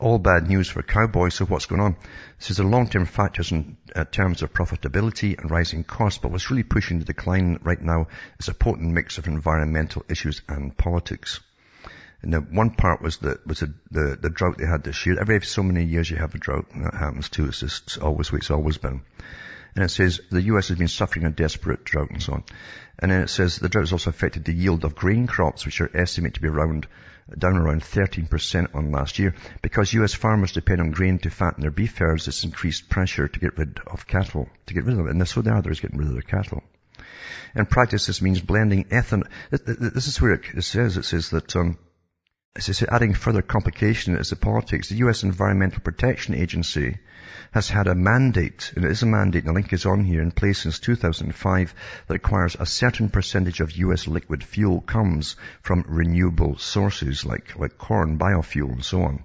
All 0.00 0.18
bad 0.18 0.48
news 0.48 0.68
for 0.68 0.82
cowboys, 0.82 1.34
so 1.34 1.44
what's 1.44 1.66
going 1.66 1.80
on? 1.80 1.94
This 2.40 2.50
is 2.50 2.56
the 2.56 2.64
long-term 2.64 3.06
factors 3.06 3.52
in 3.52 3.76
uh, 3.94 4.04
terms 4.04 4.42
of 4.42 4.52
profitability 4.52 5.38
and 5.38 5.52
rising 5.52 5.84
costs, 5.84 6.18
but 6.18 6.32
what's 6.32 6.50
really 6.50 6.64
pushing 6.64 6.98
the 6.98 7.04
decline 7.04 7.60
right 7.62 7.80
now 7.80 8.08
is 8.40 8.48
a 8.48 8.54
potent 8.54 8.90
mix 8.90 9.18
of 9.18 9.28
environmental 9.28 10.04
issues 10.08 10.42
and 10.48 10.76
politics. 10.76 11.38
And 12.24 12.32
the 12.32 12.40
one 12.40 12.70
part 12.70 13.02
was 13.02 13.18
the 13.18 13.38
was 13.44 13.60
the, 13.60 14.16
the, 14.18 14.30
drought 14.30 14.56
they 14.56 14.64
had 14.64 14.82
this 14.82 15.04
year. 15.04 15.20
Every 15.20 15.42
so 15.42 15.62
many 15.62 15.84
years 15.84 16.10
you 16.10 16.16
have 16.16 16.34
a 16.34 16.38
drought, 16.38 16.68
and 16.72 16.86
that 16.86 16.94
happens 16.94 17.28
too. 17.28 17.48
It's 17.48 17.60
just 17.60 17.98
always 17.98 18.32
it's 18.32 18.50
always 18.50 18.78
been. 18.78 19.02
And 19.76 19.84
it 19.84 19.90
says 19.90 20.22
the 20.30 20.40
U.S. 20.42 20.68
has 20.68 20.78
been 20.78 20.88
suffering 20.88 21.26
a 21.26 21.30
desperate 21.30 21.84
drought 21.84 22.08
and 22.08 22.22
so 22.22 22.32
on. 22.32 22.44
And 22.98 23.12
then 23.12 23.20
it 23.20 23.28
says 23.28 23.58
the 23.58 23.68
drought 23.68 23.82
has 23.82 23.92
also 23.92 24.08
affected 24.08 24.46
the 24.46 24.54
yield 24.54 24.84
of 24.84 24.94
grain 24.94 25.26
crops, 25.26 25.66
which 25.66 25.82
are 25.82 25.94
estimated 25.94 26.36
to 26.36 26.40
be 26.40 26.48
around 26.48 26.86
down 27.38 27.58
around 27.58 27.82
13% 27.82 28.74
on 28.74 28.90
last 28.90 29.18
year. 29.18 29.34
Because 29.60 29.92
U.S. 29.92 30.14
farmers 30.14 30.52
depend 30.52 30.80
on 30.80 30.92
grain 30.92 31.18
to 31.18 31.30
fatten 31.30 31.60
their 31.60 31.70
beef 31.70 31.98
herds, 31.98 32.26
it's 32.26 32.44
increased 32.44 32.88
pressure 32.88 33.28
to 33.28 33.38
get 33.38 33.58
rid 33.58 33.80
of 33.86 34.06
cattle, 34.06 34.48
to 34.64 34.72
get 34.72 34.84
rid 34.84 34.92
of 34.92 35.04
them. 35.04 35.08
And 35.08 35.28
so 35.28 35.42
they 35.42 35.50
are, 35.50 35.60
they're 35.60 35.74
getting 35.74 35.98
rid 35.98 36.08
of 36.08 36.14
their 36.14 36.22
cattle. 36.22 36.62
In 37.54 37.66
practice, 37.66 38.06
this 38.06 38.22
means 38.22 38.40
blending 38.40 38.84
ethanol. 38.86 39.28
This 39.50 40.06
is 40.06 40.18
where 40.22 40.32
it 40.32 40.64
says, 40.64 40.96
it 40.96 41.04
says 41.04 41.28
that, 41.30 41.54
um, 41.54 41.76
as 42.56 42.80
I 42.84 42.94
adding 42.94 43.14
further 43.14 43.42
complication 43.42 44.16
is 44.16 44.30
the 44.30 44.36
politics. 44.36 44.88
The 44.88 44.98
U.S. 44.98 45.24
Environmental 45.24 45.80
Protection 45.80 46.36
Agency 46.36 46.98
has 47.50 47.68
had 47.68 47.88
a 47.88 47.96
mandate, 47.96 48.72
and 48.76 48.84
it 48.84 48.92
is 48.92 49.02
a 49.02 49.06
mandate, 49.06 49.42
and 49.42 49.48
the 49.48 49.54
link 49.54 49.72
is 49.72 49.86
on 49.86 50.04
here, 50.04 50.22
in 50.22 50.30
place 50.30 50.60
since 50.60 50.78
2005, 50.78 51.74
that 52.06 52.14
requires 52.14 52.54
a 52.54 52.64
certain 52.64 53.08
percentage 53.08 53.58
of 53.58 53.72
U.S. 53.72 54.06
liquid 54.06 54.44
fuel 54.44 54.80
comes 54.82 55.34
from 55.62 55.84
renewable 55.88 56.56
sources 56.56 57.24
like, 57.24 57.58
like 57.58 57.76
corn, 57.76 58.18
biofuel, 58.20 58.70
and 58.70 58.84
so 58.84 59.02
on. 59.02 59.24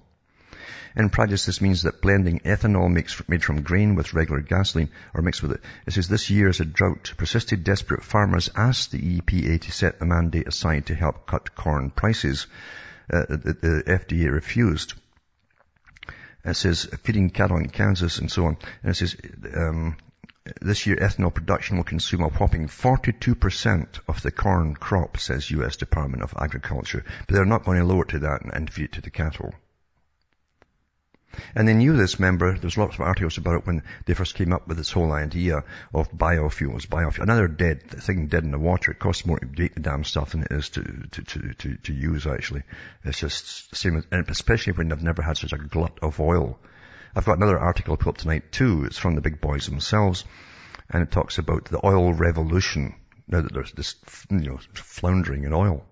In 0.95 1.11
practice, 1.11 1.45
this 1.45 1.61
means 1.61 1.83
that 1.83 2.01
blending 2.01 2.39
ethanol 2.39 2.89
made 3.27 3.43
from 3.43 3.61
grain 3.61 3.93
with 3.93 4.15
regular 4.15 4.41
gasoline 4.41 4.89
or 5.13 5.21
mixed 5.21 5.43
with 5.43 5.51
it. 5.51 5.61
It 5.85 5.93
says 5.93 6.07
this 6.07 6.31
year 6.31 6.49
as 6.49 6.61
a 6.61 6.65
drought 6.65 7.13
persisted, 7.15 7.63
desperate 7.63 8.03
farmers 8.03 8.49
asked 8.55 8.91
the 8.91 9.21
EPA 9.21 9.61
to 9.61 9.71
set 9.71 9.99
the 9.99 10.07
mandate 10.07 10.47
aside 10.47 10.87
to 10.87 10.95
help 10.95 11.27
cut 11.27 11.53
corn 11.53 11.91
prices 11.91 12.47
uh, 13.11 13.25
the, 13.29 13.57
the 13.61 13.83
FDA 13.85 14.31
refused. 14.31 14.93
it 16.45 16.55
says 16.55 16.85
feeding 17.03 17.29
cattle 17.29 17.57
in 17.57 17.69
Kansas 17.69 18.19
and 18.19 18.31
so 18.31 18.45
on. 18.45 18.57
And 18.83 18.91
it 18.91 18.95
says, 18.95 19.15
um, 19.55 19.97
this 20.61 20.87
year 20.87 20.95
ethanol 20.97 21.33
production 21.33 21.77
will 21.77 21.83
consume 21.83 22.21
a 22.21 22.29
whopping 22.29 22.67
42% 22.67 23.99
of 24.07 24.21
the 24.21 24.31
corn 24.31 24.75
crop, 24.75 25.17
says 25.17 25.51
U.S. 25.51 25.75
Department 25.77 26.23
of 26.23 26.33
Agriculture. 26.39 27.03
But 27.27 27.35
they're 27.35 27.45
not 27.45 27.65
going 27.65 27.79
to 27.79 27.85
lower 27.85 28.03
it 28.03 28.09
to 28.09 28.19
that 28.19 28.41
and 28.53 28.71
feed 28.71 28.85
it 28.85 28.91
to 28.93 29.01
the 29.01 29.11
cattle. 29.11 29.53
And 31.55 31.67
they 31.67 31.73
knew 31.73 31.95
this, 31.95 32.19
remember, 32.19 32.57
there's 32.57 32.77
lots 32.77 32.95
of 32.95 33.01
articles 33.01 33.37
about 33.37 33.55
it 33.55 33.67
when 33.67 33.83
they 34.05 34.13
first 34.13 34.35
came 34.35 34.53
up 34.53 34.67
with 34.67 34.77
this 34.77 34.91
whole 34.91 35.11
idea 35.11 35.63
of 35.93 36.11
biofuels, 36.11 36.87
biofuel. 36.87 37.23
Another 37.23 37.47
dead 37.47 37.89
thing 37.89 38.27
dead 38.27 38.43
in 38.43 38.51
the 38.51 38.59
water. 38.59 38.91
It 38.91 38.99
costs 38.99 39.25
more 39.25 39.39
to 39.39 39.45
make 39.45 39.73
the 39.73 39.79
damn 39.79 40.03
stuff 40.03 40.31
than 40.31 40.43
it 40.43 40.51
is 40.51 40.69
to, 40.69 40.83
to, 40.83 41.23
to, 41.23 41.53
to, 41.53 41.75
to 41.75 41.93
use 41.93 42.27
actually. 42.27 42.63
It's 43.03 43.19
just 43.19 43.69
the 43.71 43.75
same, 43.75 44.03
and 44.11 44.29
especially 44.29 44.73
when 44.73 44.89
they've 44.89 45.01
never 45.01 45.21
had 45.21 45.37
such 45.37 45.53
a 45.53 45.57
glut 45.57 45.97
of 46.01 46.19
oil. 46.19 46.59
I've 47.15 47.25
got 47.25 47.37
another 47.37 47.59
article 47.59 47.97
put 47.97 48.09
up 48.09 48.17
tonight 48.17 48.51
too. 48.51 48.85
It's 48.85 48.97
from 48.97 49.15
the 49.15 49.21
big 49.21 49.41
boys 49.41 49.65
themselves. 49.65 50.25
And 50.91 51.03
it 51.03 51.11
talks 51.11 51.37
about 51.37 51.65
the 51.65 51.85
oil 51.85 52.13
revolution. 52.13 52.95
Now 53.27 53.41
that 53.41 53.53
there's 53.53 53.71
this, 53.73 53.95
you 54.29 54.39
know, 54.39 54.59
floundering 54.73 55.43
in 55.43 55.53
oil. 55.53 55.85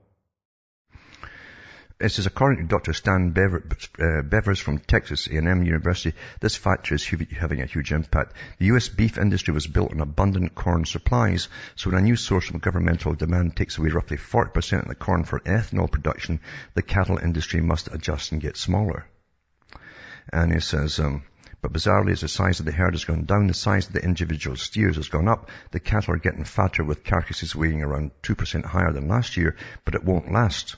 It 2.00 2.10
says, 2.10 2.28
according 2.28 2.60
to 2.60 2.68
Dr. 2.68 2.94
Stan 2.94 3.30
uh, 3.30 4.22
Bevers 4.22 4.62
from 4.62 4.78
Texas 4.78 5.26
A&M 5.26 5.64
University, 5.64 6.16
this 6.40 6.56
factor 6.56 6.94
is 6.94 7.04
having 7.06 7.60
a 7.60 7.66
huge 7.66 7.92
impact. 7.92 8.34
The 8.60 8.68
U.S. 8.68 8.88
beef 8.88 9.18
industry 9.18 9.52
was 9.52 9.66
built 9.66 9.92
on 9.92 10.02
abundant 10.02 10.54
corn 10.54 10.86
supplies, 10.86 11.50
so 11.76 11.90
when 11.90 11.98
a 11.98 12.04
new 12.04 12.16
source 12.16 12.52
of 12.52 12.62
governmental 12.62 13.16
demand 13.16 13.56
takes 13.56 13.80
away 13.80 13.90
roughly 13.90 14.18
40% 14.18 14.84
of 14.84 14.88
the 14.88 14.94
corn 14.94 15.24
for 15.24 15.40
ethanol 15.40 15.92
production, 15.92 16.40
the 16.76 16.84
cattle 16.84 17.18
industry 17.18 17.62
must 17.62 17.92
adjust 17.92 18.32
and 18.32 18.42
get 18.42 18.58
smaller. 18.58 19.08
And 20.32 20.54
he 20.54 20.60
says, 20.60 21.00
um, 21.00 21.24
but 21.64 21.74
bizarrely, 21.74 22.12
as 22.12 22.22
the 22.22 22.28
size 22.28 22.60
of 22.60 22.68
the 22.68 22.74
herd 22.74 22.94
has 22.94 23.06
gone 23.06 23.26
down, 23.26 23.48
the 23.48 23.56
size 23.56 23.88
of 23.88 23.94
the 23.94 24.04
individual 24.04 24.56
steers 24.56 24.98
has 24.98 25.10
gone 25.10 25.28
up. 25.28 25.50
The 25.72 25.80
cattle 25.80 26.14
are 26.14 26.20
getting 26.20 26.44
fatter 26.44 26.84
with 26.84 27.04
carcasses 27.04 27.56
weighing 27.56 27.82
around 27.82 28.12
2% 28.22 28.66
higher 28.66 28.94
than 28.94 29.08
last 29.08 29.36
year, 29.36 29.56
but 29.84 29.96
it 29.96 30.04
won't 30.04 30.32
last. 30.32 30.76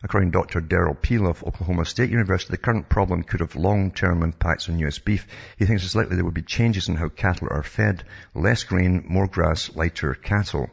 According 0.00 0.30
to 0.30 0.38
Dr. 0.38 0.60
Derrell 0.60 0.94
Peel 1.02 1.26
of 1.26 1.42
Oklahoma 1.42 1.84
State 1.84 2.10
University, 2.10 2.52
the 2.52 2.56
current 2.56 2.88
problem 2.88 3.24
could 3.24 3.40
have 3.40 3.56
long-term 3.56 4.22
impacts 4.22 4.68
on 4.68 4.78
U.S. 4.78 5.00
beef. 5.00 5.26
He 5.56 5.66
thinks 5.66 5.84
it's 5.84 5.96
likely 5.96 6.14
there 6.14 6.24
will 6.24 6.30
be 6.30 6.42
changes 6.42 6.88
in 6.88 6.94
how 6.94 7.08
cattle 7.08 7.48
are 7.50 7.64
fed. 7.64 8.04
Less 8.32 8.62
grain, 8.62 9.04
more 9.08 9.26
grass, 9.26 9.74
lighter 9.74 10.14
cattle. 10.14 10.70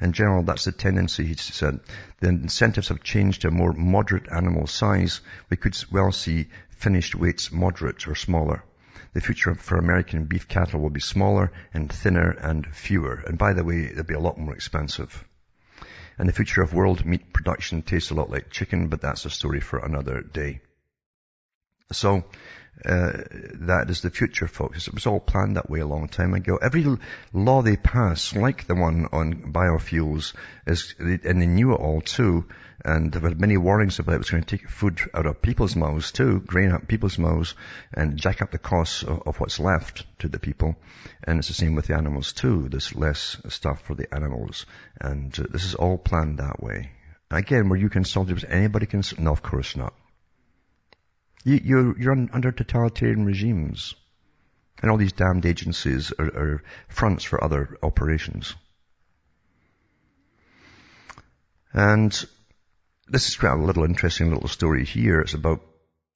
In 0.00 0.12
general, 0.12 0.42
that's 0.42 0.64
the 0.64 0.72
tendency, 0.72 1.24
he 1.24 1.34
said. 1.34 1.78
The 2.18 2.30
incentives 2.30 2.88
have 2.88 3.02
changed 3.02 3.42
to 3.42 3.48
a 3.48 3.52
more 3.52 3.72
moderate 3.72 4.26
animal 4.32 4.66
size. 4.66 5.20
We 5.50 5.56
could 5.56 5.76
well 5.92 6.10
see 6.10 6.48
finished 6.70 7.14
weights 7.14 7.52
moderate 7.52 8.08
or 8.08 8.16
smaller. 8.16 8.64
The 9.12 9.20
future 9.20 9.54
for 9.54 9.78
American 9.78 10.24
beef 10.24 10.48
cattle 10.48 10.80
will 10.80 10.90
be 10.90 11.00
smaller 11.00 11.52
and 11.72 11.92
thinner 11.92 12.30
and 12.30 12.66
fewer. 12.74 13.22
And 13.24 13.38
by 13.38 13.52
the 13.52 13.62
way, 13.62 13.86
they'll 13.86 14.02
be 14.02 14.14
a 14.14 14.18
lot 14.18 14.36
more 14.36 14.54
expensive. 14.54 15.24
And 16.18 16.28
the 16.28 16.32
future 16.32 16.62
of 16.62 16.72
world 16.72 17.04
meat 17.04 17.32
production 17.32 17.82
tastes 17.82 18.10
a 18.10 18.14
lot 18.14 18.30
like 18.30 18.50
chicken, 18.50 18.88
but 18.88 19.00
that's 19.00 19.24
a 19.24 19.30
story 19.30 19.60
for 19.60 19.78
another 19.78 20.20
day. 20.20 20.60
So, 21.92 22.24
uh, 22.84 23.12
that 23.60 23.86
is 23.88 24.00
the 24.02 24.10
future, 24.10 24.48
folks. 24.48 24.88
It 24.88 24.94
was 24.94 25.06
all 25.06 25.20
planned 25.20 25.56
that 25.56 25.70
way 25.70 25.80
a 25.80 25.86
long 25.86 26.08
time 26.08 26.34
ago. 26.34 26.56
Every 26.56 26.84
law 27.32 27.62
they 27.62 27.76
pass, 27.76 28.34
like 28.34 28.66
the 28.66 28.74
one 28.74 29.06
on 29.12 29.52
biofuels, 29.52 30.34
is, 30.66 30.94
and 30.98 31.40
they 31.40 31.46
knew 31.46 31.72
it 31.72 31.80
all 31.80 32.00
too, 32.00 32.46
and 32.84 33.12
there 33.12 33.22
were 33.22 33.34
many 33.34 33.56
warnings 33.56 33.98
about 33.98 34.16
it 34.16 34.18
was 34.18 34.30
going 34.30 34.42
to 34.42 34.56
take 34.56 34.68
food 34.68 35.00
out 35.14 35.26
of 35.26 35.40
people's 35.40 35.76
mouths 35.76 36.10
too, 36.10 36.40
grain 36.40 36.72
out 36.72 36.88
people's 36.88 37.18
mouths, 37.18 37.54
and 37.92 38.16
jack 38.16 38.42
up 38.42 38.50
the 38.50 38.58
costs 38.58 39.02
of, 39.02 39.22
of 39.26 39.40
what's 39.40 39.60
left 39.60 40.04
to 40.18 40.28
the 40.28 40.40
people. 40.40 40.76
And 41.22 41.38
it's 41.38 41.48
the 41.48 41.54
same 41.54 41.74
with 41.74 41.86
the 41.86 41.96
animals 41.96 42.32
too. 42.32 42.68
There's 42.68 42.94
less 42.94 43.36
stuff 43.48 43.82
for 43.82 43.94
the 43.94 44.12
animals. 44.12 44.66
And 45.00 45.38
uh, 45.38 45.44
this 45.50 45.64
is 45.64 45.74
all 45.74 45.96
planned 45.96 46.38
that 46.38 46.62
way. 46.62 46.90
Again, 47.30 47.68
were 47.68 47.76
you 47.76 47.88
consulted? 47.88 48.34
Was 48.34 48.44
anybody 48.44 48.86
consulted? 48.86 49.22
No, 49.22 49.32
of 49.32 49.42
course 49.42 49.76
not. 49.76 49.94
You, 51.44 51.60
you're, 51.62 51.98
you're 51.98 52.28
under 52.32 52.50
totalitarian 52.52 53.24
regimes. 53.24 53.94
And 54.82 54.90
all 54.90 54.96
these 54.96 55.12
damned 55.12 55.46
agencies 55.46 56.12
are, 56.18 56.26
are 56.26 56.62
fronts 56.88 57.24
for 57.24 57.42
other 57.42 57.78
operations. 57.82 58.54
And 61.72 62.12
this 63.08 63.28
is 63.28 63.36
quite 63.36 63.52
a 63.52 63.62
little 63.62 63.84
interesting 63.84 64.32
little 64.32 64.48
story 64.48 64.84
here. 64.84 65.20
It's 65.20 65.34
about, 65.34 65.60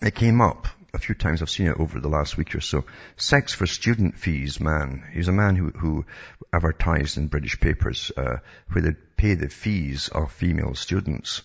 it 0.01 0.14
came 0.14 0.41
up 0.41 0.66
a 0.95 0.99
few 0.99 1.14
times. 1.14 1.43
I've 1.43 1.51
seen 1.51 1.66
it 1.66 1.79
over 1.79 2.01
the 2.01 2.09
last 2.09 2.37
week 2.37 2.55
or 2.55 2.61
so. 2.61 2.85
Sex 3.16 3.55
for 3.55 3.66
student 3.66 4.18
fees 4.18 4.61
man. 4.61 5.05
He's 5.12 5.29
a 5.29 5.33
man 5.33 5.57
who, 5.57 5.70
who 5.70 6.07
advertised 6.53 7.18
in 7.18 7.29
British 7.29 7.61
papers, 7.61 8.11
uh, 8.16 8.39
where 8.72 8.83
they 8.83 8.97
pay 9.16 9.35
the 9.35 9.49
fees 9.49 10.09
of 10.09 10.33
female 10.33 10.74
students. 10.74 11.43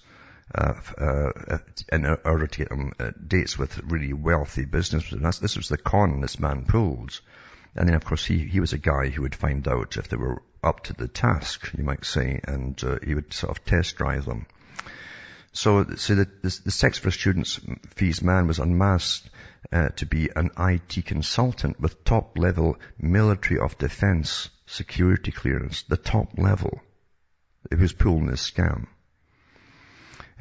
Uh, 0.53 0.73
uh, 0.99 1.57
in 1.91 2.05
order 2.25 2.45
to 2.45 2.57
get 2.59 2.69
them 2.69 2.91
uh, 2.99 3.11
dates 3.25 3.57
with 3.57 3.79
really 3.85 4.13
wealthy 4.13 4.65
businessmen. 4.65 5.23
this 5.23 5.55
was 5.57 5.69
the 5.69 5.77
con 5.77 6.21
this 6.21 6.39
man 6.39 6.65
pulled. 6.65 7.19
And 7.75 7.87
then 7.87 7.95
of 7.95 8.05
course 8.05 8.25
he, 8.25 8.39
he 8.39 8.59
was 8.59 8.73
a 8.73 8.77
guy 8.77 9.09
who 9.09 9.23
would 9.23 9.35
find 9.35 9.67
out 9.67 9.97
if 9.97 10.09
they 10.09 10.17
were 10.17 10.43
up 10.61 10.83
to 10.83 10.93
the 10.93 11.07
task, 11.07 11.71
you 11.75 11.83
might 11.83 12.05
say, 12.05 12.39
and 12.43 12.81
uh, 12.83 12.99
he 13.03 13.15
would 13.15 13.33
sort 13.33 13.57
of 13.57 13.65
test 13.65 13.95
drive 13.95 14.25
them. 14.25 14.45
So, 15.53 15.85
so 15.95 16.15
the, 16.15 16.25
the, 16.41 16.59
the 16.65 16.71
sex 16.71 16.97
for 16.97 17.09
students 17.09 17.59
fees 17.95 18.21
man 18.21 18.47
was 18.47 18.59
unmasked 18.59 19.29
uh, 19.71 19.89
to 19.89 20.05
be 20.05 20.29
an 20.35 20.51
IT 20.57 21.05
consultant 21.05 21.79
with 21.79 22.03
top 22.03 22.37
level 22.37 22.77
military 22.99 23.59
of 23.59 23.77
defense 23.77 24.49
security 24.65 25.31
clearance, 25.31 25.83
the 25.83 25.97
top 25.97 26.37
level. 26.37 26.81
It 27.71 27.79
was 27.79 27.93
pulling 27.93 28.27
this 28.27 28.49
scam. 28.49 28.87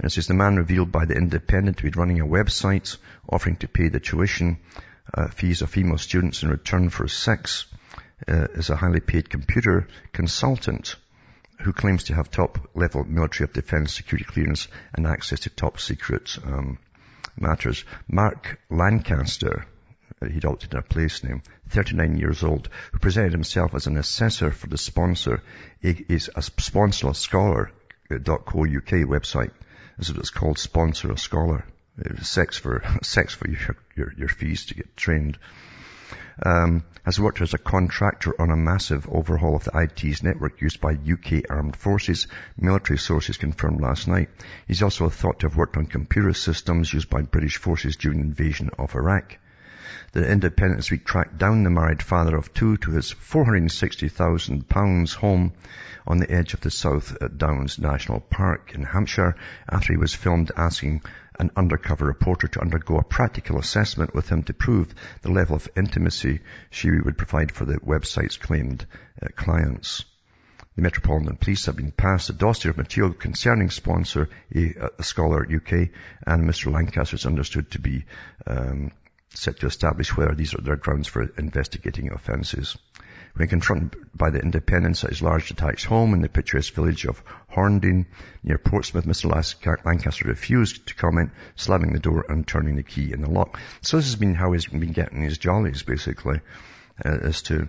And 0.02 0.10
it 0.10 0.14
says 0.14 0.26
the 0.26 0.34
man 0.34 0.56
revealed 0.56 0.90
by 0.90 1.04
the 1.04 1.14
Independent 1.14 1.76
to 1.76 1.84
be 1.84 1.90
running 1.90 2.20
a 2.20 2.26
website 2.26 2.96
offering 3.28 3.54
to 3.58 3.68
pay 3.68 3.88
the 3.88 4.00
tuition 4.00 4.58
uh, 5.14 5.28
fees 5.28 5.62
of 5.62 5.70
female 5.70 5.96
students 5.96 6.42
in 6.42 6.50
return 6.50 6.90
for 6.90 7.06
sex 7.06 7.66
uh, 8.26 8.48
is 8.54 8.68
a 8.68 8.74
highly 8.74 8.98
paid 8.98 9.30
computer 9.30 9.86
consultant 10.12 10.96
who 11.60 11.72
claims 11.72 12.02
to 12.04 12.16
have 12.16 12.32
top 12.32 12.68
level 12.74 13.04
military 13.04 13.44
of 13.44 13.52
defense 13.52 13.94
security 13.94 14.24
clearance 14.24 14.66
and 14.92 15.06
access 15.06 15.38
to 15.38 15.50
top 15.50 15.78
secret 15.78 16.36
um, 16.44 16.78
matters. 17.38 17.84
Mark 18.08 18.58
Lancaster, 18.70 19.66
uh, 20.20 20.26
he'd 20.26 20.44
opted 20.44 20.72
in 20.72 20.80
a 20.80 20.82
place 20.82 21.22
name, 21.22 21.44
39 21.68 22.16
years 22.16 22.42
old, 22.42 22.68
who 22.90 22.98
presented 22.98 23.30
himself 23.30 23.72
as 23.72 23.86
an 23.86 23.96
assessor 23.96 24.50
for 24.50 24.66
the 24.66 24.78
sponsor, 24.78 25.40
is 25.80 26.28
a 26.34 26.42
sponsor 26.42 27.14
scholar.co.uk 27.14 27.70
website. 28.50 29.52
Is 29.98 30.10
what 30.10 30.18
it's 30.18 30.30
called, 30.30 30.58
sponsor 30.58 31.12
a 31.12 31.18
scholar. 31.18 31.64
Sex 32.22 32.56
for, 32.56 32.82
sex 33.02 33.34
for 33.34 33.48
your, 33.48 33.76
your, 33.96 34.12
your 34.16 34.28
fees 34.28 34.66
to 34.66 34.74
get 34.74 34.96
trained. 34.96 35.38
Um, 36.44 36.84
has 37.04 37.20
worked 37.20 37.40
as 37.40 37.52
a 37.52 37.58
contractor 37.58 38.40
on 38.40 38.50
a 38.50 38.56
massive 38.56 39.08
overhaul 39.08 39.56
of 39.56 39.64
the 39.64 39.78
IT's 39.78 40.22
network 40.22 40.60
used 40.60 40.80
by 40.80 40.92
UK 40.92 41.44
armed 41.50 41.76
forces, 41.76 42.26
military 42.56 42.98
sources 42.98 43.36
confirmed 43.36 43.80
last 43.80 44.08
night. 44.08 44.30
He's 44.66 44.82
also 44.82 45.08
thought 45.08 45.40
to 45.40 45.48
have 45.48 45.56
worked 45.56 45.76
on 45.76 45.86
computer 45.86 46.32
systems 46.32 46.92
used 46.92 47.10
by 47.10 47.22
British 47.22 47.58
forces 47.58 47.96
during 47.96 48.20
invasion 48.20 48.70
of 48.78 48.94
Iraq. 48.94 49.36
The 50.12 50.30
Independence 50.30 50.90
Week 50.90 51.06
tracked 51.06 51.38
down 51.38 51.62
the 51.62 51.70
married 51.70 52.02
father 52.02 52.36
of 52.36 52.52
two 52.52 52.76
to 52.76 52.90
his 52.90 53.14
£460,000 53.14 55.14
home 55.14 55.54
on 56.06 56.18
the 56.18 56.30
edge 56.30 56.52
of 56.52 56.60
the 56.60 56.70
South 56.70 57.16
Downs 57.38 57.78
National 57.78 58.20
Park 58.20 58.72
in 58.74 58.82
Hampshire 58.82 59.36
after 59.66 59.94
he 59.94 59.96
was 59.96 60.14
filmed 60.14 60.52
asking 60.54 61.00
an 61.38 61.50
undercover 61.56 62.04
reporter 62.04 62.46
to 62.46 62.60
undergo 62.60 62.98
a 62.98 63.02
practical 63.02 63.58
assessment 63.58 64.14
with 64.14 64.28
him 64.28 64.42
to 64.42 64.52
prove 64.52 64.94
the 65.22 65.32
level 65.32 65.56
of 65.56 65.70
intimacy 65.78 66.40
she 66.68 66.90
would 66.90 67.16
provide 67.16 67.50
for 67.50 67.64
the 67.64 67.78
website's 67.78 68.36
claimed 68.36 68.84
uh, 69.22 69.28
clients. 69.34 70.04
The 70.76 70.82
Metropolitan 70.82 71.36
Police 71.36 71.64
have 71.66 71.76
been 71.76 71.90
passed 71.90 72.28
a 72.28 72.34
dossier 72.34 72.68
of 72.68 72.76
material 72.76 73.14
concerning 73.14 73.70
sponsor, 73.70 74.28
a, 74.54 74.74
a 74.98 75.02
scholar 75.02 75.42
UK, 75.42 75.88
and 76.26 76.44
Mr. 76.44 76.70
Lancaster 76.70 77.16
is 77.16 77.24
understood 77.24 77.70
to 77.70 77.78
be 77.78 78.04
um, 78.46 78.92
set 79.34 79.60
to 79.60 79.66
establish 79.66 80.16
whether 80.16 80.34
these 80.34 80.54
are 80.54 80.62
their 80.62 80.76
grounds 80.76 81.08
for 81.08 81.22
investigating 81.38 82.12
offences. 82.12 82.76
When 83.34 83.48
confronted 83.48 83.96
by 84.14 84.28
the 84.28 84.40
independents 84.40 85.04
at 85.04 85.10
his 85.10 85.22
large 85.22 85.48
detached 85.48 85.86
home 85.86 86.12
in 86.12 86.20
the 86.20 86.28
picturesque 86.28 86.74
village 86.74 87.06
of 87.06 87.22
Horndean 87.50 88.04
near 88.42 88.58
Portsmouth, 88.58 89.06
Mr. 89.06 89.84
Lancaster 89.86 90.28
refused 90.28 90.86
to 90.88 90.94
comment, 90.94 91.30
slamming 91.56 91.94
the 91.94 91.98
door 91.98 92.26
and 92.28 92.46
turning 92.46 92.76
the 92.76 92.82
key 92.82 93.10
in 93.10 93.22
the 93.22 93.30
lock. 93.30 93.58
So 93.80 93.96
this 93.96 94.06
has 94.06 94.16
been 94.16 94.34
how 94.34 94.52
he's 94.52 94.66
been 94.66 94.92
getting 94.92 95.22
his 95.22 95.38
jollies, 95.38 95.82
basically, 95.82 96.40
uh, 97.02 97.18
as 97.22 97.40
to 97.42 97.68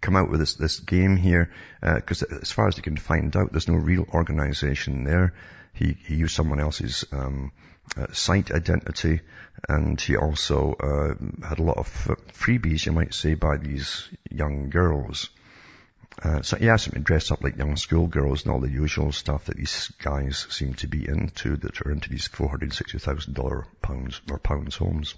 come 0.00 0.16
out 0.16 0.30
with 0.30 0.40
this, 0.40 0.54
this 0.54 0.80
game 0.80 1.16
here, 1.16 1.50
because 1.82 2.22
uh, 2.22 2.38
as 2.40 2.50
far 2.50 2.68
as 2.68 2.76
they 2.76 2.82
can 2.82 2.96
find 2.96 3.36
out, 3.36 3.52
there's 3.52 3.68
no 3.68 3.74
real 3.74 4.06
organization 4.14 5.04
there. 5.04 5.34
He, 5.72 5.96
he 6.06 6.16
used 6.16 6.34
someone 6.34 6.60
else's, 6.60 7.04
um, 7.12 7.52
uh, 7.96 8.06
site 8.12 8.50
identity 8.50 9.20
and 9.68 10.00
he 10.00 10.16
also, 10.16 10.72
uh, 10.74 11.46
had 11.46 11.58
a 11.58 11.62
lot 11.62 11.78
of 11.78 11.88
freebies, 12.32 12.86
you 12.86 12.92
might 12.92 13.14
say, 13.14 13.34
by 13.34 13.56
these 13.56 14.08
young 14.30 14.70
girls. 14.70 15.30
Uh, 16.22 16.42
so 16.42 16.56
he 16.56 16.68
asked 16.68 16.84
them 16.84 16.94
to 16.94 17.00
dress 17.00 17.30
up 17.30 17.42
like 17.42 17.56
young 17.56 17.76
schoolgirls 17.76 18.44
and 18.44 18.52
all 18.52 18.60
the 18.60 18.70
usual 18.70 19.12
stuff 19.12 19.46
that 19.46 19.56
these 19.56 19.90
guys 20.02 20.46
seem 20.50 20.74
to 20.74 20.86
be 20.86 21.08
into 21.08 21.56
that 21.56 21.80
are 21.82 21.90
into 21.90 22.10
these 22.10 22.28
$460,000 22.28 23.64
pounds 23.80 24.20
or 24.30 24.38
pounds 24.38 24.76
homes. 24.76 25.14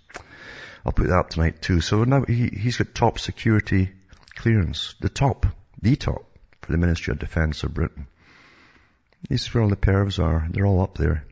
I'll 0.86 0.92
put 0.92 1.08
that 1.08 1.18
up 1.18 1.30
tonight 1.30 1.60
too. 1.60 1.80
So 1.80 2.04
now 2.04 2.24
he, 2.24 2.48
he's 2.48 2.76
got 2.76 2.94
top 2.94 3.18
security 3.18 3.90
clearance, 4.36 4.94
the 5.00 5.08
top, 5.08 5.46
the 5.82 5.96
top 5.96 6.24
for 6.62 6.72
the 6.72 6.78
Ministry 6.78 7.12
of 7.12 7.18
Defence 7.18 7.64
of 7.64 7.74
Britain. 7.74 8.06
This 9.28 9.42
is 9.42 9.54
where 9.54 9.62
all 9.62 9.70
the 9.70 9.76
pervs 9.76 10.22
are. 10.22 10.46
They're 10.50 10.66
all 10.66 10.82
up 10.82 10.98
there. 10.98 11.24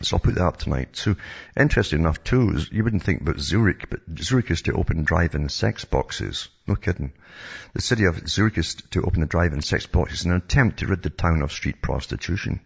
So 0.00 0.16
I'll 0.16 0.20
put 0.20 0.34
that 0.34 0.44
up 0.44 0.56
tonight. 0.56 0.96
So 0.96 1.16
interesting 1.56 2.00
enough 2.00 2.24
too, 2.24 2.58
you 2.70 2.82
wouldn't 2.82 3.04
think 3.04 3.20
about 3.20 3.38
Zurich, 3.38 3.88
but 3.88 4.00
Zurich 4.18 4.50
is 4.50 4.62
to 4.62 4.72
open 4.72 5.04
drive-in 5.04 5.48
sex 5.48 5.84
boxes. 5.84 6.48
No 6.66 6.74
kidding. 6.74 7.12
The 7.74 7.82
city 7.82 8.06
of 8.06 8.28
Zurich 8.28 8.58
is 8.58 8.74
to 8.92 9.02
open 9.02 9.20
the 9.20 9.26
drive-in 9.26 9.62
sex 9.62 9.86
boxes 9.86 10.24
in 10.24 10.32
an 10.32 10.38
attempt 10.38 10.78
to 10.78 10.86
rid 10.86 11.02
the 11.02 11.10
town 11.10 11.42
of 11.42 11.52
street 11.52 11.82
prostitution. 11.82 12.60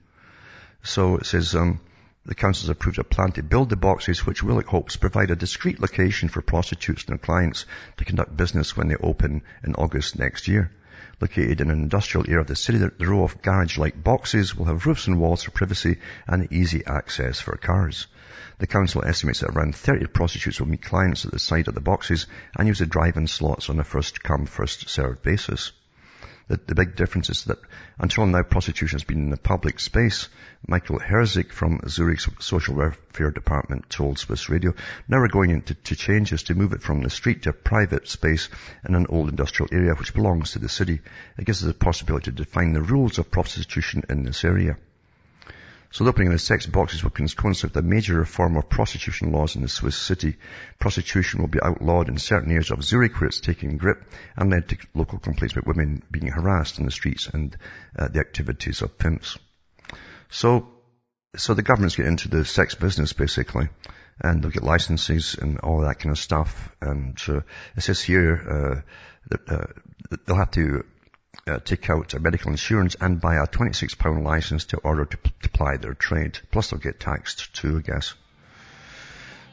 So 0.83 1.17
it 1.17 1.27
says, 1.27 1.55
um, 1.55 1.81
the 2.25 2.35
council 2.35 2.63
has 2.63 2.71
approved 2.71 2.99
a 2.99 3.05
plan 3.05 3.33
to 3.33 3.43
build 3.43 3.71
the 3.71 3.77
boxes 3.77 4.25
which 4.25 4.43
will, 4.43 4.59
it 4.59 4.67
hopes, 4.67 4.97
provide 4.97 5.31
a 5.31 5.37
discreet 5.37 5.81
location 5.81 6.29
for 6.29 6.43
prostitutes 6.43 7.05
and 7.05 7.13
their 7.13 7.19
clients 7.19 7.67
to 7.99 8.05
conduct 8.05 8.37
business 8.37 8.77
when 8.77 8.89
they 8.89 8.97
open 8.97 9.43
in 9.63 9.75
August 9.75 10.19
next 10.19 10.49
year. 10.49 10.71
Located 11.19 11.63
in 11.63 11.71
an 11.71 11.81
industrial 11.81 12.27
area 12.29 12.41
of 12.41 12.47
the 12.47 12.55
city, 12.55 12.77
the 12.77 12.93
row 12.99 13.25
of 13.25 13.41
garage-like 13.41 14.05
boxes 14.05 14.55
will 14.55 14.67
have 14.67 14.85
roofs 14.85 15.07
and 15.07 15.19
walls 15.19 15.43
for 15.43 15.51
privacy 15.51 15.99
and 16.27 16.53
easy 16.53 16.85
access 16.85 17.41
for 17.41 17.57
cars. 17.57 18.07
The 18.59 18.67
council 18.67 19.03
estimates 19.03 19.41
that 19.41 19.57
around 19.57 19.75
30 19.75 20.09
prostitutes 20.09 20.61
will 20.61 20.69
meet 20.69 20.83
clients 20.83 21.25
at 21.25 21.31
the 21.33 21.39
side 21.39 21.69
of 21.69 21.75
the 21.75 21.81
boxes 21.81 22.27
and 22.59 22.69
use 22.69 22.81
the 22.81 22.87
drive-in 22.87 23.29
slots 23.29 23.71
on 23.71 23.81
a 23.81 23.85
first-come, 23.85 24.45
first-served 24.45 25.23
basis. 25.23 25.73
The, 26.49 26.61
the 26.65 26.77
big 26.77 26.95
difference 26.95 27.29
is 27.29 27.45
that 27.45 27.59
until 27.99 28.25
now 28.25 28.43
prostitution 28.45 28.97
has 28.97 29.05
been 29.05 29.19
in 29.19 29.31
the 29.31 29.37
public 29.37 29.81
space. 29.81 30.29
Michael 30.69 31.01
Herzig 31.01 31.51
from 31.51 31.81
Zurich's 31.89 32.29
social 32.39 32.77
welfare 32.77 33.33
department 33.33 33.91
told 33.91 34.19
Swiss 34.19 34.49
Radio, 34.49 34.73
now 35.09 35.19
we're 35.19 35.29
going 35.29 35.51
into 35.51 35.75
to 35.75 35.97
changes 35.97 36.45
to 36.45 36.55
move 36.55 36.73
it 36.73 36.83
from 36.83 37.03
the 37.03 37.11
street 37.11 37.43
to 37.43 37.51
a 37.51 37.53
private 37.53 38.07
space 38.07 38.49
in 38.89 38.95
an 38.95 39.07
old 39.09 39.29
industrial 39.29 39.69
area 39.73 39.95
which 39.95 40.15
belongs 40.15 40.53
to 40.53 40.61
the 40.61 40.69
city. 40.69 41.01
It 41.37 41.47
gives 41.47 41.65
us 41.65 41.67
the 41.67 41.75
possibility 41.75 42.31
to 42.31 42.37
define 42.37 42.75
the 42.75 42.83
rules 42.83 43.19
of 43.19 43.31
prostitution 43.33 44.05
in 44.09 44.23
this 44.23 44.45
area. 44.45 44.77
So 45.97 46.05
the 46.05 46.11
opening 46.11 46.29
of 46.29 46.35
the 46.35 46.39
sex 46.39 46.67
boxes 46.67 47.03
will 47.03 47.11
with 47.63 47.75
a 47.75 47.81
major 47.81 48.19
reform 48.19 48.59
of 48.59 48.69
prostitution 48.69 49.33
laws 49.33 49.57
in 49.57 49.63
the 49.63 49.69
Swiss 49.69 49.97
city. 49.97 50.37
Prostitution 50.79 51.41
will 51.41 51.49
be 51.49 51.63
outlawed 51.63 52.11
in 52.11 52.19
certain 52.19 52.51
areas 52.51 52.71
of 52.71 52.85
Zurich 52.85 53.19
where 53.19 53.29
it's 53.29 53.41
taking 53.41 53.79
grip 53.79 54.05
and 54.37 54.51
led 54.51 54.69
to 54.69 54.77
local 54.93 55.19
complaints 55.19 55.55
about 55.55 55.67
women 55.67 56.03
being 56.11 56.27
harassed 56.27 56.79
in 56.79 56.85
the 56.85 56.91
streets 56.91 57.29
and 57.29 57.57
uh, 57.99 58.09
the 58.09 58.21
activities 58.21 58.83
of 58.83 58.99
pimps. 58.99 59.39
So, 60.29 60.69
so 61.35 61.55
the 61.55 61.63
government's 61.63 61.97
get 61.97 62.05
into 62.05 62.29
the 62.29 62.45
sex 62.45 62.75
business 62.75 63.15
basically 63.15 63.71
and 64.21 64.43
they'll 64.43 64.51
get 64.51 64.65
licenses 64.65 65.35
and 65.41 65.61
all 65.61 65.81
that 65.81 66.01
kind 66.01 66.13
of 66.13 66.19
stuff. 66.19 66.77
And 66.83 67.19
uh, 67.27 67.41
it 67.75 67.81
says 67.81 68.03
here 68.03 68.35
uh, 68.37 68.81
that 69.31 70.27
they'll 70.27 70.37
have 70.37 70.51
to 70.51 70.85
uh, 71.47 71.59
take 71.59 71.89
out 71.91 72.15
a 72.15 72.21
medical 72.21 72.51
insurance 72.51 72.97
and 73.01 73.21
buy 73.21 73.37
a 73.37 73.47
£26 73.47 74.23
license 74.23 74.65
to 74.67 74.79
order 74.79 75.05
to, 75.05 75.19
to 75.43 75.49
ply 75.51 75.77
their 75.77 75.95
trade. 75.95 76.39
Plus 76.51 76.71
they'll 76.71 76.81
get 76.81 77.01
taxed 77.01 77.55
too, 77.55 77.79
I 77.79 77.81
guess. 77.81 78.15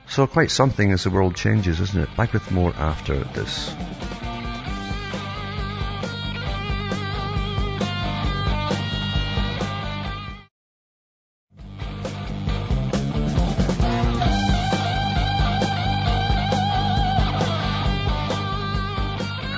So 0.07 0.27
quite 0.27 0.51
something 0.51 0.91
as 0.91 1.03
the 1.03 1.09
world 1.09 1.35
changes, 1.35 1.79
isn't 1.79 2.01
it? 2.01 2.15
Back 2.17 2.33
with 2.33 2.51
more 2.51 2.73
after 2.73 3.23
this. 3.23 3.73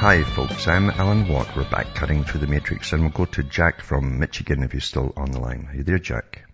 Hi 0.05 0.21
folks, 0.21 0.67
I'm 0.67 0.91
Alan 0.91 1.27
Watt. 1.27 1.55
We're 1.55 1.67
back 1.67 1.95
cutting 1.95 2.23
through 2.25 2.41
the 2.41 2.45
matrix 2.45 2.93
and 2.93 3.01
we'll 3.01 3.09
go 3.09 3.25
to 3.25 3.41
Jack 3.41 3.81
from 3.81 4.19
Michigan 4.19 4.61
if 4.61 4.71
you're 4.71 4.79
still 4.79 5.11
on 5.17 5.31
the 5.31 5.39
line. 5.39 5.67
Are 5.67 5.75
you 5.77 5.83
there, 5.83 5.97
Jack? 5.97 6.47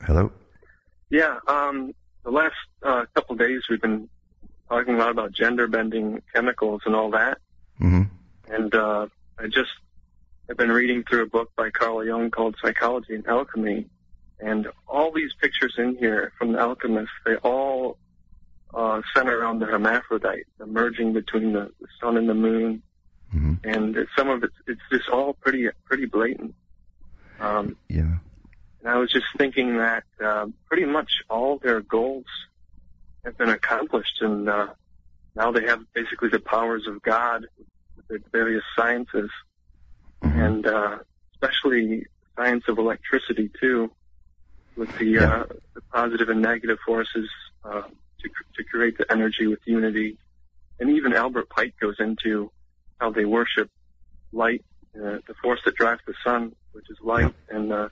Hello? 0.00 0.32
Yeah, 1.10 1.36
um, 1.46 1.94
the 2.24 2.30
last 2.30 2.54
uh, 2.82 3.04
couple 3.14 3.34
of 3.34 3.38
days 3.38 3.64
we've 3.68 3.82
been 3.82 4.08
talking 4.70 4.94
a 4.94 4.96
lot 4.96 5.10
about 5.10 5.32
gender 5.32 5.66
bending 5.66 6.22
chemicals 6.34 6.80
and 6.86 6.94
all 6.94 7.10
that. 7.10 7.36
Mm-hmm. 7.82 8.04
And 8.50 8.74
uh, 8.74 9.08
I 9.38 9.48
just 9.48 9.72
have 10.48 10.56
been 10.56 10.72
reading 10.72 11.04
through 11.06 11.24
a 11.24 11.26
book 11.26 11.50
by 11.54 11.68
Carl 11.68 12.02
Jung 12.02 12.30
called 12.30 12.56
Psychology 12.62 13.14
and 13.14 13.26
Alchemy. 13.26 13.90
And 14.40 14.68
all 14.88 15.12
these 15.12 15.34
pictures 15.38 15.74
in 15.76 15.98
here 15.98 16.32
from 16.38 16.52
the 16.52 16.60
alchemists, 16.60 17.12
they 17.26 17.36
all 17.36 17.98
uh, 18.76 19.00
center 19.14 19.40
around 19.40 19.58
the 19.60 19.66
hermaphrodite, 19.66 20.44
the 20.58 20.66
merging 20.66 21.14
between 21.14 21.54
the, 21.54 21.72
the 21.80 21.88
sun 21.98 22.18
and 22.18 22.28
the 22.28 22.34
moon, 22.34 22.82
mm-hmm. 23.34 23.54
and 23.64 23.96
it, 23.96 24.06
some 24.16 24.28
of 24.28 24.44
it, 24.44 24.50
it's 24.66 24.80
just 24.92 25.08
all 25.08 25.32
pretty 25.32 25.66
pretty 25.86 26.04
blatant. 26.04 26.54
Um, 27.40 27.76
yeah. 27.88 28.18
And 28.80 28.88
I 28.88 28.98
was 28.98 29.10
just 29.10 29.24
thinking 29.38 29.78
that 29.78 30.04
uh, 30.22 30.46
pretty 30.68 30.84
much 30.84 31.10
all 31.30 31.58
their 31.58 31.80
goals 31.80 32.26
have 33.24 33.38
been 33.38 33.48
accomplished, 33.48 34.20
and 34.20 34.48
uh, 34.48 34.68
now 35.34 35.50
they 35.52 35.64
have 35.64 35.80
basically 35.94 36.28
the 36.28 36.38
powers 36.38 36.86
of 36.86 37.02
God 37.02 37.46
with 37.96 38.06
their 38.08 38.18
various 38.30 38.62
sciences, 38.76 39.30
mm-hmm. 40.22 40.38
and 40.38 40.66
uh, 40.66 40.98
especially 41.32 42.06
science 42.36 42.64
of 42.68 42.76
electricity 42.78 43.50
too, 43.58 43.90
with 44.76 44.94
the, 44.98 45.06
Yeah. 45.06 45.22
uh, 45.22 45.44
the 45.74 45.80
positive 45.92 46.28
and 46.28 46.42
negative 46.42 46.78
forces. 46.84 47.30
Uh, 47.64 47.82
to, 48.22 48.28
to 48.56 48.64
create 48.64 48.98
the 48.98 49.10
energy 49.10 49.46
with 49.46 49.60
unity. 49.64 50.18
And 50.78 50.90
even 50.90 51.14
Albert 51.14 51.48
Pike 51.48 51.74
goes 51.80 51.96
into 51.98 52.50
how 53.00 53.10
they 53.10 53.24
worship 53.24 53.70
light, 54.32 54.64
uh, 54.94 55.18
the 55.26 55.34
force 55.42 55.60
that 55.64 55.74
drives 55.74 56.00
the 56.06 56.14
sun, 56.24 56.54
which 56.72 56.88
is 56.90 56.98
light, 57.02 57.34
and 57.48 57.72
uh, 57.72 57.88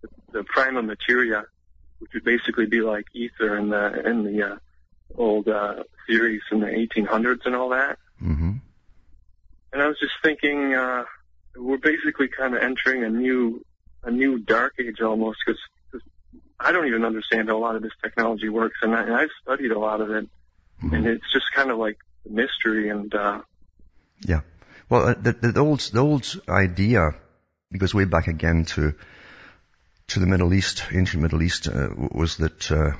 the, 0.00 0.08
the 0.32 0.44
prima 0.44 0.82
materia, 0.82 1.44
which 1.98 2.10
would 2.14 2.24
basically 2.24 2.66
be 2.66 2.80
like 2.80 3.06
ether 3.12 3.56
in 3.56 3.68
the 3.68 4.08
in 4.08 4.24
the 4.24 4.42
uh, 4.42 4.56
old 5.16 5.48
uh, 5.48 5.82
theories 6.06 6.42
in 6.50 6.60
the 6.60 6.66
1800s 6.66 7.44
and 7.44 7.54
all 7.54 7.70
that. 7.70 7.98
Mm-hmm. 8.22 8.52
And 9.72 9.82
I 9.82 9.86
was 9.86 9.98
just 9.98 10.14
thinking, 10.22 10.74
uh, 10.74 11.04
we're 11.56 11.78
basically 11.78 12.28
kind 12.28 12.54
of 12.54 12.62
entering 12.62 13.04
a 13.04 13.10
new 13.10 13.64
a 14.04 14.10
new 14.10 14.38
dark 14.38 14.74
age 14.78 15.00
almost 15.00 15.38
because 15.46 15.60
I 16.64 16.72
don't 16.72 16.86
even 16.86 17.04
understand 17.04 17.48
how 17.48 17.56
a 17.56 17.58
lot 17.58 17.76
of 17.76 17.82
this 17.82 17.92
technology 18.02 18.48
works, 18.48 18.76
and, 18.82 18.94
I, 18.94 19.02
and 19.02 19.14
I've 19.14 19.30
studied 19.42 19.72
a 19.72 19.78
lot 19.78 20.00
of 20.00 20.10
it, 20.10 20.28
and 20.80 21.06
it's 21.06 21.32
just 21.32 21.46
kind 21.54 21.70
of 21.70 21.78
like 21.78 21.98
a 22.28 22.32
mystery. 22.32 22.88
And 22.88 23.14
uh, 23.14 23.40
Yeah. 24.26 24.40
Well, 24.88 25.08
uh, 25.08 25.14
the, 25.14 25.32
the 25.32 25.60
old, 25.60 25.80
the 25.80 26.00
old 26.00 26.40
idea 26.48 27.14
goes 27.76 27.94
way 27.94 28.04
back 28.04 28.28
again 28.28 28.64
to, 28.66 28.94
to 30.08 30.20
the 30.20 30.26
Middle 30.26 30.52
East, 30.52 30.84
ancient 30.92 31.22
Middle 31.22 31.42
East, 31.42 31.68
uh, 31.68 31.88
was 32.12 32.36
that, 32.36 32.70
uh, 32.70 32.92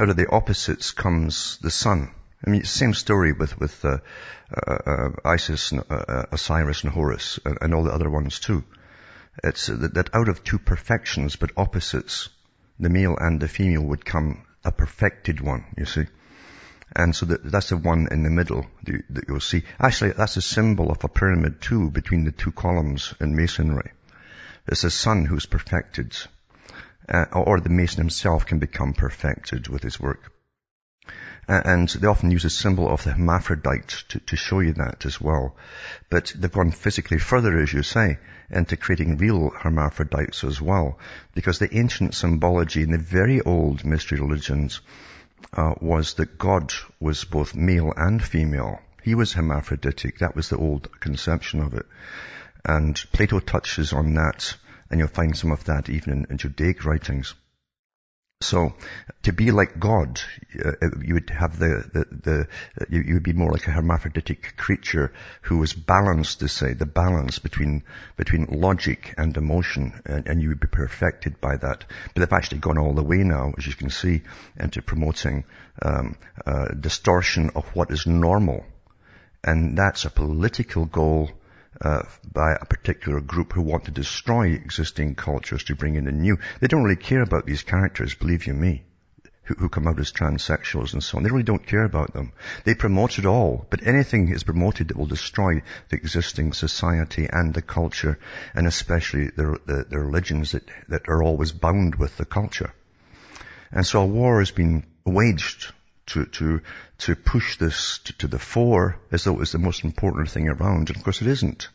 out 0.00 0.08
of 0.08 0.16
the 0.16 0.28
opposites 0.30 0.92
comes 0.92 1.58
the 1.58 1.70
sun. 1.70 2.12
I 2.46 2.50
mean, 2.50 2.64
same 2.64 2.94
story 2.94 3.32
with, 3.32 3.58
with, 3.58 3.84
uh, 3.84 3.98
uh, 4.54 4.72
uh, 4.72 5.08
Isis, 5.24 5.72
and, 5.72 5.82
Osiris 5.90 6.84
and 6.84 6.92
Horus 6.92 7.40
and, 7.44 7.58
and 7.60 7.74
all 7.74 7.82
the 7.82 7.92
other 7.92 8.08
ones 8.08 8.40
too. 8.40 8.64
It's 9.44 9.66
that, 9.66 9.94
that 9.94 10.14
out 10.14 10.28
of 10.28 10.44
two 10.44 10.58
perfections 10.58 11.36
but 11.36 11.50
opposites, 11.56 12.30
the 12.78 12.88
male 12.88 13.16
and 13.18 13.40
the 13.40 13.48
female 13.48 13.82
would 13.82 14.04
come 14.04 14.44
a 14.64 14.72
perfected 14.72 15.40
one, 15.40 15.64
you 15.76 15.86
see. 15.86 16.06
And 16.94 17.14
so 17.14 17.26
that, 17.26 17.50
that's 17.50 17.70
the 17.70 17.76
one 17.76 18.08
in 18.10 18.22
the 18.22 18.30
middle 18.30 18.66
that, 18.84 19.02
that 19.10 19.24
you'll 19.28 19.40
see. 19.40 19.64
Actually, 19.78 20.12
that's 20.12 20.36
a 20.36 20.42
symbol 20.42 20.90
of 20.90 21.02
a 21.04 21.08
pyramid 21.08 21.60
too 21.60 21.90
between 21.90 22.24
the 22.24 22.32
two 22.32 22.52
columns 22.52 23.14
in 23.20 23.36
masonry. 23.36 23.92
It's 24.66 24.82
the 24.82 24.90
son 24.90 25.24
who's 25.24 25.46
perfected, 25.46 26.16
uh, 27.08 27.26
or 27.32 27.60
the 27.60 27.68
mason 27.68 27.98
himself 27.98 28.46
can 28.46 28.58
become 28.58 28.94
perfected 28.94 29.68
with 29.68 29.82
his 29.82 30.00
work. 30.00 30.32
Uh, 31.48 31.60
and 31.64 31.88
they 31.88 32.08
often 32.08 32.32
use 32.32 32.44
a 32.44 32.50
symbol 32.50 32.88
of 32.88 33.04
the 33.04 33.12
hermaphrodite 33.12 34.04
to, 34.08 34.18
to 34.20 34.36
show 34.36 34.58
you 34.60 34.72
that 34.72 35.06
as 35.06 35.20
well. 35.20 35.54
But 36.10 36.32
they've 36.36 36.50
gone 36.50 36.72
physically 36.72 37.18
further, 37.18 37.60
as 37.60 37.72
you 37.72 37.84
say, 37.84 38.18
into 38.50 38.76
creating 38.76 39.16
real 39.16 39.50
hermaphrodites 39.50 40.44
as 40.44 40.60
well. 40.60 40.98
Because 41.34 41.58
the 41.58 41.76
ancient 41.76 42.14
symbology 42.14 42.82
in 42.82 42.90
the 42.90 42.98
very 42.98 43.40
old 43.40 43.84
mystery 43.84 44.20
religions 44.20 44.80
uh, 45.52 45.74
was 45.80 46.14
that 46.14 46.38
God 46.38 46.72
was 47.00 47.24
both 47.24 47.54
male 47.54 47.92
and 47.96 48.22
female. 48.22 48.80
He 49.02 49.14
was 49.14 49.32
hermaphroditic. 49.32 50.18
That 50.18 50.34
was 50.34 50.48
the 50.48 50.56
old 50.56 51.00
conception 51.00 51.60
of 51.60 51.74
it. 51.74 51.86
And 52.64 52.96
Plato 53.12 53.38
touches 53.40 53.92
on 53.92 54.14
that, 54.14 54.56
and 54.90 54.98
you'll 54.98 55.08
find 55.08 55.36
some 55.36 55.52
of 55.52 55.64
that 55.64 55.88
even 55.88 56.12
in, 56.12 56.26
in 56.30 56.38
Judaic 56.38 56.84
writings. 56.84 57.34
So, 58.42 58.74
to 59.22 59.32
be 59.32 59.50
like 59.50 59.80
God, 59.80 60.20
uh, 60.62 60.72
you 61.02 61.14
would 61.14 61.30
have 61.30 61.58
the, 61.58 61.88
the, 61.90 62.04
the 62.10 62.48
you, 62.90 63.00
you, 63.00 63.14
would 63.14 63.22
be 63.22 63.32
more 63.32 63.50
like 63.50 63.66
a 63.66 63.70
hermaphroditic 63.70 64.58
creature 64.58 65.14
who 65.40 65.56
was 65.56 65.72
balanced, 65.72 66.40
to 66.40 66.48
say, 66.48 66.74
the 66.74 66.84
balance 66.84 67.38
between, 67.38 67.82
between 68.18 68.44
logic 68.44 69.14
and 69.16 69.34
emotion, 69.38 70.02
and, 70.04 70.26
and, 70.26 70.42
you 70.42 70.50
would 70.50 70.60
be 70.60 70.66
perfected 70.66 71.40
by 71.40 71.56
that. 71.56 71.86
But 72.12 72.20
they've 72.20 72.32
actually 72.36 72.58
gone 72.58 72.76
all 72.76 72.92
the 72.92 73.02
way 73.02 73.24
now, 73.24 73.54
as 73.56 73.66
you 73.66 73.72
can 73.72 73.88
see, 73.88 74.20
into 74.60 74.82
promoting, 74.82 75.44
um, 75.80 76.16
uh, 76.44 76.74
distortion 76.78 77.52
of 77.56 77.64
what 77.74 77.90
is 77.90 78.06
normal. 78.06 78.66
And 79.42 79.78
that's 79.78 80.04
a 80.04 80.10
political 80.10 80.84
goal 80.84 81.30
uh, 81.80 82.02
by 82.32 82.52
a 82.52 82.64
particular 82.64 83.20
group 83.20 83.52
who 83.52 83.62
want 83.62 83.84
to 83.84 83.90
destroy 83.90 84.48
existing 84.48 85.14
cultures 85.14 85.64
to 85.64 85.74
bring 85.74 85.94
in 85.94 86.06
a 86.06 86.12
new. 86.12 86.38
They 86.60 86.66
don't 86.66 86.84
really 86.84 86.96
care 86.96 87.22
about 87.22 87.46
these 87.46 87.62
characters, 87.62 88.14
believe 88.14 88.46
you 88.46 88.54
me, 88.54 88.84
who, 89.44 89.54
who 89.54 89.68
come 89.68 89.86
out 89.86 90.00
as 90.00 90.12
transsexuals 90.12 90.92
and 90.92 91.02
so 91.02 91.18
on. 91.18 91.22
They 91.22 91.30
really 91.30 91.42
don't 91.42 91.66
care 91.66 91.84
about 91.84 92.12
them. 92.12 92.32
They 92.64 92.74
promote 92.74 93.18
it 93.18 93.26
all, 93.26 93.66
but 93.70 93.86
anything 93.86 94.28
is 94.28 94.44
promoted 94.44 94.88
that 94.88 94.96
will 94.96 95.06
destroy 95.06 95.62
the 95.88 95.96
existing 95.96 96.52
society 96.52 97.28
and 97.30 97.54
the 97.54 97.62
culture, 97.62 98.18
and 98.54 98.66
especially 98.66 99.28
the, 99.28 99.58
the, 99.66 99.86
the 99.88 99.98
religions 99.98 100.52
that, 100.52 100.64
that 100.88 101.08
are 101.08 101.22
always 101.22 101.52
bound 101.52 101.96
with 101.96 102.16
the 102.16 102.24
culture. 102.24 102.72
And 103.70 103.86
so 103.86 104.02
a 104.02 104.06
war 104.06 104.38
has 104.38 104.50
been 104.50 104.84
waged 105.04 105.72
to, 106.06 106.24
to, 106.26 106.60
to 106.98 107.16
push 107.16 107.58
this 107.58 107.98
to, 107.98 108.12
to, 108.18 108.28
the 108.28 108.38
fore 108.38 108.98
as 109.10 109.24
though 109.24 109.34
it 109.34 109.38
was 109.38 109.52
the 109.52 109.58
most 109.58 109.84
important 109.84 110.30
thing 110.30 110.48
around. 110.48 110.88
And 110.88 110.96
of 110.96 111.04
course 111.04 111.20
it 111.20 111.28
isn't. 111.28 111.68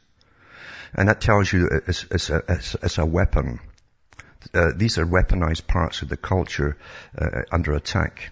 And 0.94 1.10
that 1.10 1.22
tells 1.22 1.52
you 1.52 1.70
it's, 1.88 2.06
it's, 2.12 2.30
a, 2.30 2.44
it's, 2.48 2.76
it's 2.76 2.98
a 2.98 3.06
weapon. 3.06 3.60
Uh, 4.54 4.72
these 4.76 4.98
are 4.98 5.06
weaponized 5.06 5.68
parts 5.68 6.02
of 6.02 6.10
the 6.10 6.18
culture 6.18 6.78
uh, 7.18 7.42
under 7.52 7.74
attack. 7.74 8.32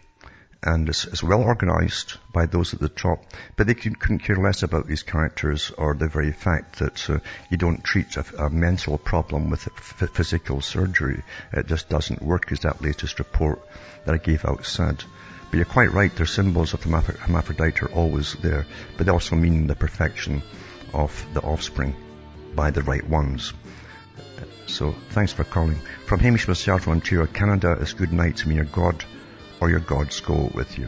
And 0.61 0.89
it's, 0.89 1.05
it's, 1.05 1.23
well 1.23 1.41
organized 1.41 2.17
by 2.33 2.45
those 2.45 2.73
at 2.73 2.81
the 2.81 2.89
top, 2.89 3.23
but 3.55 3.65
they 3.65 3.75
can, 3.75 3.95
couldn't 3.95 4.19
care 4.19 4.35
less 4.35 4.61
about 4.61 4.87
these 4.87 5.03
characters 5.03 5.71
or 5.77 5.93
the 5.93 6.09
very 6.09 6.33
fact 6.33 6.79
that 6.79 7.09
uh, 7.09 7.19
you 7.49 7.55
don't 7.55 7.81
treat 7.81 8.17
a, 8.17 8.25
a, 8.37 8.49
mental 8.49 8.97
problem 8.97 9.49
with 9.49 9.69
f- 9.69 10.09
physical 10.13 10.59
surgery. 10.59 11.23
It 11.53 11.67
just 11.67 11.87
doesn't 11.87 12.21
work, 12.21 12.51
as 12.51 12.59
that 12.61 12.81
latest 12.81 13.19
report 13.19 13.61
that 14.05 14.15
I 14.15 14.17
gave 14.17 14.43
out 14.43 14.65
said. 14.65 15.01
But 15.49 15.57
you're 15.57 15.65
quite 15.65 15.91
right, 15.91 16.15
their 16.15 16.25
symbols 16.25 16.73
of 16.73 16.83
the 16.83 16.89
hermaphrodite 16.89 17.81
are 17.81 17.91
always 17.91 18.33
there, 18.35 18.65
but 18.97 19.05
they 19.05 19.11
also 19.11 19.35
mean 19.35 19.67
the 19.67 19.75
perfection 19.75 20.43
of 20.93 21.25
the 21.33 21.41
offspring 21.41 21.95
by 22.55 22.71
the 22.71 22.83
right 22.83 23.07
ones. 23.07 23.53
So 24.67 24.93
thanks 25.09 25.33
for 25.33 25.43
calling. 25.43 25.79
From 26.05 26.19
Hamish 26.19 26.45
from 26.45 26.93
Ontario, 26.93 27.25
Canada, 27.25 27.77
it's 27.81 27.93
good 27.93 28.13
night 28.13 28.37
to 28.37 28.49
me, 28.49 28.55
your 28.55 28.65
God 28.65 29.03
or 29.59 29.69
your 29.69 29.79
gods 29.79 30.19
go 30.19 30.51
with 30.53 30.77
you. 30.77 30.87